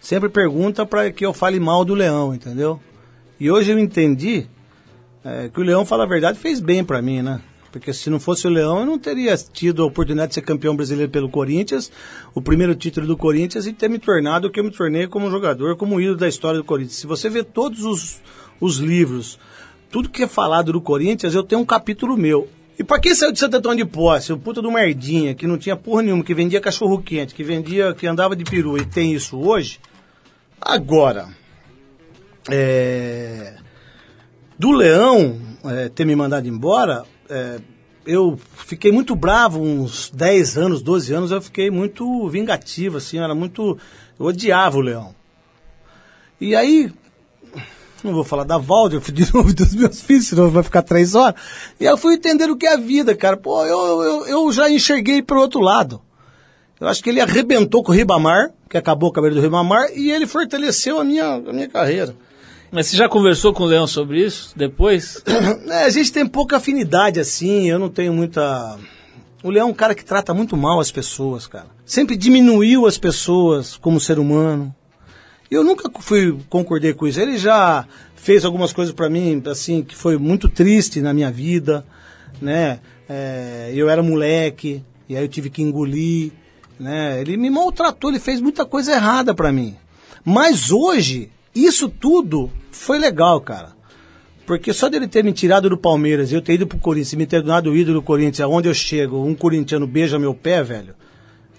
Sempre 0.00 0.28
pergunta 0.28 0.84
pra 0.84 1.10
que 1.10 1.24
eu 1.24 1.32
fale 1.32 1.58
mal 1.58 1.84
do 1.84 1.94
Leão, 1.94 2.34
entendeu? 2.34 2.80
E 3.38 3.50
hoje 3.50 3.70
eu 3.70 3.78
entendi 3.78 4.46
é, 5.24 5.50
que 5.52 5.60
o 5.60 5.62
Leão, 5.62 5.84
fala 5.84 6.04
a 6.04 6.06
verdade, 6.06 6.38
fez 6.38 6.60
bem 6.60 6.84
pra 6.84 7.02
mim, 7.02 7.22
né? 7.22 7.40
Porque 7.70 7.92
se 7.92 8.10
não 8.10 8.18
fosse 8.18 8.46
o 8.46 8.50
Leão, 8.50 8.80
eu 8.80 8.86
não 8.86 8.98
teria 8.98 9.36
tido 9.36 9.82
a 9.82 9.86
oportunidade 9.86 10.30
de 10.30 10.34
ser 10.34 10.42
campeão 10.42 10.74
brasileiro 10.74 11.10
pelo 11.10 11.28
Corinthians, 11.28 11.90
o 12.34 12.42
primeiro 12.42 12.74
título 12.74 13.06
do 13.06 13.16
Corinthians 13.16 13.66
e 13.66 13.72
ter 13.72 13.88
me 13.88 13.98
tornado 13.98 14.48
o 14.48 14.50
que 14.50 14.58
eu 14.58 14.64
me 14.64 14.70
tornei 14.70 15.06
como 15.06 15.30
jogador, 15.30 15.76
como 15.76 16.00
ídolo 16.00 16.16
da 16.16 16.28
história 16.28 16.58
do 16.58 16.64
Corinthians. 16.64 16.96
Se 16.96 17.06
você 17.06 17.28
vê 17.28 17.44
todos 17.44 17.84
os, 17.84 18.20
os 18.60 18.78
livros, 18.78 19.38
tudo 19.90 20.08
que 20.08 20.24
é 20.24 20.26
falado 20.26 20.72
do 20.72 20.80
Corinthians, 20.80 21.34
eu 21.34 21.44
tenho 21.44 21.60
um 21.60 21.66
capítulo 21.66 22.16
meu. 22.16 22.48
E 22.78 22.82
pra 22.82 22.98
quem 22.98 23.14
saiu 23.14 23.30
de 23.30 23.38
Santo 23.38 23.58
Antônio 23.58 23.84
de 23.84 23.90
Posse, 23.90 24.32
o 24.32 24.38
puta 24.38 24.62
do 24.62 24.72
merdinha, 24.72 25.34
que 25.34 25.46
não 25.46 25.58
tinha 25.58 25.76
porra 25.76 26.02
nenhuma, 26.02 26.24
que 26.24 26.32
vendia 26.34 26.60
cachorro 26.60 27.00
quente, 27.02 27.34
que 27.34 27.44
vendia, 27.44 27.92
que 27.92 28.06
andava 28.06 28.34
de 28.34 28.42
peru 28.42 28.78
e 28.78 28.86
tem 28.86 29.12
isso 29.12 29.38
hoje, 29.38 29.78
agora, 30.58 31.28
é, 32.50 33.54
do 34.58 34.72
Leão 34.72 35.38
é, 35.64 35.88
ter 35.90 36.06
me 36.06 36.16
mandado 36.16 36.48
embora, 36.48 37.04
é, 37.30 37.60
eu 38.04 38.38
fiquei 38.66 38.90
muito 38.90 39.14
bravo, 39.14 39.60
uns 39.60 40.10
10 40.10 40.58
anos, 40.58 40.82
12 40.82 41.14
anos, 41.14 41.30
eu 41.30 41.40
fiquei 41.40 41.70
muito 41.70 42.28
vingativo, 42.28 42.96
assim, 42.96 43.18
eu 43.18 43.24
era 43.24 43.34
muito. 43.34 43.78
Eu 44.18 44.26
odiava 44.26 44.76
o 44.76 44.80
Leão. 44.80 45.14
E 46.40 46.56
aí, 46.56 46.92
não 48.02 48.12
vou 48.12 48.24
falar 48.24 48.44
da 48.44 48.58
Valde, 48.58 48.98
de 49.12 49.28
novo 49.32 49.52
dos 49.52 49.74
meus 49.74 50.00
filhos, 50.00 50.26
senão 50.26 50.50
vai 50.50 50.62
ficar 50.62 50.82
três 50.82 51.14
horas. 51.14 51.40
E 51.78 51.84
eu 51.84 51.96
fui 51.96 52.14
entender 52.14 52.50
o 52.50 52.56
que 52.56 52.66
é 52.66 52.74
a 52.74 52.76
vida, 52.76 53.14
cara. 53.14 53.36
Pô, 53.36 53.64
eu, 53.64 54.02
eu, 54.02 54.26
eu 54.26 54.52
já 54.52 54.70
enxerguei 54.70 55.22
pro 55.22 55.40
outro 55.40 55.60
lado. 55.60 56.00
Eu 56.80 56.88
acho 56.88 57.02
que 57.02 57.10
ele 57.10 57.20
arrebentou 57.20 57.82
com 57.82 57.92
o 57.92 57.94
Ribamar, 57.94 58.52
que 58.68 58.78
acabou 58.78 59.10
a 59.10 59.12
carreira 59.12 59.36
do 59.36 59.42
Ribamar, 59.42 59.90
e 59.94 60.10
ele 60.10 60.26
fortaleceu 60.26 60.98
a 60.98 61.04
minha, 61.04 61.34
a 61.34 61.52
minha 61.52 61.68
carreira. 61.68 62.16
Mas 62.72 62.86
você 62.86 62.96
já 62.96 63.08
conversou 63.08 63.52
com 63.52 63.64
o 63.64 63.66
Leão 63.66 63.86
sobre 63.86 64.24
isso 64.24 64.52
depois? 64.56 65.22
É, 65.68 65.84
a 65.84 65.90
gente 65.90 66.12
tem 66.12 66.26
pouca 66.26 66.56
afinidade 66.56 67.20
assim, 67.20 67.68
eu 67.68 67.78
não 67.78 67.88
tenho 67.88 68.12
muita. 68.12 68.76
O 69.42 69.50
Leão 69.50 69.68
é 69.68 69.70
um 69.70 69.74
cara 69.74 69.94
que 69.94 70.04
trata 70.04 70.34
muito 70.34 70.56
mal 70.56 70.80
as 70.80 70.90
pessoas, 70.90 71.46
cara. 71.46 71.66
Sempre 71.84 72.16
diminuiu 72.16 72.86
as 72.86 72.98
pessoas 72.98 73.76
como 73.76 74.00
ser 74.00 74.18
humano. 74.18 74.74
Eu 75.50 75.64
nunca 75.64 75.90
fui 76.00 76.38
concordei 76.48 76.92
com 76.92 77.06
isso. 77.06 77.20
Ele 77.20 77.38
já 77.38 77.86
fez 78.14 78.44
algumas 78.44 78.72
coisas 78.72 78.94
pra 78.94 79.08
mim, 79.08 79.42
assim, 79.46 79.82
que 79.82 79.96
foi 79.96 80.16
muito 80.18 80.48
triste 80.48 81.00
na 81.00 81.14
minha 81.14 81.30
vida, 81.30 81.84
né? 82.40 82.80
É, 83.08 83.72
eu 83.74 83.88
era 83.88 84.02
moleque 84.02 84.84
e 85.08 85.16
aí 85.16 85.24
eu 85.24 85.28
tive 85.28 85.50
que 85.50 85.62
engolir, 85.62 86.32
né? 86.78 87.20
Ele 87.20 87.36
me 87.36 87.50
maltratou, 87.50 88.10
ele 88.10 88.20
fez 88.20 88.40
muita 88.40 88.64
coisa 88.64 88.92
errada 88.92 89.34
pra 89.34 89.50
mim. 89.50 89.76
Mas 90.24 90.70
hoje, 90.70 91.30
isso 91.54 91.88
tudo 91.88 92.50
foi 92.70 92.98
legal, 92.98 93.40
cara. 93.40 93.72
Porque 94.46 94.72
só 94.72 94.88
dele 94.88 95.06
ter 95.06 95.22
me 95.22 95.32
tirado 95.32 95.68
do 95.68 95.76
Palmeiras 95.76 96.32
e 96.32 96.34
eu 96.34 96.42
ter 96.42 96.54
ido 96.54 96.66
pro 96.66 96.78
Corinthians 96.78 97.12
e 97.12 97.16
me 97.16 97.26
ter 97.26 97.42
dado 97.42 97.70
o 97.70 97.76
ídolo 97.76 98.00
do 98.00 98.02
Corinthians, 98.02 98.40
aonde 98.40 98.68
eu 98.68 98.74
chego, 98.74 99.24
um 99.24 99.34
corintiano 99.34 99.86
beija 99.86 100.18
meu 100.18 100.34
pé, 100.34 100.62
velho. 100.62 100.94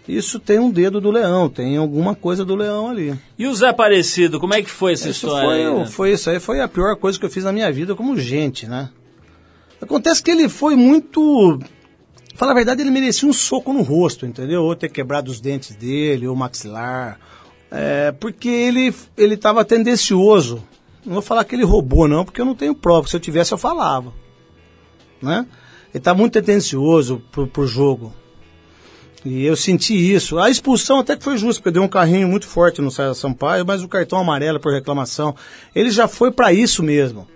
Isso 0.08 0.40
tem 0.40 0.60
um 0.60 0.70
dedo 0.70 1.00
do 1.00 1.10
leão, 1.10 1.48
tem 1.48 1.78
alguma 1.78 2.16
coisa 2.16 2.44
do 2.44 2.56
leão 2.56 2.90
ali. 2.90 3.18
E 3.38 3.48
o 3.48 3.54
Zé 3.56 3.70
Aparecido, 3.70 4.40
como 4.40 4.54
é 4.54 4.62
que 4.62 4.70
foi 4.70 4.94
essa 4.94 5.10
Isso 5.10 5.26
história? 5.26 5.48
foi, 5.48 5.66
aí, 5.66 5.74
né? 5.80 5.86
foi 5.86 6.12
isso 6.12 6.30
aí, 6.30 6.40
foi 6.40 6.60
a 6.60 6.68
pior 6.68 6.96
coisa 6.98 7.18
que 7.18 7.26
eu 7.26 7.30
fiz 7.30 7.44
na 7.44 7.54
minha 7.54 7.72
vida 7.72 7.96
como 7.96 8.18
gente, 8.18 8.68
né? 8.68 8.90
Acontece 9.82 10.22
que 10.22 10.30
ele 10.30 10.50
foi 10.50 10.76
muito. 10.76 11.60
Falar 12.36 12.52
a 12.52 12.56
verdade, 12.56 12.82
ele 12.82 12.92
merecia 12.92 13.28
um 13.28 13.34
soco 13.34 13.72
no 13.72 13.82
rosto, 13.82 14.26
entendeu? 14.26 14.64
Ou 14.64 14.76
ter 14.76 14.90
quebrado 14.90 15.32
os 15.32 15.40
dentes 15.40 15.76
dele, 15.76 16.28
ou 16.28 16.36
maxilar. 16.36 17.20
É, 17.72 18.12
porque 18.12 18.50
ele, 18.50 18.94
ele 19.18 19.38
tava 19.38 19.64
tendencioso. 19.64 20.62
Não 21.06 21.14
vou 21.14 21.22
falar 21.22 21.46
que 21.46 21.56
ele 21.56 21.64
roubou, 21.64 22.08
não, 22.08 22.26
porque 22.26 22.42
eu 22.42 22.46
não 22.46 22.54
tenho 22.54 22.76
prova. 22.76 23.08
Se 23.08 23.16
eu 23.16 23.20
tivesse, 23.20 23.54
eu 23.54 23.58
falava. 23.58 24.14
Né? 25.22 25.48
Ele 25.94 26.04
tá 26.04 26.14
muito 26.14 26.34
tendencioso 26.34 27.24
pro, 27.32 27.48
pro 27.48 27.66
jogo. 27.66 28.14
E 29.24 29.46
eu 29.46 29.56
senti 29.56 29.94
isso. 29.94 30.38
A 30.38 30.50
expulsão 30.50 31.00
até 31.00 31.16
que 31.16 31.24
foi 31.24 31.38
justa, 31.38 31.62
porque 31.62 31.74
deu 31.74 31.84
um 31.84 31.88
carrinho 31.88 32.28
muito 32.28 32.48
forte 32.48 32.82
no 32.82 32.92
César 32.92 33.14
Sampaio, 33.14 33.66
mas 33.66 33.84
o 33.84 33.88
cartão 33.88 34.20
amarelo 34.20 34.60
por 34.60 34.74
reclamação, 34.74 35.36
ele 35.74 35.92
já 35.92 36.08
foi 36.08 36.32
para 36.32 36.52
isso 36.52 36.84
mesmo. 36.84 37.28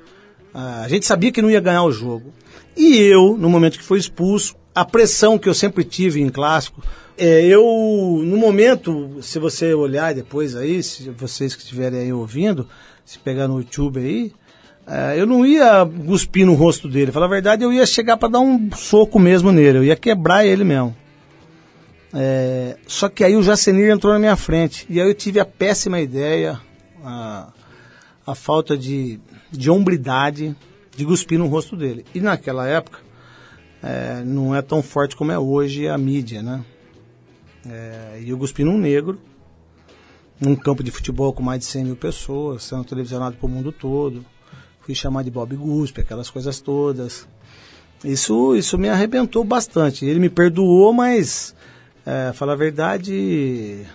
Ah, 0.53 0.81
a 0.83 0.88
gente 0.88 1.05
sabia 1.05 1.31
que 1.31 1.41
não 1.41 1.51
ia 1.51 1.59
ganhar 1.59 1.83
o 1.83 1.91
jogo. 1.91 2.33
E 2.75 2.97
eu, 2.97 3.38
no 3.38 3.49
momento 3.49 3.77
que 3.77 3.83
foi 3.83 3.99
expulso, 3.99 4.55
a 4.76 4.84
pressão 4.84 5.39
que 5.39 5.47
eu 5.47 5.53
sempre 5.53 5.86
tive 5.86 6.21
em 6.21 6.28
clássico, 6.28 6.84
é, 7.17 7.45
eu, 7.45 7.63
no 8.26 8.36
momento, 8.36 9.17
se 9.21 9.39
você 9.39 9.73
olhar 9.73 10.13
depois 10.13 10.53
aí, 10.53 10.84
se 10.84 11.09
vocês 11.11 11.55
que 11.55 11.61
estiverem 11.61 12.01
aí 12.01 12.13
ouvindo, 12.13 12.67
se 13.05 13.17
pegar 13.17 13.47
no 13.47 13.59
YouTube 13.59 13.99
aí, 13.99 14.34
é, 14.86 15.19
eu 15.19 15.26
não 15.26 15.45
ia 15.45 15.88
cuspir 16.05 16.45
no 16.45 16.53
rosto 16.53 16.89
dele. 16.89 17.13
Falar 17.13 17.28
a 17.28 17.30
verdade, 17.30 17.63
eu 17.63 17.71
ia 17.71 17.86
chegar 17.86 18.17
para 18.17 18.30
dar 18.30 18.41
um 18.41 18.69
soco 18.73 19.17
mesmo 19.17 19.51
nele, 19.51 19.78
eu 19.78 19.84
ia 19.86 19.95
quebrar 19.95 20.45
ele 20.45 20.65
mesmo. 20.65 20.93
É, 22.13 22.78
só 22.86 23.07
que 23.07 23.23
aí 23.23 23.36
o 23.36 23.43
Jacenir 23.43 23.89
entrou 23.89 24.11
na 24.11 24.19
minha 24.19 24.36
frente. 24.36 24.86
E 24.89 24.99
aí 24.99 25.07
eu 25.07 25.15
tive 25.15 25.39
a 25.39 25.45
péssima 25.45 26.01
ideia, 26.01 26.59
a, 27.03 27.47
a 28.28 28.36
falta 28.36 28.78
de, 28.78 29.19
de 29.51 29.69
hombridade 29.69 30.55
de 30.95 31.05
cuspir 31.05 31.39
no 31.39 31.47
rosto 31.47 31.76
dele. 31.76 32.05
E 32.13 32.19
naquela 32.19 32.67
época, 32.67 32.99
é, 33.86 34.23
não 34.25 34.55
é 34.55 34.63
tão 34.63 34.81
forte 34.81 35.15
como 35.15 35.31
é 35.31 35.38
hoje 35.38 35.88
a 35.88 35.95
mídia, 35.95 36.41
né? 36.41 36.65
É, 37.69 38.19
e 38.19 38.31
eu 38.31 38.38
cuspi 38.38 38.63
num 38.63 38.79
negro, 38.79 39.21
num 40.41 40.55
campo 40.55 40.83
de 40.83 40.89
futebol 40.89 41.31
com 41.31 41.43
mais 41.43 41.59
de 41.59 41.65
100 41.65 41.86
mil 41.86 41.95
pessoas, 41.95 42.63
sendo 42.63 42.83
televisionado 42.83 43.38
para 43.38 43.45
o 43.45 43.49
mundo 43.49 43.71
todo. 43.71 44.25
Fui 44.81 44.95
chamado 44.95 45.25
de 45.25 45.31
Bob 45.31 45.55
Guspe, 45.55 46.01
aquelas 46.01 46.31
coisas 46.31 46.59
todas. 46.59 47.27
Isso, 48.03 48.55
isso 48.55 48.75
me 48.75 48.89
arrebentou 48.89 49.43
bastante. 49.43 50.03
Ele 50.03 50.19
me 50.19 50.29
perdoou, 50.29 50.91
mas, 50.91 51.55
é, 52.03 52.33
falar 52.33 52.53
a 52.53 52.57
verdade, 52.57 53.86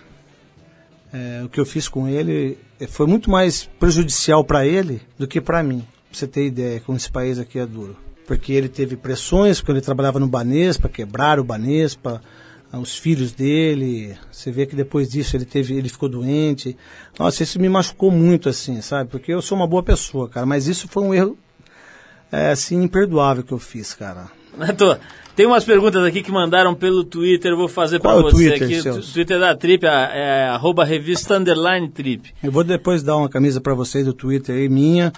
é, 1.11 1.41
o 1.43 1.49
que 1.49 1.59
eu 1.59 1.65
fiz 1.65 1.89
com 1.89 2.07
ele 2.07 2.57
é, 2.79 2.87
foi 2.87 3.07
muito 3.07 3.29
mais 3.29 3.65
prejudicial 3.77 4.43
para 4.45 4.65
ele 4.65 5.01
do 5.19 5.27
que 5.27 5.41
para 5.41 5.61
mim. 5.61 5.85
Pra 6.09 6.17
você 6.17 6.27
ter 6.27 6.45
ideia, 6.45 6.79
como 6.79 6.97
esse 6.97 7.11
país 7.11 7.37
aqui 7.37 7.59
é 7.59 7.65
duro. 7.65 7.97
Porque 8.31 8.53
ele 8.53 8.69
teve 8.69 8.95
pressões, 8.95 9.59
porque 9.59 9.73
ele 9.73 9.81
trabalhava 9.81 10.17
no 10.17 10.25
Banespa, 10.25 10.87
quebraram 10.87 11.41
o 11.41 11.45
Banespa, 11.45 12.21
ah, 12.71 12.79
os 12.79 12.97
filhos 12.97 13.33
dele. 13.33 14.17
Você 14.31 14.49
vê 14.49 14.65
que 14.65 14.73
depois 14.73 15.09
disso 15.09 15.35
ele 15.35 15.43
teve, 15.43 15.75
ele 15.75 15.89
ficou 15.89 16.07
doente. 16.07 16.77
Nossa, 17.19 17.43
isso 17.43 17.59
me 17.59 17.67
machucou 17.67 18.09
muito, 18.09 18.47
assim, 18.47 18.79
sabe? 18.79 19.09
Porque 19.09 19.33
eu 19.33 19.41
sou 19.41 19.57
uma 19.57 19.67
boa 19.67 19.83
pessoa, 19.83 20.29
cara, 20.29 20.45
mas 20.45 20.65
isso 20.65 20.87
foi 20.87 21.03
um 21.03 21.13
erro, 21.13 21.37
é, 22.31 22.51
assim, 22.51 22.81
imperdoável 22.81 23.43
que 23.43 23.51
eu 23.51 23.59
fiz, 23.59 23.93
cara. 23.93 24.31
Neto, 24.57 24.97
tem 25.35 25.45
umas 25.45 25.65
perguntas 25.65 26.01
aqui 26.03 26.21
que 26.21 26.31
mandaram 26.31 26.73
pelo 26.73 27.03
Twitter, 27.03 27.51
eu 27.51 27.57
vou 27.57 27.67
fazer 27.67 27.99
para 27.99 28.17
é 28.17 28.21
você 28.21 28.35
Twitter, 28.35 28.63
aqui. 28.63 28.79
O 28.79 28.81
Celso? 28.83 29.13
Twitter 29.13 29.39
da 29.41 29.55
Trip 29.55 29.85
é, 29.85 29.89
é 29.89 30.43
arroba 30.49 30.85
revista 30.85 31.35
underline 31.35 31.89
Trip. 31.89 32.33
Eu 32.41 32.51
vou 32.51 32.63
depois 32.63 33.03
dar 33.03 33.17
uma 33.17 33.27
camisa 33.27 33.59
para 33.59 33.73
vocês 33.73 34.05
do 34.05 34.13
Twitter 34.13 34.55
aí, 34.55 34.69
minha, 34.69 35.11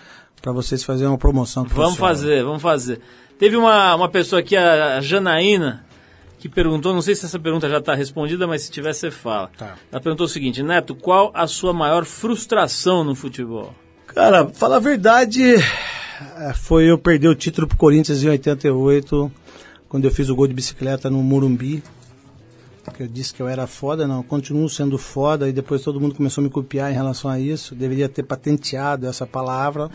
para 0.44 0.52
vocês 0.52 0.84
fazerem 0.84 1.10
uma 1.10 1.18
promoção. 1.18 1.64
que 1.64 1.74
Vamos 1.74 1.98
fazer, 1.98 2.44
vamos 2.44 2.62
fazer. 2.62 3.00
Teve 3.40 3.56
uma, 3.56 3.96
uma 3.96 4.10
pessoa 4.10 4.42
aqui, 4.42 4.58
a 4.58 5.00
Janaína, 5.00 5.86
que 6.38 6.50
perguntou, 6.50 6.94
não 6.94 7.02
sei 7.02 7.16
se 7.16 7.26
essa 7.26 7.40
pergunta 7.40 7.70
já 7.70 7.78
está 7.78 7.96
respondida, 7.96 8.46
mas 8.46 8.64
se 8.64 8.70
tiver 8.70 8.94
você 8.94 9.10
fala. 9.10 9.50
Tá. 9.58 9.76
Ela 9.90 10.02
perguntou 10.02 10.26
o 10.26 10.30
seguinte, 10.30 10.62
Neto, 10.62 10.96
qual 10.96 11.32
a 11.34 11.48
sua 11.48 11.72
maior 11.72 12.04
frustração 12.04 13.06
no 13.06 13.16
futebol? 13.16 13.74
Cara, 14.08 14.50
falar 14.50 14.76
a 14.76 14.80
verdade, 14.82 15.56
é, 15.56 16.54
foi 16.54 16.92
eu 16.92 16.98
perder 16.98 17.30
o 17.30 17.36
título 17.36 17.66
pro 17.66 17.78
Corinthians 17.78 18.22
em 18.22 18.28
88, 18.28 19.32
quando 19.88 20.04
eu 20.04 20.12
fiz 20.12 20.28
o 20.28 20.36
gol 20.36 20.46
de 20.46 20.54
bicicleta 20.54 21.10
no 21.10 21.24
Morumbi. 21.24 21.82
Que 22.94 23.04
eu 23.04 23.08
disse 23.08 23.34
que 23.34 23.42
eu 23.42 23.48
era 23.48 23.66
foda, 23.66 24.06
não, 24.06 24.18
eu 24.18 24.24
continuo 24.24 24.68
sendo 24.68 24.98
foda, 24.98 25.48
e 25.48 25.54
depois 25.54 25.82
todo 25.82 26.02
mundo 26.02 26.14
começou 26.14 26.42
a 26.42 26.44
me 26.44 26.50
copiar 26.50 26.92
em 26.92 26.94
relação 26.94 27.32
a 27.32 27.40
isso. 27.40 27.74
Deveria 27.74 28.10
ter 28.10 28.24
patenteado 28.24 29.08
essa 29.08 29.26
palavra. 29.26 29.90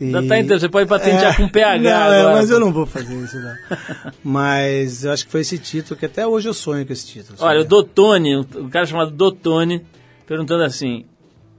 E- 0.00 0.10
Já 0.10 0.22
tá 0.22 0.58
você 0.58 0.68
pode 0.68 0.88
patentear 0.88 1.36
com 1.36 1.48
PH 1.48 1.78
não, 1.82 1.90
é, 1.90 2.20
agora. 2.20 2.34
mas 2.36 2.50
eu 2.50 2.60
não 2.60 2.72
vou 2.72 2.84
fazer 2.84 3.14
isso, 3.14 3.38
não. 3.40 3.54
mas 4.22 5.04
eu 5.04 5.12
acho 5.12 5.24
que 5.24 5.32
foi 5.32 5.40
esse 5.40 5.58
título, 5.58 5.98
que 5.98 6.04
até 6.06 6.26
hoje 6.26 6.48
eu 6.48 6.54
sonho 6.54 6.86
com 6.86 6.92
esse 6.92 7.06
título. 7.06 7.38
Olha, 7.40 7.60
o 7.60 7.62
sabe? 7.62 7.70
Dotone, 7.70 8.36
um 8.36 8.68
cara 8.68 8.84
chamado 8.84 9.10
Dotone, 9.10 9.86
perguntando 10.26 10.64
assim, 10.64 11.04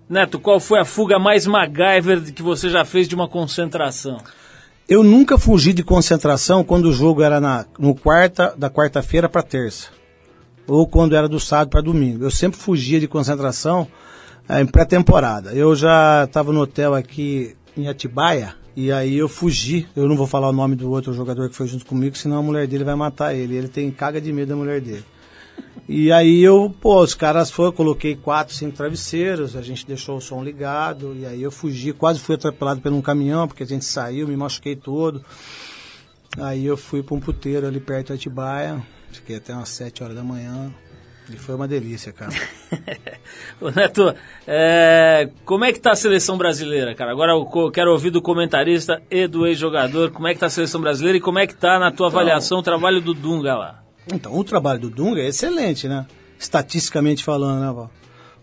Neto, 0.09 0.39
qual 0.39 0.59
foi 0.59 0.79
a 0.79 0.85
fuga 0.85 1.19
mais 1.19 1.45
MacGyver 1.45 2.31
que 2.33 2.41
você 2.41 2.69
já 2.69 2.85
fez 2.85 3.07
de 3.09 3.15
uma 3.15 3.27
concentração? 3.27 4.19
Eu 4.88 5.03
nunca 5.03 5.38
fugi 5.38 5.73
de 5.73 5.83
concentração 5.83 6.63
quando 6.63 6.85
o 6.85 6.93
jogo 6.93 7.21
era 7.21 7.41
na, 7.41 7.65
no 7.77 7.93
quarta, 7.93 8.53
da 8.57 8.69
quarta-feira 8.69 9.27
para 9.27 9.43
terça. 9.43 9.89
Ou 10.65 10.88
quando 10.88 11.13
era 11.13 11.27
do 11.27 11.41
sábado 11.41 11.69
para 11.71 11.81
domingo. 11.81 12.23
Eu 12.23 12.31
sempre 12.31 12.57
fugia 12.57 12.99
de 13.01 13.07
concentração 13.07 13.85
eh, 14.47 14.61
em 14.61 14.65
pré-temporada. 14.65 15.51
Eu 15.51 15.75
já 15.75 16.23
estava 16.23 16.53
no 16.53 16.61
hotel 16.61 16.93
aqui 16.93 17.57
em 17.80 17.88
Atibaia, 17.88 18.55
e 18.75 18.91
aí 18.91 19.17
eu 19.17 19.28
fugi. 19.28 19.88
Eu 19.95 20.07
não 20.07 20.15
vou 20.15 20.28
falar 20.28 20.49
o 20.49 20.53
nome 20.53 20.75
do 20.75 20.89
outro 20.91 21.13
jogador 21.13 21.49
que 21.49 21.55
foi 21.55 21.67
junto 21.67 21.86
comigo, 21.86 22.17
senão 22.17 22.38
a 22.38 22.43
mulher 22.43 22.67
dele 22.67 22.84
vai 22.84 22.95
matar 22.95 23.34
ele. 23.34 23.55
Ele 23.55 23.67
tem 23.67 23.89
caga 23.91 24.21
de 24.21 24.32
medo 24.32 24.49
da 24.49 24.55
mulher 24.55 24.80
dele. 24.82 25.03
E 25.89 26.11
aí 26.11 26.43
eu, 26.43 26.73
pô, 26.82 27.01
os 27.01 27.13
caras 27.13 27.49
foram, 27.49 27.71
coloquei 27.71 28.15
quatro, 28.15 28.53
cinco 28.53 28.75
travesseiros, 28.75 29.55
a 29.55 29.61
gente 29.61 29.88
deixou 29.88 30.17
o 30.17 30.21
som 30.21 30.43
ligado, 30.43 31.15
e 31.15 31.25
aí 31.25 31.41
eu 31.41 31.49
fugi, 31.49 31.93
quase 31.93 32.19
fui 32.19 32.36
atropelado 32.36 32.82
por 32.82 32.91
um 32.91 33.01
caminhão, 33.01 33.47
porque 33.47 33.63
a 33.63 33.65
gente 33.65 33.86
saiu, 33.86 34.28
me 34.28 34.36
machuquei 34.36 34.75
todo. 34.75 35.23
Aí 36.38 36.65
eu 36.65 36.75
fui 36.75 37.01
para 37.01 37.15
um 37.15 37.19
puteiro 37.19 37.65
ali 37.65 37.80
perto 37.80 38.07
de 38.07 38.13
Atibaia, 38.13 38.84
fiquei 39.11 39.38
até 39.38 39.53
umas 39.53 39.69
sete 39.69 40.03
horas 40.03 40.15
da 40.15 40.23
manhã, 40.23 40.73
e 41.30 41.38
foi 41.38 41.55
uma 41.55 41.67
delícia, 41.67 42.13
cara. 42.13 42.32
Ô, 43.59 43.69
Neto, 43.69 44.13
é, 44.45 45.30
como 45.43 45.65
é 45.65 45.73
que 45.73 45.80
tá 45.80 45.91
a 45.91 45.95
seleção 45.95 46.38
brasileira, 46.38 46.95
cara? 46.95 47.11
Agora 47.11 47.34
eu 47.34 47.71
quero 47.71 47.91
ouvir 47.91 48.11
do 48.11 48.21
comentarista 48.21 49.01
e 49.11 49.28
do 49.28 49.45
ex-jogador, 49.45 50.11
como 50.11 50.28
é 50.28 50.34
que 50.34 50.39
tá 50.39 50.45
a 50.45 50.49
seleção 50.49 50.80
brasileira 50.80 51.17
e 51.17 51.21
como 51.21 51.39
é 51.39 51.47
que 51.47 51.55
tá 51.55 51.78
na 51.80 51.91
tua 51.91 52.07
avaliação 52.07 52.59
o 52.59 52.63
trabalho 52.63 53.01
do 53.01 53.13
Dunga 53.13 53.55
lá? 53.55 53.84
Então, 54.13 54.34
o 54.34 54.43
trabalho 54.43 54.80
do 54.80 54.89
Dunga 54.89 55.21
é 55.21 55.28
excelente, 55.28 55.88
né? 55.88 56.05
Estatisticamente 56.39 57.23
falando, 57.23 57.61
né, 57.61 57.71
Val? 57.71 57.91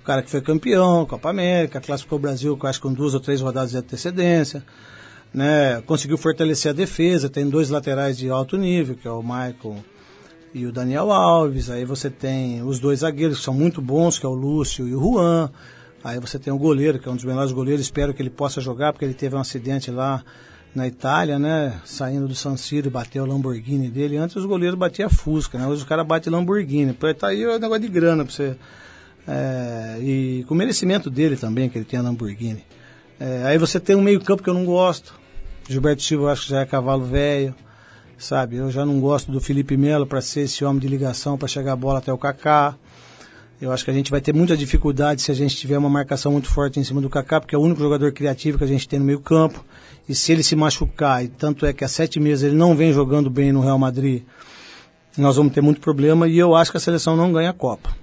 O 0.01 0.05
cara 0.05 0.23
que 0.23 0.31
foi 0.31 0.43
campeão, 0.43 1.07
Copa 1.07 1.31
América, 1.31 1.81
classificou 1.81 2.19
o 2.19 2.21
Brasil, 2.21 2.59
acho 2.65 2.79
que 2.79 2.87
com 2.87 2.93
duas 2.93 3.15
ou 3.15 3.21
três 3.21 3.41
rodadas 3.41 3.71
de 3.71 3.79
antecedência, 3.79 4.63
né? 5.33 5.81
Conseguiu 5.87 6.19
fortalecer 6.19 6.73
a 6.73 6.75
defesa, 6.75 7.31
tem 7.31 7.49
dois 7.49 7.71
laterais 7.71 8.19
de 8.19 8.29
alto 8.29 8.59
nível, 8.59 8.95
que 8.95 9.09
é 9.09 9.11
o 9.11 9.23
Michael 9.23 9.83
e 10.55 10.65
o 10.67 10.73
Daniel 10.73 11.11
Alves. 11.11 11.69
Aí 11.69 11.85
você 11.85 12.09
tem 12.09 12.63
os 12.63 12.79
dois 12.79 13.01
zagueiros 13.01 13.39
que 13.39 13.45
são 13.45 13.53
muito 13.53 13.83
bons, 13.83 14.19
que 14.19 14.25
é 14.25 14.29
o 14.29 14.33
Lúcio 14.33 14.87
e 14.87 14.95
o 14.95 15.01
Juan. 15.01 15.51
Aí 16.03 16.21
você 16.21 16.39
tem 16.39 16.53
o 16.53 16.59
goleiro, 16.59 16.99
que 16.99 17.09
é 17.09 17.13
um 17.13 17.17
dos 17.17 17.25
melhores 17.25 17.51
goleiros, 17.51 17.85
espero 17.85 18.15
que 18.15 18.23
ele 18.23 18.31
possa 18.31 18.61
jogar, 18.61 18.93
porque 18.93 19.05
ele 19.05 19.15
teve 19.15 19.35
um 19.35 19.41
acidente 19.41 19.91
lá 19.91 20.23
na 20.75 20.87
Itália, 20.87 21.39
né? 21.39 21.81
Saindo 21.85 22.29
do 22.29 22.35
San 22.35 22.57
Siro, 22.57 22.91
bateu 22.91 23.25
o 23.25 23.27
Lamborghini 23.27 23.89
dele. 23.89 24.17
Antes 24.17 24.37
os 24.37 24.45
goleiros 24.45 24.79
batiam 24.79 25.09
Fusca, 25.11 25.59
né? 25.59 25.67
Hoje 25.67 25.83
os 25.83 25.89
caras 25.89 26.07
batem 26.07 26.33
Lamborghini. 26.33 26.93
Pô, 26.93 27.13
Tá 27.15 27.29
aí 27.29 27.45
o 27.47 27.59
negócio 27.59 27.83
de 27.83 27.89
grana 27.89 28.25
pra 28.25 28.33
você. 28.33 28.57
É, 29.27 29.99
e 30.01 30.45
com 30.47 30.55
o 30.55 30.57
merecimento 30.57 31.09
dele 31.09 31.37
também, 31.37 31.69
que 31.69 31.79
ele 31.79 31.85
tem 31.85 31.99
a 31.99 32.03
Lamborghini. 32.03 32.65
É, 33.19 33.45
aí 33.47 33.59
você 33.59 33.81
tem 33.81 33.97
um 33.97 34.03
meio 34.03 34.21
campo 34.21 34.43
que 34.43 34.51
eu 34.51 34.55
não 34.55 34.65
gosto. 34.65 35.15
Gilberto 35.69 36.03
Silva 36.03 36.25
eu 36.25 36.29
acho 36.29 36.43
que 36.43 36.51
já 36.51 36.61
é 36.61 36.67
cavalo 36.67 37.05
velho, 37.05 37.55
sabe? 38.25 38.57
Eu 38.57 38.71
já 38.71 38.87
não 38.87 38.99
gosto 39.01 39.31
do 39.31 39.41
Felipe 39.41 39.77
Melo 39.77 40.07
para 40.07 40.21
ser 40.21 40.41
esse 40.43 40.65
homem 40.65 40.81
de 40.81 40.89
ligação 40.89 41.37
para 41.37 41.47
chegar 41.47 41.75
a 41.75 41.77
bola 41.77 41.99
até 41.99 42.13
o 42.13 42.19
Kaká. 42.19 42.75
Eu 43.61 43.71
acho 43.71 43.85
que 43.85 43.91
a 43.91 43.95
gente 43.95 44.11
vai 44.11 44.21
ter 44.21 44.35
muita 44.35 44.57
dificuldade 44.57 45.23
se 45.23 45.31
a 45.31 45.35
gente 45.35 45.57
tiver 45.57 45.79
uma 45.79 45.91
marcação 45.91 46.33
muito 46.33 46.49
forte 46.49 46.81
em 46.81 46.85
cima 46.85 47.01
do 47.01 47.11
Kaká, 47.11 47.41
porque 47.41 47.55
é 47.55 47.59
o 47.59 47.61
único 47.61 47.81
jogador 47.81 48.13
criativo 48.13 48.59
que 48.59 48.65
a 48.65 48.67
gente 48.67 48.89
tem 48.89 48.99
no 48.99 49.05
meio 49.05 49.21
campo. 49.21 49.65
E 50.09 50.15
se 50.15 50.33
ele 50.33 50.43
se 50.43 50.57
machucar, 50.57 51.23
e 51.23 51.29
tanto 51.29 51.67
é 51.67 51.73
que 51.73 51.85
há 51.85 51.89
sete 51.89 52.19
meses 52.19 52.45
ele 52.45 52.57
não 52.57 52.75
vem 52.75 52.93
jogando 52.93 53.31
bem 53.31 53.53
no 53.53 53.61
Real 53.61 53.79
Madrid, 53.79 54.23
nós 55.17 55.37
vamos 55.37 55.53
ter 55.53 55.61
muito 55.61 55.81
problema 55.81 56.27
e 56.27 56.39
eu 56.39 56.55
acho 56.55 56.71
que 56.71 56.77
a 56.77 56.81
seleção 56.81 57.17
não 57.17 57.33
ganha 57.33 57.51
a 57.51 57.55
Copa. 57.55 57.95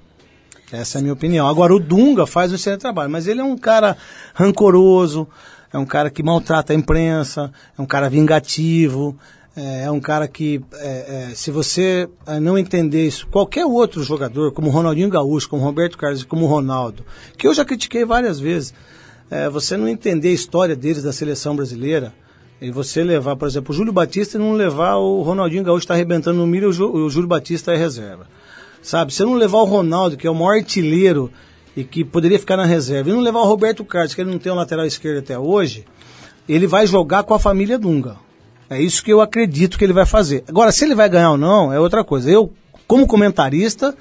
Essa 0.71 0.97
é 0.97 0.99
a 0.99 1.01
minha 1.01 1.13
opinião. 1.13 1.47
Agora, 1.47 1.75
o 1.75 1.79
Dunga 1.79 2.25
faz 2.25 2.51
o 2.51 2.55
excelente 2.55 2.79
trabalho, 2.79 3.09
mas 3.09 3.27
ele 3.27 3.41
é 3.41 3.43
um 3.43 3.57
cara 3.57 3.97
rancoroso, 4.33 5.27
é 5.73 5.77
um 5.77 5.85
cara 5.85 6.09
que 6.09 6.23
maltrata 6.23 6.73
a 6.73 6.75
imprensa, 6.75 7.51
é 7.77 7.81
um 7.81 7.85
cara 7.85 8.09
vingativo, 8.09 9.17
é, 9.55 9.83
é 9.83 9.91
um 9.91 9.99
cara 9.99 10.27
que, 10.27 10.61
é, 10.75 11.29
é, 11.31 11.35
se 11.35 11.51
você 11.51 12.07
é, 12.25 12.39
não 12.39 12.57
entender 12.57 13.05
isso, 13.05 13.27
qualquer 13.27 13.65
outro 13.65 14.03
jogador, 14.03 14.51
como 14.51 14.69
Ronaldinho 14.69 15.09
Gaúcho, 15.09 15.49
como 15.49 15.63
Roberto 15.63 15.97
Carlos, 15.97 16.23
como 16.23 16.45
Ronaldo, 16.45 17.05
que 17.37 17.47
eu 17.47 17.53
já 17.53 17.65
critiquei 17.65 18.05
várias 18.05 18.39
vezes, 18.39 18.73
é, 19.29 19.49
você 19.49 19.75
não 19.75 19.87
entender 19.87 20.29
a 20.29 20.33
história 20.33 20.75
deles 20.75 21.03
da 21.03 21.11
seleção 21.11 21.55
brasileira, 21.55 22.13
e 22.61 22.69
você 22.69 23.03
levar, 23.03 23.35
por 23.35 23.47
exemplo, 23.47 23.73
o 23.73 23.75
Júlio 23.75 23.91
Batista 23.91 24.37
e 24.37 24.39
não 24.39 24.53
levar 24.53 24.95
o 24.97 25.23
Ronaldinho 25.23 25.63
Gaúcho 25.63 25.83
está 25.83 25.95
arrebentando 25.95 26.37
no 26.37 26.45
milho, 26.45 26.69
o 26.69 27.09
Júlio 27.09 27.27
Batista 27.27 27.73
é 27.73 27.75
reserva. 27.75 28.27
Sabe? 28.83 29.11
Você 29.11 29.25
não 29.25 29.33
levar 29.33 29.57
o 29.57 29.65
Ronaldo, 29.65 30.15
que 30.15 30.27
é 30.27 30.29
o 30.29 30.35
maior 30.35 30.57
artilheiro 30.57 31.31
e 31.75 31.83
que 31.83 32.05
poderia 32.05 32.37
ficar 32.37 32.57
na 32.57 32.65
reserva, 32.65 33.09
e 33.09 33.13
não 33.13 33.19
levar 33.19 33.39
o 33.39 33.47
Roberto 33.47 33.83
Carlos, 33.83 34.13
que 34.13 34.21
ele 34.21 34.29
não 34.29 34.37
tem 34.37 34.51
um 34.51 34.55
lateral 34.55 34.85
esquerdo 34.85 35.19
até 35.19 35.39
hoje, 35.39 35.85
ele 36.47 36.67
vai 36.67 36.85
jogar 36.85 37.23
com 37.23 37.33
a 37.33 37.39
família 37.39 37.79
Dunga. 37.79 38.17
É 38.71 38.81
isso 38.81 39.03
que 39.03 39.11
eu 39.11 39.19
acredito 39.19 39.77
que 39.77 39.83
ele 39.83 39.91
vai 39.91 40.05
fazer. 40.05 40.45
Agora, 40.47 40.71
se 40.71 40.85
ele 40.85 40.95
vai 40.95 41.09
ganhar 41.09 41.31
ou 41.31 41.37
não, 41.37 41.73
é 41.73 41.79
outra 41.79 42.05
coisa. 42.05 42.31
Eu, 42.31 42.53
como 42.87 43.05
comentarista, 43.05 43.93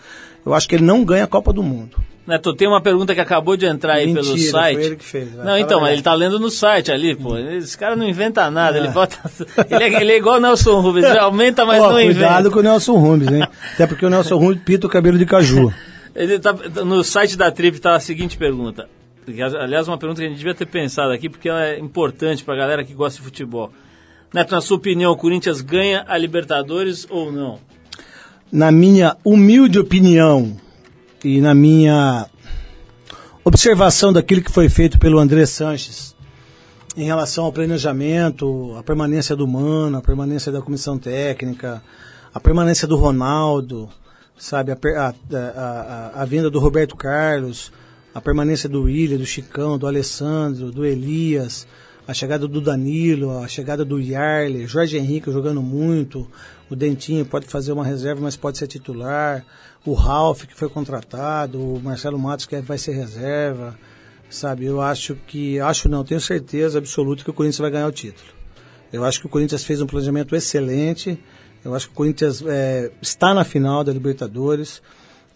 eu 0.46 0.54
acho 0.54 0.68
que 0.68 0.76
ele 0.76 0.84
não 0.84 1.04
ganha 1.04 1.24
a 1.24 1.26
Copa 1.26 1.52
do 1.52 1.60
Mundo. 1.60 1.96
Neto, 2.24 2.54
tem 2.54 2.68
uma 2.68 2.80
pergunta 2.80 3.12
que 3.12 3.20
acabou 3.20 3.56
de 3.56 3.66
entrar 3.66 3.94
aí 3.94 4.06
Mentira, 4.06 4.22
pelo 4.22 4.38
site. 4.38 4.76
Foi 4.76 4.84
ele 4.84 4.96
que 4.96 5.04
fez. 5.04 5.34
Não, 5.34 5.58
então, 5.58 5.80
mas 5.80 5.94
ele 5.94 6.02
tá 6.02 6.14
lendo 6.14 6.38
no 6.38 6.48
site 6.48 6.92
ali, 6.92 7.16
pô. 7.16 7.36
Esse 7.36 7.76
cara 7.76 7.96
não 7.96 8.08
inventa 8.08 8.48
nada, 8.48 8.78
ele 8.78 8.86
bota. 8.88 9.18
Ele 9.68 9.82
é, 9.82 10.00
ele 10.00 10.12
é 10.12 10.16
igual 10.18 10.36
o 10.36 10.40
Nelson 10.40 10.80
Rubens, 10.80 11.04
ele 11.04 11.18
aumenta, 11.18 11.66
mas 11.66 11.82
Ó, 11.82 11.90
não 11.90 12.00
inventa. 12.00 12.20
cuidado 12.20 12.50
com 12.52 12.60
o 12.60 12.62
Nelson 12.62 12.96
Rubens, 12.96 13.32
hein? 13.32 13.48
Até 13.74 13.86
porque 13.88 14.06
o 14.06 14.10
Nelson 14.10 14.36
Rubens 14.36 14.62
pita 14.64 14.86
o 14.86 14.90
cabelo 14.90 15.18
de 15.18 15.26
caju. 15.26 15.72
Ele 16.14 16.38
tá, 16.38 16.52
no 16.84 17.02
site 17.02 17.36
da 17.36 17.50
Trip 17.50 17.80
tá 17.80 17.94
a 17.94 18.00
seguinte 18.00 18.36
pergunta. 18.36 18.88
Aliás, 19.60 19.86
uma 19.88 19.96
pergunta 19.96 20.20
que 20.20 20.26
a 20.26 20.28
gente 20.28 20.38
devia 20.38 20.54
ter 20.54 20.66
pensado 20.66 21.12
aqui, 21.12 21.28
porque 21.28 21.48
ela 21.48 21.64
é 21.64 21.78
importante 21.78 22.42
pra 22.44 22.56
galera 22.56 22.84
que 22.84 22.92
gosta 22.94 23.18
de 23.18 23.24
futebol. 23.24 23.72
Neto, 24.32 24.54
na 24.54 24.60
sua 24.60 24.76
opinião, 24.76 25.12
o 25.12 25.16
Corinthians 25.16 25.60
ganha 25.60 26.04
a 26.06 26.16
Libertadores 26.16 27.06
ou 27.10 27.32
não? 27.32 27.58
Na 28.52 28.70
minha 28.70 29.16
humilde 29.24 29.78
opinião 29.78 30.56
e 31.24 31.40
na 31.40 31.54
minha 31.54 32.26
observação 33.44 34.12
daquilo 34.12 34.42
que 34.42 34.52
foi 34.52 34.68
feito 34.68 34.98
pelo 34.98 35.18
André 35.18 35.46
Sanches 35.46 36.14
em 36.96 37.04
relação 37.04 37.44
ao 37.44 37.52
planejamento, 37.52 38.74
a 38.76 38.82
permanência 38.82 39.34
do 39.34 39.46
Mano, 39.46 39.98
a 39.98 40.02
permanência 40.02 40.50
da 40.50 40.60
comissão 40.60 40.98
técnica, 40.98 41.82
a 42.32 42.40
permanência 42.40 42.86
do 42.86 42.96
Ronaldo, 42.96 43.88
sabe, 44.36 44.72
a, 44.72 44.76
a, 44.76 45.14
a, 46.16 46.22
a 46.22 46.24
vinda 46.24 46.50
do 46.50 46.58
Roberto 46.58 46.96
Carlos, 46.96 47.72
a 48.14 48.20
permanência 48.20 48.68
do 48.68 48.82
William, 48.82 49.18
do 49.18 49.26
Chicão, 49.26 49.78
do 49.78 49.86
Alessandro, 49.86 50.70
do 50.70 50.84
Elias, 50.84 51.66
a 52.10 52.12
chegada 52.12 52.48
do 52.48 52.60
Danilo, 52.60 53.38
a 53.38 53.46
chegada 53.46 53.84
do 53.84 54.00
Yarley, 54.00 54.66
Jorge 54.66 54.98
Henrique 54.98 55.30
jogando 55.30 55.62
muito, 55.62 56.26
o 56.68 56.74
Dentinho 56.74 57.24
pode 57.24 57.46
fazer 57.46 57.70
uma 57.70 57.84
reserva, 57.84 58.20
mas 58.20 58.34
pode 58.34 58.58
ser 58.58 58.66
titular, 58.66 59.46
o 59.86 59.92
Ralf 59.92 60.42
que 60.44 60.56
foi 60.56 60.68
contratado, 60.68 61.60
o 61.60 61.80
Marcelo 61.80 62.18
Matos 62.18 62.46
que 62.46 62.60
vai 62.62 62.78
ser 62.78 62.94
reserva, 62.94 63.78
sabe? 64.28 64.64
Eu 64.64 64.80
acho 64.80 65.14
que, 65.24 65.60
acho 65.60 65.88
não, 65.88 66.02
tenho 66.02 66.20
certeza 66.20 66.78
absoluta 66.78 67.22
que 67.22 67.30
o 67.30 67.32
Corinthians 67.32 67.60
vai 67.60 67.70
ganhar 67.70 67.86
o 67.86 67.92
título. 67.92 68.28
Eu 68.92 69.04
acho 69.04 69.20
que 69.20 69.26
o 69.26 69.30
Corinthians 69.30 69.62
fez 69.62 69.80
um 69.80 69.86
planejamento 69.86 70.34
excelente, 70.34 71.16
eu 71.64 71.76
acho 71.76 71.86
que 71.86 71.92
o 71.92 71.96
Corinthians 71.96 72.42
é, 72.44 72.90
está 73.00 73.32
na 73.32 73.44
final 73.44 73.84
da 73.84 73.92
Libertadores, 73.92 74.82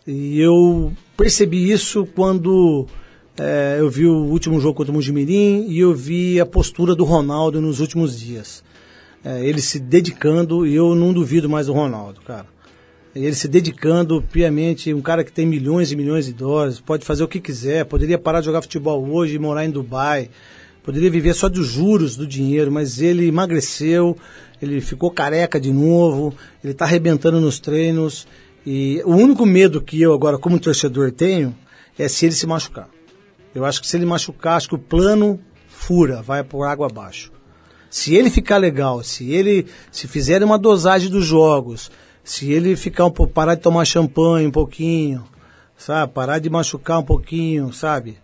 e 0.05 0.41
eu 0.41 0.93
percebi 1.17 1.71
isso 1.71 2.05
quando 2.05 2.89
é, 3.39 3.77
eu 3.81 3.91
vi 3.91 4.07
o 4.07 4.25
último 4.27 4.61
jogo 4.61 4.75
contra 4.75 4.93
o 4.93 4.95
Mujimirim 4.95 5.67
e 5.69 5.81
eu 5.81 5.93
vi 5.93 6.41
a 6.41 6.47
postura 6.47 6.95
do 6.95 7.05
Ronaldo 7.05 7.61
nos 7.61 7.81
últimos 7.81 8.19
dias. 8.19 8.63
É, 9.25 9.45
ele 9.45 9.61
se 9.61 9.81
dedicando, 9.81 10.67
e 10.67 10.75
eu 10.75 10.95
não 10.95 11.13
duvido 11.13 11.49
mais 11.49 11.67
do 11.67 11.73
Ronaldo, 11.73 12.21
cara. 12.21 12.47
Ele 13.15 13.35
se 13.35 13.49
dedicando 13.49 14.23
piamente, 14.23 14.93
um 14.93 15.01
cara 15.01 15.25
que 15.25 15.33
tem 15.33 15.47
milhões 15.47 15.91
e 15.91 15.97
milhões 15.97 16.27
de 16.27 16.33
dólares, 16.33 16.81
pode 16.81 17.05
fazer 17.05 17.25
o 17.25 17.29
que 17.29 17.41
quiser, 17.41 17.85
poderia 17.85 18.19
parar 18.19 18.41
de 18.41 18.47
jogar 18.47 18.63
futebol 18.63 19.09
hoje 19.09 19.37
e 19.37 19.39
morar 19.39 19.65
em 19.65 19.71
Dubai, 19.71 20.31
poderia 20.83 21.11
viver 21.11 21.35
só 21.35 21.49
dos 21.49 21.67
juros 21.67 22.17
do 22.17 22.27
dinheiro, 22.27 22.71
mas 22.71 23.01
ele 23.01 23.27
emagreceu, 23.27 24.17
ele 24.61 24.81
ficou 24.81 25.11
careca 25.11 25.61
de 25.61 25.73
novo, 25.73 26.35
ele 26.63 26.73
está 26.73 26.85
arrebentando 26.85 27.41
nos 27.41 27.59
treinos. 27.59 28.27
E 28.67 29.01
o 29.05 29.15
único 29.15 29.47
medo 29.47 29.81
que 29.81 30.01
eu 30.01 30.13
agora, 30.13 30.39
como 30.39 30.59
torcedor, 30.59 31.11
tenho 31.13 31.55
é 31.99 32.09
se 32.09 32.27
ele 32.27 32.35
se 32.35 32.47
machucar. 32.47 32.94
Eu 33.55 33.65
acho 33.65 33.81
que 33.81 33.87
se 33.87 33.97
ele 33.97 34.07
machucar, 34.07 34.57
acho 34.57 34.69
que 34.69 34.75
o 34.75 34.79
plano 34.79 35.41
fura, 35.69 36.23
vai 36.23 36.43
por 36.43 36.65
água 36.65 36.87
abaixo. 36.87 37.31
Se 37.91 38.15
ele 38.15 38.31
ficar 38.31 38.57
legal, 38.57 39.05
se 39.05 39.31
ele 39.31 39.67
se 39.93 40.09
fizer 40.09 40.43
uma 40.43 40.59
dosagem 40.59 41.09
dos 41.09 41.25
jogos, 41.25 41.91
se 42.25 42.51
ele 42.51 42.75
ficar 42.75 43.05
um 43.05 43.11
pouco, 43.11 43.33
parar 43.33 43.55
de 43.55 43.61
tomar 43.61 43.85
champanhe 43.85 44.47
um 44.47 44.51
pouquinho, 44.51 45.25
sabe, 45.77 46.13
parar 46.13 46.39
de 46.39 46.51
machucar 46.51 46.99
um 46.99 47.05
pouquinho, 47.05 47.73
sabe, 47.73 48.19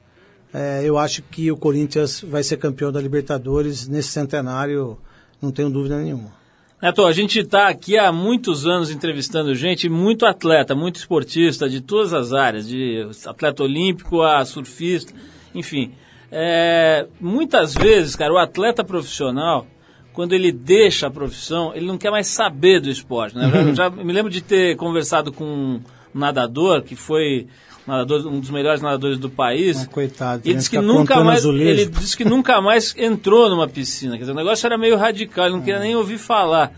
é, 0.53 0.83
eu 0.85 0.99
acho 0.99 1.23
que 1.23 1.53
o 1.53 1.57
Corinthians 1.57 2.23
vai 2.23 2.43
ser 2.43 2.57
campeão 2.57 2.91
da 2.91 3.01
Libertadores 3.01 3.87
nesse 3.87 4.09
centenário, 4.09 4.99
não 5.41 5.53
tenho 5.53 5.71
dúvida 5.71 5.97
nenhuma. 5.99 6.40
Neto, 6.81 7.05
a 7.05 7.13
gente 7.13 7.41
está 7.41 7.69
aqui 7.69 7.99
há 7.99 8.11
muitos 8.11 8.67
anos 8.67 8.91
entrevistando 8.91 9.55
gente, 9.55 9.87
muito 9.87 10.25
atleta, 10.25 10.75
muito 10.75 10.97
esportista 10.97 11.69
de 11.69 11.83
todas 11.83 12.15
as 12.15 12.33
áreas, 12.33 12.67
de 12.67 13.07
atleta 13.27 13.63
olímpico 13.63 14.23
a 14.23 14.43
surfista, 14.47 15.13
enfim. 15.55 15.93
É, 16.33 17.07
muitas 17.21 17.75
vezes, 17.75 18.17
cara, 18.17 18.33
o 18.33 18.39
atleta 18.39 18.83
profissional, 18.83 19.67
quando 20.15 20.33
ele 20.33 20.51
deixa 20.51 21.09
a 21.09 21.11
profissão, 21.11 21.75
ele 21.75 21.85
não 21.85 21.99
quer 21.99 22.11
mais 22.11 22.29
saber 22.29 22.81
do 22.81 22.89
esporte. 22.89 23.37
Né? 23.37 23.45
Eu 23.45 23.75
já, 23.75 23.85
já 23.85 23.91
me 23.91 24.13
lembro 24.13 24.31
de 24.31 24.41
ter 24.41 24.75
conversado 24.77 25.31
com 25.31 25.45
um 25.45 25.81
nadador 26.15 26.81
que 26.83 26.97
foi 26.97 27.47
nadador, 27.91 28.27
um 28.27 28.41
dos 28.41 28.51
melhores 28.51 28.81
nadadores 28.81 29.19
do 29.19 29.29
país. 29.29 29.83
Ah, 29.83 29.87
coitado, 29.87 30.43
E 30.49 30.55
disse 30.55 30.71
que 30.71 30.79
nunca 30.81 31.23
mais 31.23 31.41
azulejo. 31.41 31.69
ele 31.69 31.87
disse 31.87 32.17
que 32.17 32.25
nunca 32.25 32.61
mais 32.61 32.95
entrou 32.97 33.51
numa 33.51 33.69
piscina. 33.69 34.13
Quer 34.15 34.21
dizer, 34.21 34.33
o 34.33 34.37
negócio 34.37 34.65
era 34.67 34.79
meio 34.79 34.97
radical, 34.97 35.47
ele 35.47 35.57
não 35.57 35.63
queria 35.63 35.81
nem 35.81 35.95
ouvir 35.95 36.17
falar. 36.19 36.73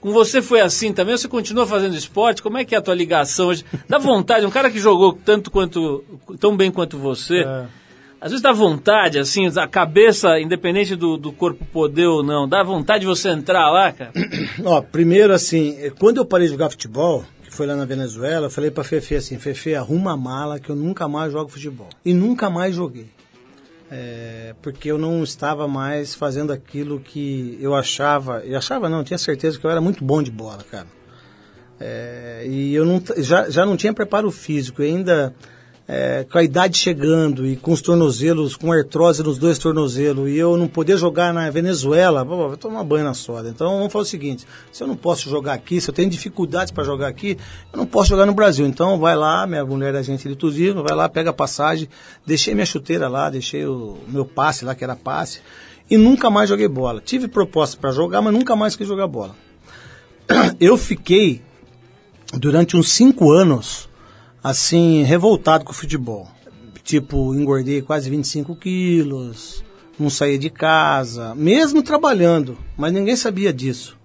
Com 0.00 0.10
você 0.12 0.42
foi 0.42 0.60
assim 0.60 0.92
também? 0.92 1.16
Você 1.16 1.28
continua 1.28 1.64
fazendo 1.66 1.94
esporte? 1.94 2.42
Como 2.42 2.58
é 2.58 2.64
que 2.64 2.74
é 2.74 2.78
a 2.78 2.82
tua 2.82 2.94
ligação 2.94 3.48
hoje? 3.48 3.64
Dá 3.88 3.98
vontade, 3.98 4.44
um 4.44 4.50
cara 4.50 4.68
que 4.70 4.80
jogou 4.80 5.12
tanto 5.24 5.50
quanto 5.50 6.02
tão 6.40 6.56
bem 6.56 6.70
quanto 6.72 6.98
você. 6.98 7.40
É. 7.40 7.64
Às 8.20 8.30
vezes 8.30 8.42
dá 8.42 8.52
vontade, 8.52 9.18
assim, 9.18 9.46
a 9.56 9.66
cabeça, 9.66 10.38
independente 10.40 10.94
do, 10.94 11.16
do 11.16 11.32
corpo 11.32 11.64
poder 11.72 12.06
ou 12.06 12.22
não, 12.22 12.48
dá 12.48 12.62
vontade 12.62 13.00
de 13.00 13.06
você 13.06 13.30
entrar 13.30 13.68
lá, 13.70 13.90
cara. 13.92 14.12
Ó, 14.64 14.80
primeiro 14.80 15.32
assim, 15.32 15.76
quando 15.98 16.18
eu 16.18 16.24
parei 16.24 16.46
de 16.46 16.52
jogar 16.52 16.70
futebol, 16.70 17.24
foi 17.52 17.66
lá 17.66 17.76
na 17.76 17.84
Venezuela, 17.84 18.46
eu 18.46 18.50
falei 18.50 18.70
pra 18.70 18.82
Fefe 18.82 19.14
assim, 19.14 19.38
Fefe, 19.38 19.74
arruma 19.74 20.12
a 20.12 20.16
mala 20.16 20.58
que 20.58 20.70
eu 20.70 20.74
nunca 20.74 21.06
mais 21.06 21.30
jogo 21.30 21.50
futebol. 21.50 21.88
E 22.02 22.14
nunca 22.14 22.48
mais 22.48 22.74
joguei. 22.74 23.08
É, 23.90 24.54
porque 24.62 24.90
eu 24.90 24.96
não 24.96 25.22
estava 25.22 25.68
mais 25.68 26.14
fazendo 26.14 26.50
aquilo 26.50 26.98
que 26.98 27.58
eu 27.60 27.74
achava, 27.74 28.40
eu 28.40 28.56
achava 28.56 28.88
não, 28.88 28.98
eu 28.98 29.04
tinha 29.04 29.18
certeza 29.18 29.58
que 29.58 29.66
eu 29.66 29.70
era 29.70 29.82
muito 29.82 30.02
bom 30.02 30.22
de 30.22 30.30
bola, 30.30 30.64
cara. 30.70 30.86
É, 31.78 32.46
e 32.46 32.74
eu 32.74 32.86
não, 32.86 33.02
já, 33.18 33.50
já 33.50 33.66
não 33.66 33.76
tinha 33.76 33.92
preparo 33.92 34.30
físico, 34.30 34.80
ainda 34.80 35.34
é, 35.86 36.24
com 36.30 36.38
a 36.38 36.42
idade 36.42 36.78
chegando 36.78 37.46
e 37.46 37.56
com 37.56 37.72
os 37.72 37.82
tornozelos, 37.82 38.56
com 38.56 38.72
artrose 38.72 39.22
nos 39.22 39.38
dois 39.38 39.58
tornozelos, 39.58 40.30
e 40.30 40.36
eu 40.36 40.56
não 40.56 40.68
poder 40.68 40.96
jogar 40.96 41.34
na 41.34 41.50
Venezuela, 41.50 42.24
vou 42.24 42.56
tomar 42.56 42.84
banho 42.84 43.04
na 43.04 43.14
soda. 43.14 43.48
Então 43.48 43.78
vamos 43.78 43.92
fazer 43.92 44.02
o 44.02 44.10
seguinte: 44.10 44.46
se 44.72 44.82
eu 44.82 44.86
não 44.86 44.96
posso 44.96 45.28
jogar 45.28 45.54
aqui, 45.54 45.80
se 45.80 45.90
eu 45.90 45.94
tenho 45.94 46.08
dificuldades 46.08 46.70
para 46.70 46.84
jogar 46.84 47.08
aqui, 47.08 47.36
eu 47.72 47.76
não 47.76 47.86
posso 47.86 48.08
jogar 48.08 48.26
no 48.26 48.34
Brasil. 48.34 48.66
Então 48.66 48.98
vai 48.98 49.16
lá, 49.16 49.46
minha 49.46 49.64
mulher 49.64 49.94
é 49.94 49.98
agente 49.98 50.28
de 50.28 50.36
turismo, 50.36 50.82
vai 50.82 50.96
lá, 50.96 51.08
pega 51.08 51.30
a 51.30 51.34
passagem, 51.34 51.88
deixei 52.24 52.54
minha 52.54 52.66
chuteira 52.66 53.08
lá, 53.08 53.28
deixei 53.28 53.66
o 53.66 53.98
meu 54.08 54.24
passe 54.24 54.64
lá, 54.64 54.74
que 54.74 54.84
era 54.84 54.96
passe, 54.96 55.40
e 55.90 55.96
nunca 55.96 56.30
mais 56.30 56.48
joguei 56.48 56.68
bola. 56.68 57.00
Tive 57.04 57.28
proposta 57.28 57.76
para 57.76 57.90
jogar, 57.90 58.22
mas 58.22 58.32
nunca 58.32 58.54
mais 58.54 58.76
quis 58.76 58.86
jogar 58.86 59.06
bola. 59.06 59.34
Eu 60.60 60.76
fiquei 60.76 61.42
durante 62.32 62.76
uns 62.76 62.90
cinco 62.90 63.30
anos, 63.32 63.88
assim, 64.42 65.02
revoltado 65.02 65.64
com 65.64 65.72
o 65.72 65.74
futebol. 65.74 66.28
Tipo, 66.82 67.34
engordei 67.34 67.80
quase 67.80 68.10
25 68.10 68.56
quilos, 68.56 69.64
não 69.98 70.10
saía 70.10 70.38
de 70.38 70.50
casa, 70.50 71.34
mesmo 71.34 71.82
trabalhando, 71.82 72.58
mas 72.76 72.92
ninguém 72.92 73.14
sabia 73.14 73.52
disso. 73.52 73.96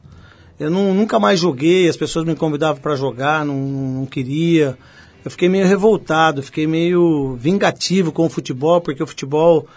Eu 0.60 0.70
não, 0.70 0.94
nunca 0.94 1.20
mais 1.20 1.40
joguei, 1.40 1.88
as 1.88 1.98
pessoas 1.98 2.26
me 2.26 2.36
convidavam 2.36 2.82
para 2.82 2.96
jogar, 2.96 3.46
não, 3.46 3.56
não 3.56 4.06
queria. 4.06 4.78
Eu 5.26 5.32
fiquei 5.32 5.50
meio 5.50 5.68
revoltado, 5.68 6.44
fiquei 6.44 6.68
meio 6.68 7.36
vingativo 7.36 8.12
com 8.12 8.26
o 8.26 8.30
futebol, 8.30 8.80
porque 8.80 9.02
o 9.02 9.08
futebol 9.08 9.68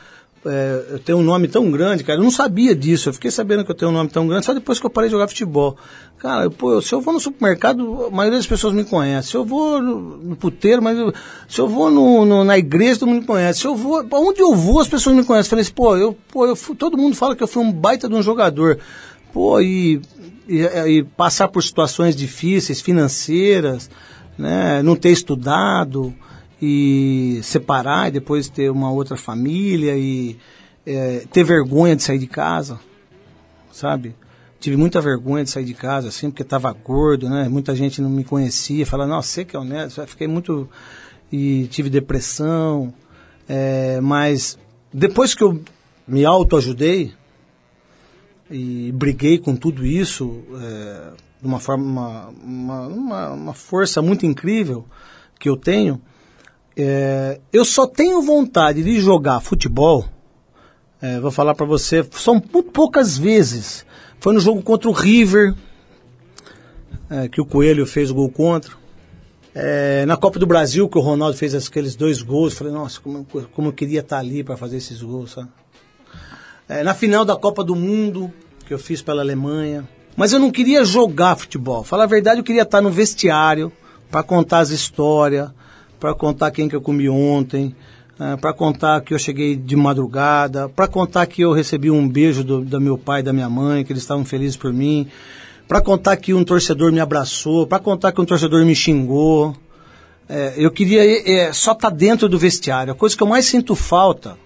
é, 0.44 1.14
um 1.14 1.22
nome 1.22 1.48
tão 1.48 1.70
grande, 1.70 2.04
cara. 2.04 2.18
Eu 2.18 2.22
não 2.22 2.30
sabia 2.30 2.74
disso. 2.74 3.08
Eu 3.08 3.12
fiquei 3.12 3.30
sabendo 3.30 3.64
que 3.64 3.70
eu 3.70 3.74
tenho 3.74 3.90
um 3.90 3.94
nome 3.94 4.10
tão 4.10 4.26
grande 4.26 4.46
só 4.46 4.54
depois 4.54 4.78
que 4.78 4.86
eu 4.86 4.90
parei 4.90 5.08
de 5.08 5.12
jogar 5.12 5.28
futebol. 5.28 5.76
Cara, 6.20 6.50
pô, 6.50 6.82
se 6.82 6.94
eu 6.94 7.00
vou 7.00 7.14
no 7.14 7.18
supermercado, 7.18 8.04
a 8.04 8.10
maioria 8.10 8.38
das 8.38 8.46
pessoas 8.46 8.74
me 8.74 8.84
conhece. 8.84 9.28
Se 9.28 9.36
eu 9.38 9.42
vou 9.42 9.80
no, 9.80 10.18
no 10.18 10.36
puteiro, 10.36 10.82
mas 10.82 10.98
eu, 10.98 11.14
se 11.48 11.58
eu 11.58 11.66
vou 11.66 11.90
no, 11.90 12.26
no, 12.26 12.44
na 12.44 12.58
igreja, 12.58 13.00
todo 13.00 13.08
mundo 13.08 13.22
me 13.22 13.26
conhece. 13.26 13.60
Se 13.60 13.66
eu 13.66 13.74
vou, 13.74 14.06
onde 14.12 14.38
eu 14.38 14.54
vou, 14.54 14.80
as 14.80 14.86
pessoas 14.86 15.16
me 15.16 15.24
conhecem. 15.24 15.48
Falei 15.48 15.62
assim, 15.62 15.72
pô, 15.72 15.96
eu, 15.96 16.14
pô, 16.30 16.44
eu 16.44 16.54
todo 16.76 16.98
mundo 16.98 17.16
fala 17.16 17.34
que 17.34 17.42
eu 17.42 17.48
fui 17.48 17.62
um 17.62 17.72
baita 17.72 18.06
de 18.06 18.14
um 18.14 18.22
jogador. 18.22 18.78
Pô, 19.32 19.62
e, 19.62 20.02
e, 20.46 20.60
e 20.60 21.04
passar 21.04 21.48
por 21.48 21.62
situações 21.62 22.14
difíceis, 22.14 22.82
financeiras, 22.82 23.90
né, 24.36 24.82
não 24.82 24.96
ter 24.96 25.12
estudado 25.12 26.14
e 26.60 27.40
separar 27.42 28.08
e 28.08 28.12
depois 28.12 28.46
ter 28.46 28.70
uma 28.70 28.92
outra 28.92 29.16
família 29.16 29.96
e 29.96 30.36
é, 30.84 31.24
ter 31.32 31.44
vergonha 31.44 31.96
de 31.96 32.02
sair 32.02 32.18
de 32.18 32.26
casa, 32.26 32.78
sabe? 33.72 34.14
Tive 34.60 34.76
muita 34.76 35.00
vergonha 35.00 35.42
de 35.42 35.50
sair 35.50 35.64
de 35.64 35.74
casa, 35.74 36.08
assim, 36.08 36.30
porque 36.30 36.42
estava 36.42 36.70
gordo, 36.72 37.28
né? 37.28 37.48
Muita 37.48 37.74
gente 37.74 38.02
não 38.02 38.10
me 38.10 38.22
conhecia, 38.22 38.84
falava, 38.86 39.10
nossa, 39.10 39.28
você 39.28 39.44
que 39.44 39.56
é 39.56 39.58
honesto, 39.58 40.06
fiquei 40.06 40.28
muito... 40.28 40.68
E 41.32 41.68
tive 41.68 41.88
depressão, 41.88 42.92
é, 43.48 44.00
mas 44.00 44.58
depois 44.92 45.34
que 45.34 45.42
eu 45.42 45.60
me 46.06 46.24
autoajudei 46.24 47.12
e 48.50 48.90
briguei 48.92 49.38
com 49.38 49.54
tudo 49.54 49.86
isso, 49.86 50.42
é, 50.60 51.12
de 51.40 51.46
uma 51.46 51.60
forma, 51.60 52.28
uma, 52.42 52.86
uma, 52.88 53.30
uma, 53.30 53.54
força 53.54 54.02
muito 54.02 54.26
incrível 54.26 54.84
que 55.38 55.48
eu 55.48 55.56
tenho, 55.56 56.00
é, 56.76 57.40
eu 57.52 57.64
só 57.64 57.86
tenho 57.86 58.20
vontade 58.22 58.82
de 58.82 59.00
jogar 59.00 59.40
futebol. 59.40 60.04
É, 61.00 61.18
vou 61.20 61.30
falar 61.30 61.54
para 61.54 61.64
você, 61.64 62.06
são 62.12 62.40
poucas 62.40 63.16
vezes. 63.16 63.86
Foi 64.20 64.34
no 64.34 64.40
jogo 64.40 64.62
contra 64.62 64.88
o 64.88 64.92
River, 64.92 65.54
é, 67.08 67.28
que 67.28 67.40
o 67.40 67.44
Coelho 67.44 67.86
fez 67.86 68.10
o 68.10 68.14
gol 68.14 68.30
contra. 68.30 68.72
É, 69.54 70.06
na 70.06 70.16
Copa 70.16 70.38
do 70.38 70.46
Brasil, 70.46 70.88
que 70.88 70.98
o 70.98 71.00
Ronaldo 71.00 71.36
fez 71.36 71.54
aqueles 71.54 71.96
dois 71.96 72.22
gols. 72.22 72.54
Falei, 72.54 72.72
nossa, 72.72 73.00
como, 73.00 73.24
como 73.24 73.68
eu 73.68 73.72
queria 73.72 74.00
estar 74.00 74.18
ali 74.18 74.44
para 74.44 74.56
fazer 74.56 74.76
esses 74.76 75.02
gols. 75.02 75.32
Sabe? 75.32 75.48
É, 76.68 76.84
na 76.84 76.94
final 76.94 77.24
da 77.24 77.34
Copa 77.34 77.64
do 77.64 77.74
Mundo, 77.74 78.32
que 78.66 78.72
eu 78.72 78.78
fiz 78.78 79.02
pela 79.02 79.22
Alemanha. 79.22 79.88
Mas 80.16 80.32
eu 80.32 80.38
não 80.38 80.50
queria 80.50 80.84
jogar 80.84 81.34
futebol. 81.36 81.82
Falar 81.82 82.04
a 82.04 82.06
verdade, 82.06 82.40
eu 82.40 82.44
queria 82.44 82.62
estar 82.62 82.80
no 82.80 82.90
vestiário 82.90 83.72
para 84.10 84.22
contar 84.22 84.58
as 84.58 84.70
histórias 84.70 85.50
para 86.00 86.14
contar 86.14 86.50
quem 86.50 86.66
que 86.66 86.74
eu 86.74 86.80
comi 86.80 87.08
ontem, 87.10 87.76
é, 88.20 88.36
para 88.36 88.52
contar 88.52 89.00
que 89.00 89.14
eu 89.14 89.18
cheguei 89.18 89.56
de 89.56 89.74
madrugada, 89.74 90.68
para 90.68 90.86
contar 90.86 91.24
que 91.24 91.40
eu 91.40 91.52
recebi 91.52 91.90
um 91.90 92.06
beijo 92.06 92.44
do, 92.44 92.60
do 92.60 92.78
meu 92.78 92.98
pai 92.98 93.20
e 93.20 93.22
da 93.22 93.32
minha 93.32 93.48
mãe, 93.48 93.82
que 93.82 93.92
eles 93.92 94.02
estavam 94.02 94.26
felizes 94.26 94.58
por 94.58 94.74
mim, 94.74 95.08
para 95.66 95.80
contar 95.80 96.16
que 96.18 96.34
um 96.34 96.44
torcedor 96.44 96.92
me 96.92 97.00
abraçou, 97.00 97.66
para 97.66 97.78
contar 97.78 98.12
que 98.12 98.20
um 98.20 98.26
torcedor 98.26 98.62
me 98.66 98.74
xingou. 98.74 99.56
É, 100.28 100.52
eu 100.58 100.70
queria 100.70 101.02
é, 101.28 101.50
só 101.52 101.72
estar 101.72 101.90
tá 101.90 101.96
dentro 101.96 102.28
do 102.28 102.38
vestiário. 102.38 102.92
A 102.92 102.96
coisa 102.96 103.16
que 103.16 103.22
eu 103.22 103.26
mais 103.26 103.46
sinto 103.46 103.74
falta 103.74 104.36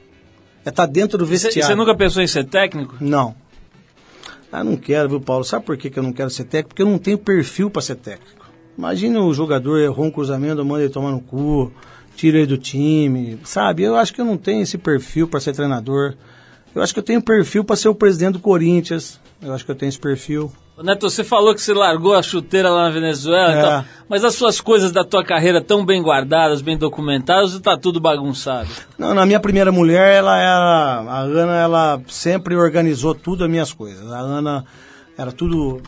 é 0.64 0.68
estar 0.68 0.86
tá 0.86 0.92
dentro 0.92 1.18
do 1.18 1.26
vestiário. 1.26 1.64
Você 1.64 1.74
nunca 1.74 1.96
pensou 1.96 2.22
em 2.22 2.28
ser 2.28 2.44
técnico? 2.44 2.94
Não. 3.00 3.34
Ah, 4.52 4.62
não 4.62 4.76
quero, 4.76 5.08
viu, 5.08 5.20
Paulo? 5.20 5.42
Sabe 5.42 5.64
por 5.64 5.76
que, 5.76 5.90
que 5.90 5.98
eu 5.98 6.02
não 6.02 6.12
quero 6.12 6.30
ser 6.30 6.44
técnico? 6.44 6.68
Porque 6.68 6.82
eu 6.82 6.86
não 6.86 6.98
tenho 6.98 7.18
perfil 7.18 7.68
para 7.68 7.82
ser 7.82 7.96
técnico. 7.96 8.46
Imagina 8.78 9.20
o 9.20 9.34
jogador 9.34 9.78
errou 9.78 10.06
um 10.06 10.10
cruzamento, 10.12 10.64
manda 10.64 10.84
ele 10.84 10.92
tomar 10.92 11.10
no 11.10 11.20
cu, 11.20 11.72
tira 12.16 12.38
ele 12.38 12.46
do 12.46 12.58
time, 12.58 13.38
sabe? 13.44 13.82
Eu 13.82 13.96
acho 13.96 14.12
que 14.12 14.20
eu 14.20 14.24
não 14.24 14.36
tenho 14.36 14.62
esse 14.62 14.78
perfil 14.78 15.28
para 15.28 15.40
ser 15.40 15.52
treinador. 15.52 16.14
Eu 16.74 16.82
acho 16.82 16.92
que 16.92 16.98
eu 16.98 17.04
tenho 17.04 17.22
perfil 17.22 17.64
para 17.64 17.76
ser 17.76 17.88
o 17.88 17.94
presidente 17.94 18.34
do 18.34 18.40
Corinthians. 18.40 19.20
Eu 19.40 19.52
acho 19.52 19.64
que 19.64 19.70
eu 19.70 19.74
tenho 19.74 19.88
esse 19.88 19.98
perfil. 19.98 20.50
Neto, 20.82 21.08
você 21.08 21.22
falou 21.22 21.54
que 21.54 21.62
você 21.62 21.72
largou 21.72 22.14
a 22.14 22.22
chuteira 22.22 22.68
lá 22.68 22.84
na 22.84 22.90
Venezuela, 22.90 23.54
é. 23.54 23.58
então, 23.58 23.84
mas 24.08 24.24
as 24.24 24.34
suas 24.34 24.60
coisas 24.60 24.90
da 24.90 25.04
tua 25.04 25.24
carreira 25.24 25.60
tão 25.60 25.86
bem 25.86 26.02
guardadas, 26.02 26.60
bem 26.62 26.76
documentadas, 26.76 27.54
ou 27.54 27.60
tá 27.60 27.76
tudo 27.76 28.00
bagunçado? 28.00 28.68
Não, 28.98 29.14
na 29.14 29.24
minha 29.24 29.38
primeira 29.38 29.70
mulher, 29.70 30.14
ela 30.14 30.36
era, 30.36 31.12
a 31.12 31.20
Ana, 31.20 31.56
ela 31.56 32.02
sempre 32.08 32.56
organizou 32.56 33.14
tudo 33.14 33.44
as 33.44 33.50
minhas 33.50 33.72
coisas. 33.72 34.10
A 34.10 34.18
Ana 34.18 34.64
era 35.16 35.30
tudo 35.30 35.80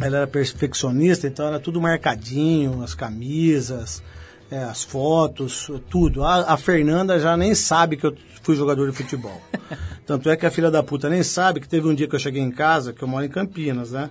ela 0.00 0.18
era 0.18 0.26
perfeccionista, 0.26 1.26
então 1.26 1.46
era 1.46 1.58
tudo 1.58 1.80
marcadinho, 1.80 2.82
as 2.82 2.94
camisas, 2.94 4.02
é, 4.50 4.62
as 4.62 4.84
fotos, 4.84 5.70
tudo. 5.90 6.24
A, 6.24 6.52
a, 6.52 6.56
Fernanda 6.56 7.18
já 7.18 7.36
nem 7.36 7.54
sabe 7.54 7.96
que 7.96 8.06
eu 8.06 8.16
fui 8.42 8.54
jogador 8.54 8.90
de 8.90 8.96
futebol. 8.96 9.40
Tanto 10.06 10.30
é 10.30 10.36
que 10.36 10.46
a 10.46 10.50
filha 10.50 10.70
da 10.70 10.82
puta 10.82 11.08
nem 11.08 11.22
sabe 11.22 11.60
que 11.60 11.68
teve 11.68 11.88
um 11.88 11.94
dia 11.94 12.06
que 12.06 12.14
eu 12.14 12.20
cheguei 12.20 12.42
em 12.42 12.50
casa, 12.50 12.92
que 12.92 13.02
eu 13.02 13.08
moro 13.08 13.24
em 13.24 13.28
Campinas, 13.28 13.90
né? 13.92 14.10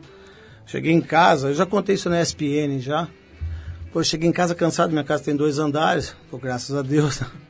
Cheguei 0.65 0.91
em 0.91 1.01
casa, 1.01 1.49
eu 1.49 1.53
já 1.53 1.65
contei 1.65 1.95
isso 1.95 2.09
na 2.09 2.21
ESPN 2.21 2.79
já. 2.79 3.07
Pô, 3.93 3.99
eu 3.99 4.03
cheguei 4.03 4.27
em 4.27 4.33
casa 4.33 4.53
cansado, 4.53 4.91
minha 4.91 5.03
casa 5.03 5.23
tem 5.23 5.35
dois 5.35 5.57
andares, 5.57 6.15
pô, 6.29 6.37
graças 6.37 6.75
a 6.75 6.81
Deus. 6.81 7.21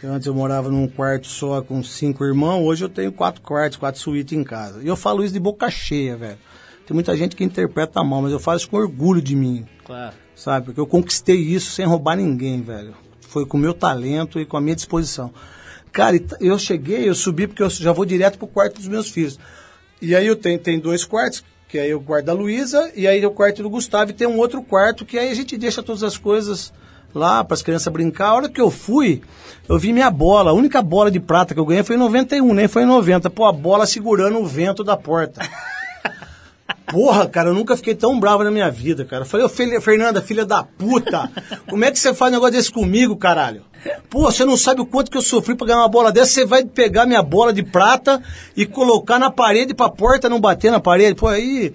Eu, 0.00 0.12
antes 0.12 0.28
eu 0.28 0.34
morava 0.34 0.70
num 0.70 0.86
quarto 0.86 1.26
só 1.26 1.60
com 1.60 1.82
cinco 1.82 2.24
irmãos, 2.24 2.64
hoje 2.64 2.84
eu 2.84 2.88
tenho 2.88 3.10
quatro 3.10 3.42
quartos, 3.42 3.76
quatro 3.76 4.00
suítes 4.00 4.38
em 4.38 4.44
casa. 4.44 4.80
E 4.80 4.86
eu 4.86 4.94
falo 4.94 5.24
isso 5.24 5.32
de 5.32 5.40
boca 5.40 5.68
cheia, 5.68 6.16
velho. 6.16 6.38
Tem 6.86 6.94
muita 6.94 7.16
gente 7.16 7.34
que 7.34 7.42
interpreta 7.42 8.04
mal, 8.04 8.22
mas 8.22 8.30
eu 8.30 8.38
faço 8.38 8.70
com 8.70 8.76
orgulho 8.76 9.20
de 9.20 9.34
mim. 9.34 9.66
Claro. 9.84 10.14
Sabe? 10.38 10.66
Porque 10.66 10.80
eu 10.80 10.86
conquistei 10.86 11.36
isso 11.36 11.72
sem 11.72 11.84
roubar 11.84 12.14
ninguém, 12.14 12.62
velho. 12.62 12.94
Foi 13.22 13.44
com 13.44 13.56
o 13.56 13.60
meu 13.60 13.74
talento 13.74 14.40
e 14.40 14.46
com 14.46 14.56
a 14.56 14.60
minha 14.60 14.76
disposição. 14.76 15.32
Cara, 15.90 16.16
eu 16.40 16.56
cheguei, 16.56 17.08
eu 17.08 17.14
subi 17.14 17.48
porque 17.48 17.62
eu 17.62 17.68
já 17.68 17.90
vou 17.92 18.04
direto 18.04 18.38
pro 18.38 18.46
quarto 18.46 18.76
dos 18.76 18.86
meus 18.86 19.10
filhos. 19.10 19.36
E 20.00 20.14
aí 20.14 20.28
eu 20.28 20.36
tenho, 20.36 20.56
tenho 20.60 20.80
dois 20.80 21.04
quartos, 21.04 21.42
que 21.66 21.76
aí 21.76 21.90
eu 21.90 21.98
guardo 21.98 22.26
da 22.26 22.32
Luísa, 22.32 22.92
e 22.94 23.08
aí 23.08 23.26
o 23.26 23.32
quarto 23.32 23.64
do 23.64 23.68
Gustavo, 23.68 24.12
e 24.12 24.14
tem 24.14 24.28
um 24.28 24.38
outro 24.38 24.62
quarto, 24.62 25.04
que 25.04 25.18
aí 25.18 25.28
a 25.28 25.34
gente 25.34 25.58
deixa 25.58 25.82
todas 25.82 26.04
as 26.04 26.16
coisas 26.16 26.72
lá 27.12 27.42
para 27.42 27.54
as 27.54 27.62
crianças 27.62 27.92
brincar. 27.92 28.28
A 28.28 28.34
hora 28.34 28.48
que 28.48 28.60
eu 28.60 28.70
fui, 28.70 29.20
eu 29.68 29.76
vi 29.76 29.92
minha 29.92 30.08
bola. 30.08 30.52
A 30.52 30.54
única 30.54 30.80
bola 30.80 31.10
de 31.10 31.18
prata 31.18 31.52
que 31.52 31.58
eu 31.58 31.66
ganhei 31.66 31.82
foi 31.82 31.96
em 31.96 31.98
91, 31.98 32.54
nem 32.54 32.68
foi 32.68 32.84
em 32.84 32.86
90. 32.86 33.28
Pô, 33.28 33.44
a 33.44 33.52
bola 33.52 33.86
segurando 33.86 34.38
o 34.38 34.46
vento 34.46 34.84
da 34.84 34.96
porta. 34.96 35.40
Porra, 36.86 37.26
cara, 37.26 37.50
eu 37.50 37.54
nunca 37.54 37.76
fiquei 37.76 37.94
tão 37.94 38.18
bravo 38.18 38.44
na 38.44 38.50
minha 38.50 38.70
vida, 38.70 39.04
cara. 39.04 39.24
falei, 39.24 39.44
ô 39.46 39.48
Fernanda, 39.48 40.22
filha 40.22 40.44
da 40.44 40.62
puta, 40.62 41.30
como 41.68 41.84
é 41.84 41.90
que 41.90 41.98
você 41.98 42.14
faz 42.14 42.30
um 42.30 42.34
negócio 42.34 42.54
desse 42.54 42.70
comigo, 42.70 43.16
caralho? 43.16 43.62
Pô, 44.10 44.22
você 44.22 44.44
não 44.44 44.56
sabe 44.56 44.80
o 44.80 44.86
quanto 44.86 45.10
que 45.10 45.16
eu 45.16 45.22
sofri 45.22 45.54
pra 45.54 45.66
ganhar 45.66 45.80
uma 45.80 45.88
bola 45.88 46.10
dessa, 46.10 46.32
você 46.32 46.46
vai 46.46 46.64
pegar 46.64 47.06
minha 47.06 47.22
bola 47.22 47.52
de 47.52 47.62
prata 47.62 48.22
e 48.56 48.66
colocar 48.66 49.18
na 49.18 49.30
parede 49.30 49.74
pra 49.74 49.88
porta 49.88 50.28
não 50.28 50.40
bater 50.40 50.70
na 50.70 50.80
parede. 50.80 51.14
Pô, 51.14 51.28
aí. 51.28 51.72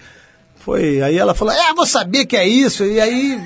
Foi. 0.56 1.02
Aí 1.02 1.18
ela 1.18 1.34
falou, 1.34 1.54
é, 1.54 1.74
vou 1.74 1.86
saber 1.86 2.26
que 2.26 2.36
é 2.36 2.48
isso. 2.48 2.84
E 2.84 3.00
aí. 3.00 3.40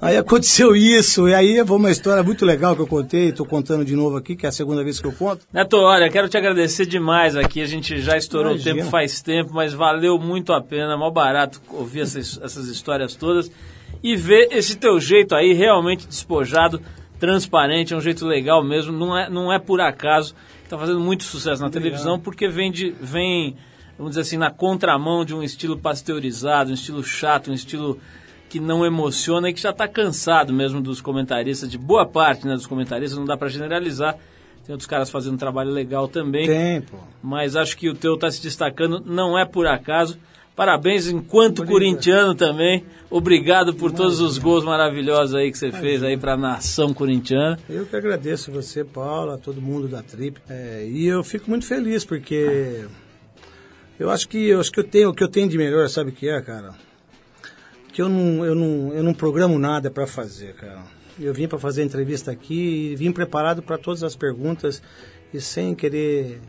Aí 0.00 0.16
aconteceu 0.16 0.76
isso, 0.76 1.28
e 1.28 1.34
aí 1.34 1.64
foi 1.66 1.76
uma 1.76 1.90
história 1.90 2.22
muito 2.22 2.44
legal 2.44 2.76
que 2.76 2.82
eu 2.82 2.86
contei, 2.86 3.28
estou 3.28 3.46
contando 3.46 3.84
de 3.84 3.96
novo 3.96 4.16
aqui, 4.16 4.36
que 4.36 4.46
é 4.46 4.48
a 4.48 4.52
segunda 4.52 4.84
vez 4.84 5.00
que 5.00 5.06
eu 5.06 5.12
conto. 5.12 5.46
Neto, 5.52 5.76
olha, 5.76 6.10
quero 6.10 6.28
te 6.28 6.36
agradecer 6.36 6.86
demais 6.86 7.36
aqui, 7.36 7.60
a 7.60 7.66
gente 7.66 8.00
já 8.00 8.16
estourou 8.16 8.54
o 8.54 8.62
tempo 8.62 8.84
faz 8.84 9.20
tempo, 9.20 9.50
mas 9.52 9.72
valeu 9.72 10.18
muito 10.18 10.52
a 10.52 10.60
pena, 10.60 10.96
mal 10.96 11.10
barato 11.10 11.60
ouvir 11.70 12.00
essas, 12.00 12.38
essas 12.42 12.68
histórias 12.68 13.14
todas 13.14 13.50
e 14.02 14.16
ver 14.16 14.48
esse 14.52 14.76
teu 14.76 15.00
jeito 15.00 15.34
aí 15.34 15.52
realmente 15.52 16.06
despojado, 16.06 16.80
transparente, 17.18 17.92
é 17.92 17.96
um 17.96 18.00
jeito 18.00 18.24
legal 18.24 18.62
mesmo, 18.62 18.92
não 18.92 19.16
é, 19.16 19.28
não 19.28 19.52
é 19.52 19.58
por 19.58 19.80
acaso, 19.80 20.34
está 20.62 20.78
fazendo 20.78 21.00
muito 21.00 21.24
sucesso 21.24 21.60
na 21.60 21.70
televisão, 21.70 22.18
porque 22.18 22.48
vem, 22.48 22.70
de, 22.70 22.90
vem, 23.00 23.56
vamos 23.96 24.12
dizer 24.12 24.20
assim, 24.20 24.36
na 24.36 24.50
contramão 24.50 25.24
de 25.24 25.34
um 25.34 25.42
estilo 25.42 25.76
pasteurizado, 25.76 26.70
um 26.70 26.74
estilo 26.74 27.02
chato, 27.02 27.50
um 27.50 27.54
estilo 27.54 27.98
que 28.48 28.58
não 28.58 28.84
emociona 28.84 29.50
e 29.50 29.52
que 29.52 29.60
já 29.60 29.70
está 29.70 29.86
cansado 29.86 30.52
mesmo 30.52 30.80
dos 30.80 31.00
comentaristas, 31.00 31.70
de 31.70 31.78
boa 31.78 32.06
parte 32.06 32.46
né, 32.46 32.54
dos 32.54 32.66
comentaristas, 32.66 33.18
não 33.18 33.26
dá 33.26 33.36
para 33.36 33.48
generalizar. 33.48 34.16
Tem 34.64 34.72
outros 34.72 34.86
caras 34.86 35.10
fazendo 35.10 35.34
um 35.34 35.38
trabalho 35.38 35.70
legal 35.70 36.08
também. 36.08 36.46
Tem, 36.46 36.80
pô. 36.82 36.98
Mas 37.22 37.56
acho 37.56 37.76
que 37.76 37.88
o 37.88 37.94
teu 37.94 38.14
está 38.14 38.30
se 38.30 38.42
destacando, 38.42 39.02
não 39.04 39.38
é 39.38 39.44
por 39.44 39.66
acaso. 39.66 40.18
Parabéns 40.54 41.06
enquanto 41.06 41.62
Obrigado. 41.62 41.72
corintiano 41.72 42.34
também. 42.34 42.84
Obrigado 43.08 43.74
por 43.74 43.92
todos 43.92 44.20
os 44.20 44.38
gols 44.38 44.64
maravilhosos 44.64 45.34
aí 45.36 45.52
que 45.52 45.56
você 45.56 45.70
fez 45.70 46.02
aí 46.02 46.16
para 46.16 46.32
a 46.32 46.36
nação 46.36 46.92
corintiana. 46.92 47.58
Eu 47.70 47.86
que 47.86 47.94
agradeço 47.94 48.50
você, 48.50 48.82
Paula, 48.84 49.38
todo 49.38 49.62
mundo 49.62 49.86
da 49.86 50.02
Trip. 50.02 50.40
É, 50.48 50.84
e 50.90 51.06
eu 51.06 51.22
fico 51.22 51.48
muito 51.48 51.64
feliz 51.64 52.04
porque 52.04 52.84
eu 53.98 54.10
acho 54.10 54.28
que 54.28 54.48
eu 54.48 54.58
acho 54.58 54.72
que 54.72 54.80
eu 54.80 54.84
tenho 54.84 55.10
o 55.10 55.14
que 55.14 55.22
eu 55.22 55.28
tenho 55.28 55.48
de 55.48 55.56
melhor, 55.56 55.88
sabe 55.88 56.10
o 56.10 56.12
que 56.12 56.28
é, 56.28 56.40
cara? 56.40 56.74
Que 57.98 58.02
eu 58.02 58.08
não, 58.08 58.44
eu 58.44 58.54
não, 58.54 58.92
eu 58.94 59.02
não 59.02 59.12
programo 59.12 59.58
nada 59.58 59.90
para 59.90 60.06
fazer, 60.06 60.54
cara. 60.54 60.82
Eu 61.18 61.34
vim 61.34 61.48
para 61.48 61.58
fazer 61.58 61.82
a 61.82 61.84
entrevista 61.84 62.30
aqui 62.30 62.92
e 62.92 62.94
vim 62.94 63.10
preparado 63.10 63.60
para 63.60 63.76
todas 63.76 64.04
as 64.04 64.14
perguntas 64.14 64.80
e 65.34 65.40
sem 65.40 65.74
querer 65.74 66.40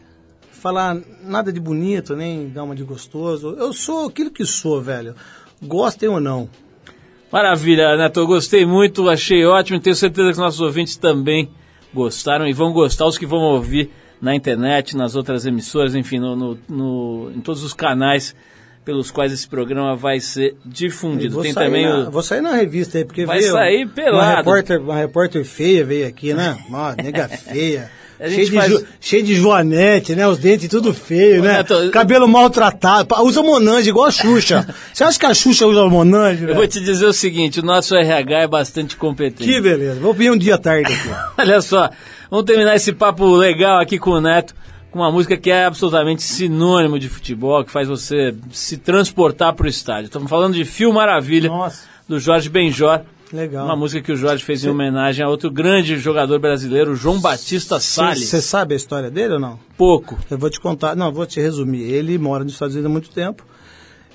falar 0.52 0.96
nada 1.24 1.52
de 1.52 1.60
bonito, 1.60 2.16
nem 2.16 2.50
dar 2.50 2.64
uma 2.66 2.76
de 2.76 2.84
gostoso. 2.84 3.56
Eu 3.58 3.74
sou 3.74 4.06
aquilo 4.10 4.30
que 4.30 4.46
sou, 4.46 4.80
velho. 4.80 5.16
Gostem 5.60 6.08
ou 6.08 6.20
não. 6.20 6.48
Maravilha, 7.32 7.98
Neto. 7.98 8.20
Eu 8.20 8.28
gostei 8.28 8.64
muito, 8.64 9.10
achei 9.10 9.44
ótimo. 9.44 9.80
Tenho 9.80 9.96
certeza 9.96 10.28
que 10.28 10.34
os 10.34 10.38
nossos 10.38 10.62
ouvintes 10.62 10.98
também 10.98 11.50
gostaram 11.92 12.48
e 12.48 12.54
vão 12.54 12.72
gostar. 12.72 13.08
Os 13.08 13.18
que 13.18 13.26
vão 13.26 13.40
ouvir 13.40 13.90
na 14.22 14.36
internet, 14.36 14.96
nas 14.96 15.16
outras 15.16 15.48
emissoras, 15.48 15.96
enfim, 15.96 16.20
no, 16.20 16.36
no- 16.36 16.60
no- 16.70 17.32
em 17.36 17.42
todos 17.42 17.64
os 17.64 17.74
canais 17.74 18.36
pelos 18.90 19.12
quais 19.12 19.32
esse 19.32 19.48
programa 19.48 19.96
vai 19.96 20.20
ser 20.20 20.56
difundido. 20.66 21.36
Vou 21.36 21.44
Tem 21.44 21.54
sair 21.54 21.66
também 21.66 21.86
na, 21.88 22.08
o. 22.08 22.12
vou 22.12 22.24
sair 22.24 22.42
na 22.42 22.56
revista 22.56 22.98
aí, 22.98 23.06
porque 23.06 23.24
Vai 23.24 23.38
veio 23.40 23.52
sair 23.52 23.84
Uma 23.86 23.94
pelado. 23.94 24.38
repórter, 24.38 24.82
uma 24.82 24.96
repórter 24.96 25.46
feia 25.46 25.86
veio 25.86 26.08
aqui, 26.08 26.34
né? 26.34 26.58
Uma 26.68 26.96
nega 26.96 27.28
feia. 27.30 27.92
Cheio 28.20 28.46
de, 28.50 28.52
faz- 28.56 28.70
jo- 28.72 28.86
cheio 29.00 29.24
de 29.24 29.36
joanete, 29.36 30.16
né? 30.16 30.28
Os 30.28 30.40
dentes 30.40 30.68
tudo 30.68 30.92
feio, 30.92 31.42
né? 31.44 31.58
Neto, 31.60 31.90
Cabelo 31.92 32.28
maltratado. 32.28 33.14
Usa 33.24 33.44
Monange 33.44 33.90
igual 33.90 34.08
a 34.08 34.12
Xuxa. 34.12 34.68
Você 34.92 35.04
acha 35.04 35.20
que 35.20 35.26
a 35.28 35.34
Xuxa 35.36 35.68
usa 35.68 35.86
Monange? 35.88 36.42
Eu 36.42 36.48
velho? 36.48 36.58
vou 36.60 36.68
te 36.68 36.80
dizer 36.82 37.06
o 37.06 37.14
seguinte: 37.14 37.60
o 37.60 37.64
nosso 37.64 37.96
RH 37.96 38.40
é 38.42 38.48
bastante 38.48 38.98
competente. 38.98 39.44
Que 39.50 39.62
beleza. 39.62 40.00
Vou 40.02 40.14
vir 40.16 40.32
um 40.32 40.38
dia 40.38 40.58
tarde 40.58 40.92
aqui. 40.92 41.10
Olha 41.38 41.62
só, 41.62 41.90
vamos 42.30 42.46
terminar 42.46 42.76
esse 42.76 42.92
papo 42.92 43.26
legal 43.36 43.80
aqui 43.80 43.98
com 44.00 44.10
o 44.12 44.20
Neto, 44.22 44.54
com 44.92 45.00
uma 45.00 45.12
música 45.12 45.38
que 45.38 45.52
é 45.52 45.66
absolutamente 45.66 46.24
sinônimo 46.24 46.98
de 46.98 47.10
futebol, 47.10 47.64
que 47.64 47.72
faz 47.72 47.88
você 47.88 48.36
se 48.52 48.78
transportar 48.78 49.54
para 49.54 49.66
o 49.66 49.70
estádio. 49.70 50.06
Estamos 50.06 50.30
falando 50.30 50.54
de 50.54 50.66
Fio 50.66 50.92
Maravilha, 50.92 51.50
Nossa. 51.50 51.88
do 52.08 52.20
Jorge 52.20 52.50
Benjor. 52.50 53.02
Legal. 53.32 53.66
Uma 53.66 53.76
música 53.76 54.02
que 54.02 54.12
o 54.12 54.16
Jorge 54.16 54.44
fez 54.44 54.64
em 54.66 54.70
homenagem 54.70 55.24
a 55.24 55.30
outro 55.30 55.52
grande 55.52 55.98
jogador 55.98 56.40
brasileiro, 56.40 56.96
João 56.96 57.20
Batista 57.20 57.80
Salles. 57.80 58.28
Você 58.28 58.42
sabe 58.42 58.74
a 58.74 58.78
história 58.78 59.12
dele 59.12 59.36
ou 59.36 59.40
não? 59.40 59.60
Pouco. 59.78 60.18
Eu 60.32 60.38
vou 60.38 60.50
te 60.50 60.60
contar. 60.60 60.96
Não, 60.96 61.12
vou 61.12 61.28
te 61.28 61.40
resumir. 61.40 61.84
Ele 61.84 62.18
mora 62.18 62.44
nos 62.44 62.54
Estados 62.54 62.74
Unidos 62.74 62.90
há 62.90 62.92
muito 62.92 63.12
tempo 63.12 63.46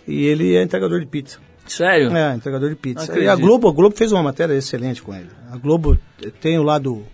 e 0.06 0.26
ele 0.26 0.56
é 0.56 0.62
entregador 0.62 0.98
de 0.98 1.06
pizza. 1.06 1.38
Sério? 1.66 2.14
É, 2.14 2.34
entregador 2.34 2.68
de 2.68 2.76
pizza. 2.76 3.18
E 3.18 3.28
a. 3.28 3.36
Globo, 3.36 3.68
a 3.68 3.72
Globo 3.72 3.96
fez 3.96 4.12
uma 4.12 4.22
matéria 4.22 4.54
excelente 4.54 5.00
com 5.00 5.14
ele. 5.14 5.30
A 5.50 5.56
Globo 5.56 5.98
tem 6.40 6.58
o 6.58 6.62
lado, 6.62 7.04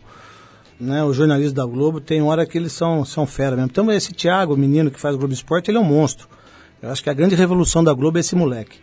né, 0.80 1.04
o 1.04 1.12
jornalista 1.12 1.54
da 1.54 1.66
Globo 1.66 2.00
tem 2.00 2.22
hora 2.22 2.46
que 2.46 2.56
eles 2.56 2.72
são, 2.72 3.04
são 3.04 3.26
fera 3.26 3.54
mesmo. 3.54 3.68
Então 3.70 3.92
esse 3.92 4.12
Thiago, 4.12 4.54
o 4.54 4.56
menino 4.56 4.90
que 4.90 4.98
faz 4.98 5.14
Globo 5.14 5.32
Esporte, 5.32 5.70
ele 5.70 5.78
é 5.78 5.80
um 5.80 5.84
monstro. 5.84 6.26
Eu 6.82 6.90
acho 6.90 7.02
que 7.02 7.10
a 7.10 7.14
grande 7.14 7.34
revolução 7.34 7.84
da 7.84 7.92
Globo 7.92 8.16
é 8.16 8.20
esse 8.20 8.34
moleque. 8.34 8.78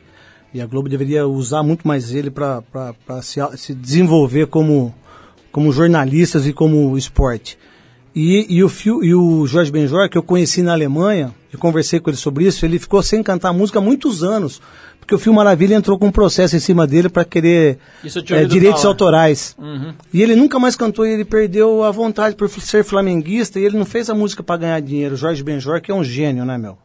E 0.54 0.62
a 0.62 0.66
Globo 0.66 0.88
deveria 0.88 1.28
usar 1.28 1.64
muito 1.64 1.88
mais 1.88 2.14
ele 2.14 2.30
para 2.30 2.64
se, 3.22 3.40
se 3.58 3.74
desenvolver 3.74 4.48
como, 4.48 4.94
como 5.52 5.72
jornalistas 5.72 6.46
e 6.46 6.54
como 6.54 6.98
esporte. 6.98 7.58
E, 8.16 8.46
e, 8.50 8.64
o, 8.64 8.72
e 9.04 9.14
o 9.14 9.46
Jorge 9.46 9.72
Benjor, 9.72 10.10
que 10.10 10.18
eu 10.18 10.24
conheci 10.24 10.62
na 10.62 10.74
Alemanha, 10.74 11.34
eu 11.52 11.60
conversei 11.60 12.00
com 12.00 12.10
ele 12.10 12.18
sobre 12.18 12.46
isso, 12.46 12.66
ele 12.66 12.80
ficou 12.80 13.04
sem 13.04 13.22
cantar 13.22 13.54
música 13.54 13.80
há 13.80 13.82
muitos 13.82 14.24
anos. 14.24 14.62
Porque 15.08 15.16
o 15.16 15.20
Fio 15.20 15.34
Maravilha 15.34 15.74
entrou 15.74 15.98
com 15.98 16.08
um 16.08 16.12
processo 16.12 16.58
em 16.58 16.60
cima 16.60 16.86
dele 16.86 17.08
para 17.08 17.24
querer 17.24 17.80
ouvido 18.04 18.50
direitos 18.50 18.82
falar. 18.82 18.92
autorais. 18.92 19.56
Uhum. 19.58 19.94
E 20.12 20.22
ele 20.22 20.36
nunca 20.36 20.60
mais 20.60 20.76
cantou 20.76 21.08
e 21.08 21.12
ele 21.12 21.24
perdeu 21.24 21.82
a 21.82 21.92
vontade 21.92 22.36
por 22.36 22.50
ser 22.50 22.84
flamenguista 22.84 23.58
e 23.58 23.64
ele 23.64 23.78
não 23.78 23.86
fez 23.86 24.10
a 24.10 24.14
música 24.14 24.44
para 24.44 24.58
ganhar 24.58 24.82
dinheiro. 24.82 25.16
Jorge 25.16 25.42
Benjor, 25.42 25.80
que 25.80 25.92
é 25.92 25.96
um 25.96 26.04
gênio, 26.04 26.44
né, 26.44 26.58
meu? 26.58 26.78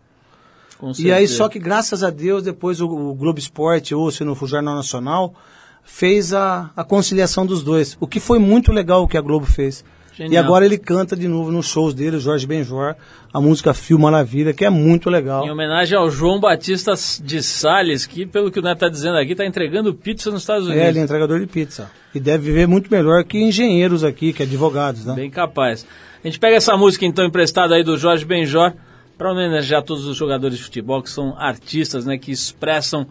E 1.00 1.10
aí, 1.10 1.26
só 1.26 1.48
que 1.48 1.58
graças 1.58 2.04
a 2.04 2.10
Deus, 2.10 2.44
depois 2.44 2.80
o, 2.80 2.86
o 2.86 3.12
Globo 3.12 3.40
Esporte, 3.40 3.92
ou 3.92 4.08
se 4.12 4.22
não 4.22 4.36
for 4.36 4.44
o 4.44 4.48
Jornal 4.48 4.76
Nacional, 4.76 5.34
fez 5.82 6.32
a, 6.32 6.70
a 6.76 6.84
conciliação 6.84 7.44
dos 7.44 7.64
dois. 7.64 7.96
O 7.98 8.06
que 8.06 8.20
foi 8.20 8.38
muito 8.38 8.70
legal 8.70 9.02
o 9.02 9.08
que 9.08 9.18
a 9.18 9.20
Globo 9.20 9.46
fez. 9.46 9.84
Genial. 10.16 10.32
E 10.32 10.36
agora 10.46 10.64
ele 10.64 10.76
canta 10.76 11.16
de 11.16 11.26
novo 11.26 11.50
nos 11.50 11.66
shows 11.68 11.94
dele, 11.94 12.18
Jorge 12.18 12.46
Benjor, 12.46 12.94
a 13.32 13.40
música 13.40 13.72
Fio 13.72 13.98
Maravilha, 13.98 14.52
que 14.52 14.64
é 14.64 14.68
muito 14.70 15.08
legal. 15.08 15.46
Em 15.46 15.50
homenagem 15.50 15.96
ao 15.96 16.10
João 16.10 16.38
Batista 16.38 16.92
de 17.22 17.42
Salles, 17.42 18.04
que, 18.06 18.26
pelo 18.26 18.50
que 18.50 18.58
o 18.58 18.62
Neto 18.62 18.74
está 18.76 18.88
dizendo 18.88 19.16
aqui, 19.16 19.32
está 19.32 19.46
entregando 19.46 19.94
pizza 19.94 20.30
nos 20.30 20.42
Estados 20.42 20.66
Unidos. 20.66 20.82
É, 20.84 20.88
ele 20.88 20.98
é 20.98 21.02
entregador 21.02 21.40
de 21.40 21.46
pizza. 21.46 21.90
E 22.14 22.20
deve 22.20 22.44
viver 22.44 22.68
muito 22.68 22.90
melhor 22.90 23.24
que 23.24 23.38
engenheiros 23.38 24.04
aqui, 24.04 24.32
que 24.34 24.42
advogados, 24.42 25.06
né? 25.06 25.14
Bem 25.14 25.30
capaz. 25.30 25.86
A 26.22 26.26
gente 26.28 26.38
pega 26.38 26.56
essa 26.56 26.76
música 26.76 27.06
então 27.06 27.24
emprestada 27.24 27.74
aí 27.74 27.82
do 27.82 27.96
Jorge 27.96 28.24
Benjor 28.24 28.72
para 29.16 29.32
homenagear 29.32 29.82
todos 29.82 30.06
os 30.06 30.16
jogadores 30.16 30.58
de 30.58 30.64
futebol 30.64 31.02
que 31.02 31.08
são 31.10 31.34
artistas, 31.38 32.04
né, 32.04 32.18
que 32.18 32.30
expressam 32.32 33.06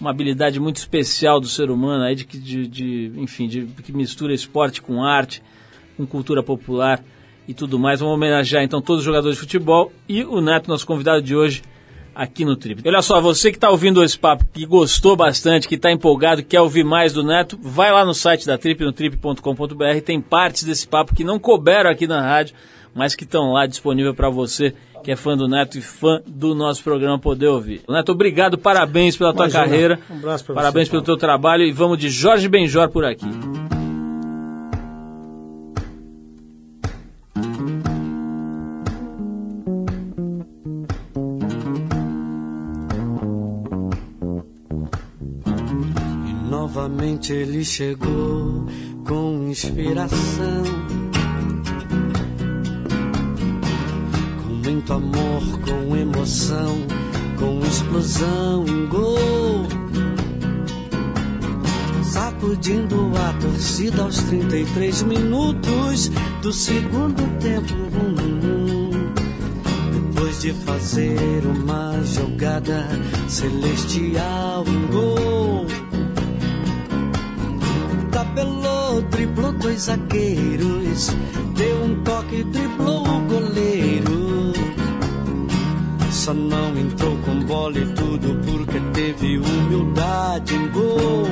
uma 0.00 0.10
habilidade 0.10 0.58
muito 0.60 0.76
especial 0.76 1.40
do 1.40 1.46
ser 1.48 1.70
humano 1.70 2.04
aí 2.04 2.14
de 2.14 2.24
que 2.24 2.36
de, 2.38 2.66
de- 2.66 3.12
enfim, 3.16 3.46
de 3.48 3.66
que 3.82 3.92
mistura 3.92 4.32
esporte 4.34 4.82
com 4.82 5.02
arte, 5.04 5.42
com 5.96 6.06
cultura 6.06 6.42
popular 6.42 7.02
e 7.46 7.54
tudo 7.54 7.78
mais. 7.78 8.00
Vamos 8.00 8.14
homenagear 8.14 8.62
então 8.62 8.80
todos 8.80 9.00
os 9.00 9.04
jogadores 9.04 9.36
de 9.36 9.40
futebol 9.40 9.92
e 10.08 10.24
o 10.24 10.40
Neto, 10.40 10.68
nosso 10.68 10.86
convidado 10.86 11.20
de 11.22 11.34
hoje, 11.36 11.62
aqui 12.14 12.44
no 12.44 12.56
Trip. 12.56 12.82
Olha 12.86 13.02
só, 13.02 13.20
você 13.20 13.50
que 13.50 13.56
está 13.56 13.70
ouvindo 13.70 14.02
esse 14.02 14.18
papo, 14.18 14.44
que 14.52 14.64
gostou 14.64 15.16
bastante, 15.16 15.66
que 15.68 15.74
está 15.74 15.90
empolgado, 15.90 16.42
que 16.42 16.48
quer 16.50 16.60
ouvir 16.60 16.84
mais 16.84 17.12
do 17.12 17.22
Neto, 17.24 17.58
vai 17.60 17.90
lá 17.92 18.04
no 18.04 18.14
site 18.14 18.46
da 18.46 18.56
Trip, 18.56 18.84
no 18.84 18.92
trip.com.br, 18.92 20.00
tem 20.04 20.20
partes 20.20 20.64
desse 20.64 20.86
papo 20.86 21.14
que 21.14 21.24
não 21.24 21.38
couberam 21.38 21.90
aqui 21.90 22.06
na 22.06 22.20
rádio, 22.20 22.54
mas 22.94 23.14
que 23.16 23.24
estão 23.24 23.52
lá 23.52 23.66
disponível 23.66 24.14
para 24.14 24.30
você 24.30 24.72
que 25.02 25.10
é 25.10 25.16
fã 25.16 25.36
do 25.36 25.46
Neto 25.46 25.76
e 25.76 25.82
fã 25.82 26.22
do 26.26 26.54
nosso 26.54 26.82
programa 26.82 27.18
poder 27.18 27.48
ouvir. 27.48 27.82
Neto, 27.86 28.12
obrigado, 28.12 28.56
parabéns 28.56 29.16
pela 29.18 29.34
tua 29.34 29.44
Imagina. 29.44 29.64
carreira, 29.64 30.00
Um 30.10 30.14
abraço 30.16 30.44
pra 30.46 30.54
parabéns 30.54 30.86
você, 30.86 30.92
pelo 30.92 31.02
Paulo. 31.02 31.18
teu 31.18 31.28
trabalho 31.28 31.62
e 31.64 31.72
vamos 31.72 31.98
de 31.98 32.08
Jorge 32.08 32.48
Benjor 32.48 32.88
por 32.88 33.04
aqui. 33.04 33.26
Novamente 47.04 47.32
ele 47.34 47.62
chegou 47.62 48.66
com 49.06 49.48
inspiração. 49.50 50.62
Com 54.42 54.54
muito 54.54 54.92
amor, 54.92 55.42
com 55.66 55.96
emoção, 55.96 56.78
com 57.38 57.60
explosão, 57.60 58.64
um 58.64 58.88
gol. 58.88 59.18
Sacudindo 62.04 63.12
a 63.18 63.32
torcida 63.34 64.02
aos 64.02 64.18
33 64.22 65.02
minutos 65.02 66.10
do 66.40 66.52
segundo 66.52 67.22
tempo. 67.38 67.74
Hum, 67.74 68.14
hum. 68.42 69.12
Depois 69.92 70.40
de 70.40 70.52
fazer 70.52 71.44
uma 71.44 72.02
jogada 72.02 72.88
celestial, 73.28 74.64
um 74.66 74.86
gol. 74.86 75.33
Driblou 79.34 79.52
dois 79.52 79.80
zagueiros, 79.82 81.10
deu 81.56 81.84
um 81.84 82.02
toque, 82.04 82.44
driblou 82.44 83.02
o 83.02 83.20
goleiro. 83.22 84.52
Só 86.10 86.32
não 86.32 86.78
entrou 86.78 87.16
com 87.18 87.40
bola 87.40 87.76
e 87.76 87.86
tudo 87.86 88.40
porque 88.46 88.80
teve 88.92 89.38
humildade 89.38 90.54
em 90.54 90.68
gol. 90.68 91.26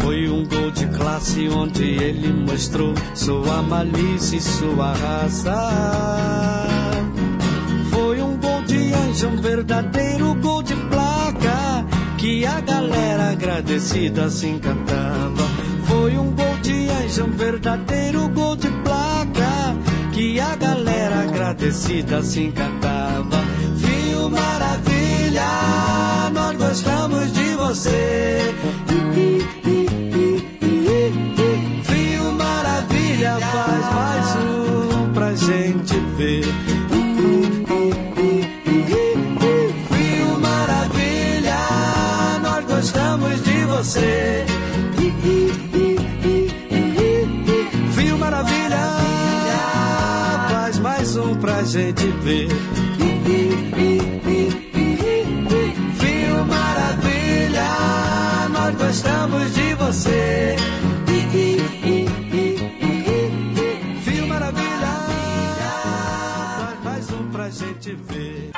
Foi 0.00 0.28
um 0.28 0.46
gol 0.46 0.70
de 0.70 0.86
classe 0.88 1.48
onde 1.48 1.84
ele 1.84 2.32
mostrou 2.32 2.94
sua 3.14 3.62
malícia 3.62 4.36
e 4.36 4.40
sua 4.40 4.92
raça. 4.92 6.68
Foi 7.90 8.20
um 8.20 8.36
gol 8.36 8.62
de 8.62 8.92
anjo, 8.92 9.28
um 9.28 9.40
verdadeiro 9.40 10.34
gol 10.34 10.62
de 10.62 10.79
que 12.20 12.44
a 12.44 12.60
galera 12.60 13.30
agradecida 13.30 14.28
se 14.28 14.46
encantava. 14.46 15.42
Foi 15.86 16.18
um 16.18 16.30
gol 16.32 16.56
de 16.62 16.88
anjo, 16.90 17.24
um 17.24 17.30
verdadeiro 17.30 18.28
gol 18.28 18.56
de 18.56 18.68
placa 18.68 19.74
que 20.12 20.38
a 20.38 20.54
galera 20.54 21.22
agradecida 21.22 22.22
se 22.22 22.42
encantava. 22.42 23.49
viver. 52.30 52.48
Maravilha, 56.46 57.68
nós 58.52 58.74
gostamos 58.76 59.54
de 59.54 59.74
você. 59.74 60.56
Viu 64.04 64.26
Maravilha, 64.26 64.86
faz 66.58 66.84
mais 66.84 67.10
um 67.10 67.30
pra 67.30 67.50
gente 67.50 67.94
ver. 67.94 68.50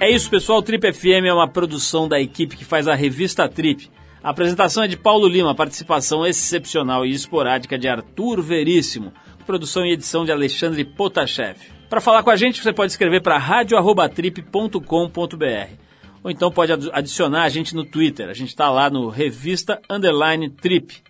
É 0.00 0.10
isso, 0.10 0.30
pessoal. 0.30 0.62
Trip 0.62 0.92
FM 0.92 1.26
é 1.26 1.32
uma 1.32 1.48
produção 1.48 2.08
da 2.08 2.20
equipe 2.20 2.56
que 2.56 2.64
faz 2.64 2.86
a 2.86 2.94
revista 2.94 3.48
Trip. 3.48 3.90
A 4.22 4.30
apresentação 4.30 4.82
é 4.82 4.88
de 4.88 4.96
Paulo 4.96 5.28
Lima, 5.28 5.54
participação 5.54 6.26
excepcional 6.26 7.06
e 7.06 7.12
esporádica 7.12 7.78
de 7.78 7.86
Arthur 7.86 8.42
Veríssimo, 8.42 9.12
produção 9.46 9.86
e 9.86 9.92
edição 9.92 10.24
de 10.24 10.32
Alexandre 10.32 10.84
Potashev. 10.84 11.56
Para 11.88 12.00
falar 12.00 12.22
com 12.22 12.30
a 12.30 12.36
gente, 12.36 12.60
você 12.60 12.72
pode 12.72 12.92
escrever 12.92 13.22
para 13.22 13.38
radio@trip.com.br 13.38 15.88
ou 16.22 16.30
então 16.30 16.50
pode 16.50 16.72
adicionar 16.92 17.44
a 17.44 17.48
gente 17.48 17.74
no 17.74 17.84
Twitter. 17.84 18.28
A 18.28 18.34
gente 18.34 18.48
está 18.48 18.70
lá 18.70 18.90
no 18.90 19.08
Revista 19.08 19.80
Underline 19.88 20.50
Trip. 20.50 21.02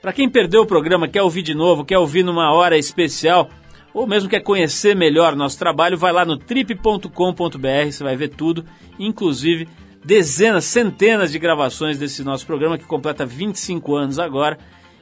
Para 0.00 0.12
quem 0.12 0.30
perdeu 0.30 0.62
o 0.62 0.66
programa, 0.66 1.08
quer 1.08 1.22
ouvir 1.22 1.42
de 1.42 1.54
novo, 1.54 1.84
quer 1.84 1.98
ouvir 1.98 2.22
numa 2.22 2.52
hora 2.52 2.78
especial, 2.78 3.50
ou 3.92 4.06
mesmo 4.06 4.28
quer 4.28 4.40
conhecer 4.40 4.94
melhor 4.94 5.34
nosso 5.34 5.58
trabalho, 5.58 5.98
vai 5.98 6.12
lá 6.12 6.24
no 6.24 6.36
trip.com.br, 6.36 7.90
você 7.90 8.04
vai 8.04 8.16
ver 8.16 8.28
tudo, 8.28 8.64
inclusive 8.98 9.66
dezenas, 10.04 10.64
centenas 10.64 11.32
de 11.32 11.38
gravações 11.38 11.98
desse 11.98 12.22
nosso 12.22 12.46
programa 12.46 12.76
que 12.76 12.84
completa 12.84 13.24
25 13.24 13.96
anos 13.96 14.18
agora 14.18 14.58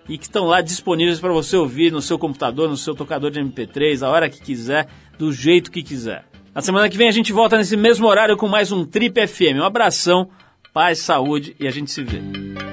e 0.08 0.16
que 0.16 0.24
estão 0.24 0.46
lá 0.46 0.60
disponíveis 0.60 1.20
para 1.20 1.32
você 1.32 1.56
ouvir 1.56 1.92
no 1.92 2.02
seu 2.02 2.18
computador, 2.18 2.68
no 2.68 2.76
seu 2.76 2.94
tocador 2.94 3.30
de 3.30 3.40
MP3, 3.40 4.02
a 4.02 4.10
hora 4.10 4.28
que 4.28 4.40
quiser, 4.40 4.86
do 5.18 5.32
jeito 5.32 5.70
que 5.70 5.82
quiser. 5.82 6.24
Na 6.54 6.60
semana 6.60 6.88
que 6.88 6.98
vem 6.98 7.08
a 7.08 7.12
gente 7.12 7.32
volta 7.32 7.56
nesse 7.56 7.76
mesmo 7.76 8.06
horário 8.06 8.36
com 8.36 8.46
mais 8.46 8.70
um 8.70 8.84
Trip 8.84 9.26
FM. 9.26 9.56
Um 9.56 9.64
abração, 9.64 10.28
paz, 10.72 10.98
saúde 10.98 11.56
e 11.58 11.66
a 11.66 11.70
gente 11.70 11.90
se 11.90 12.02
vê. 12.02 12.71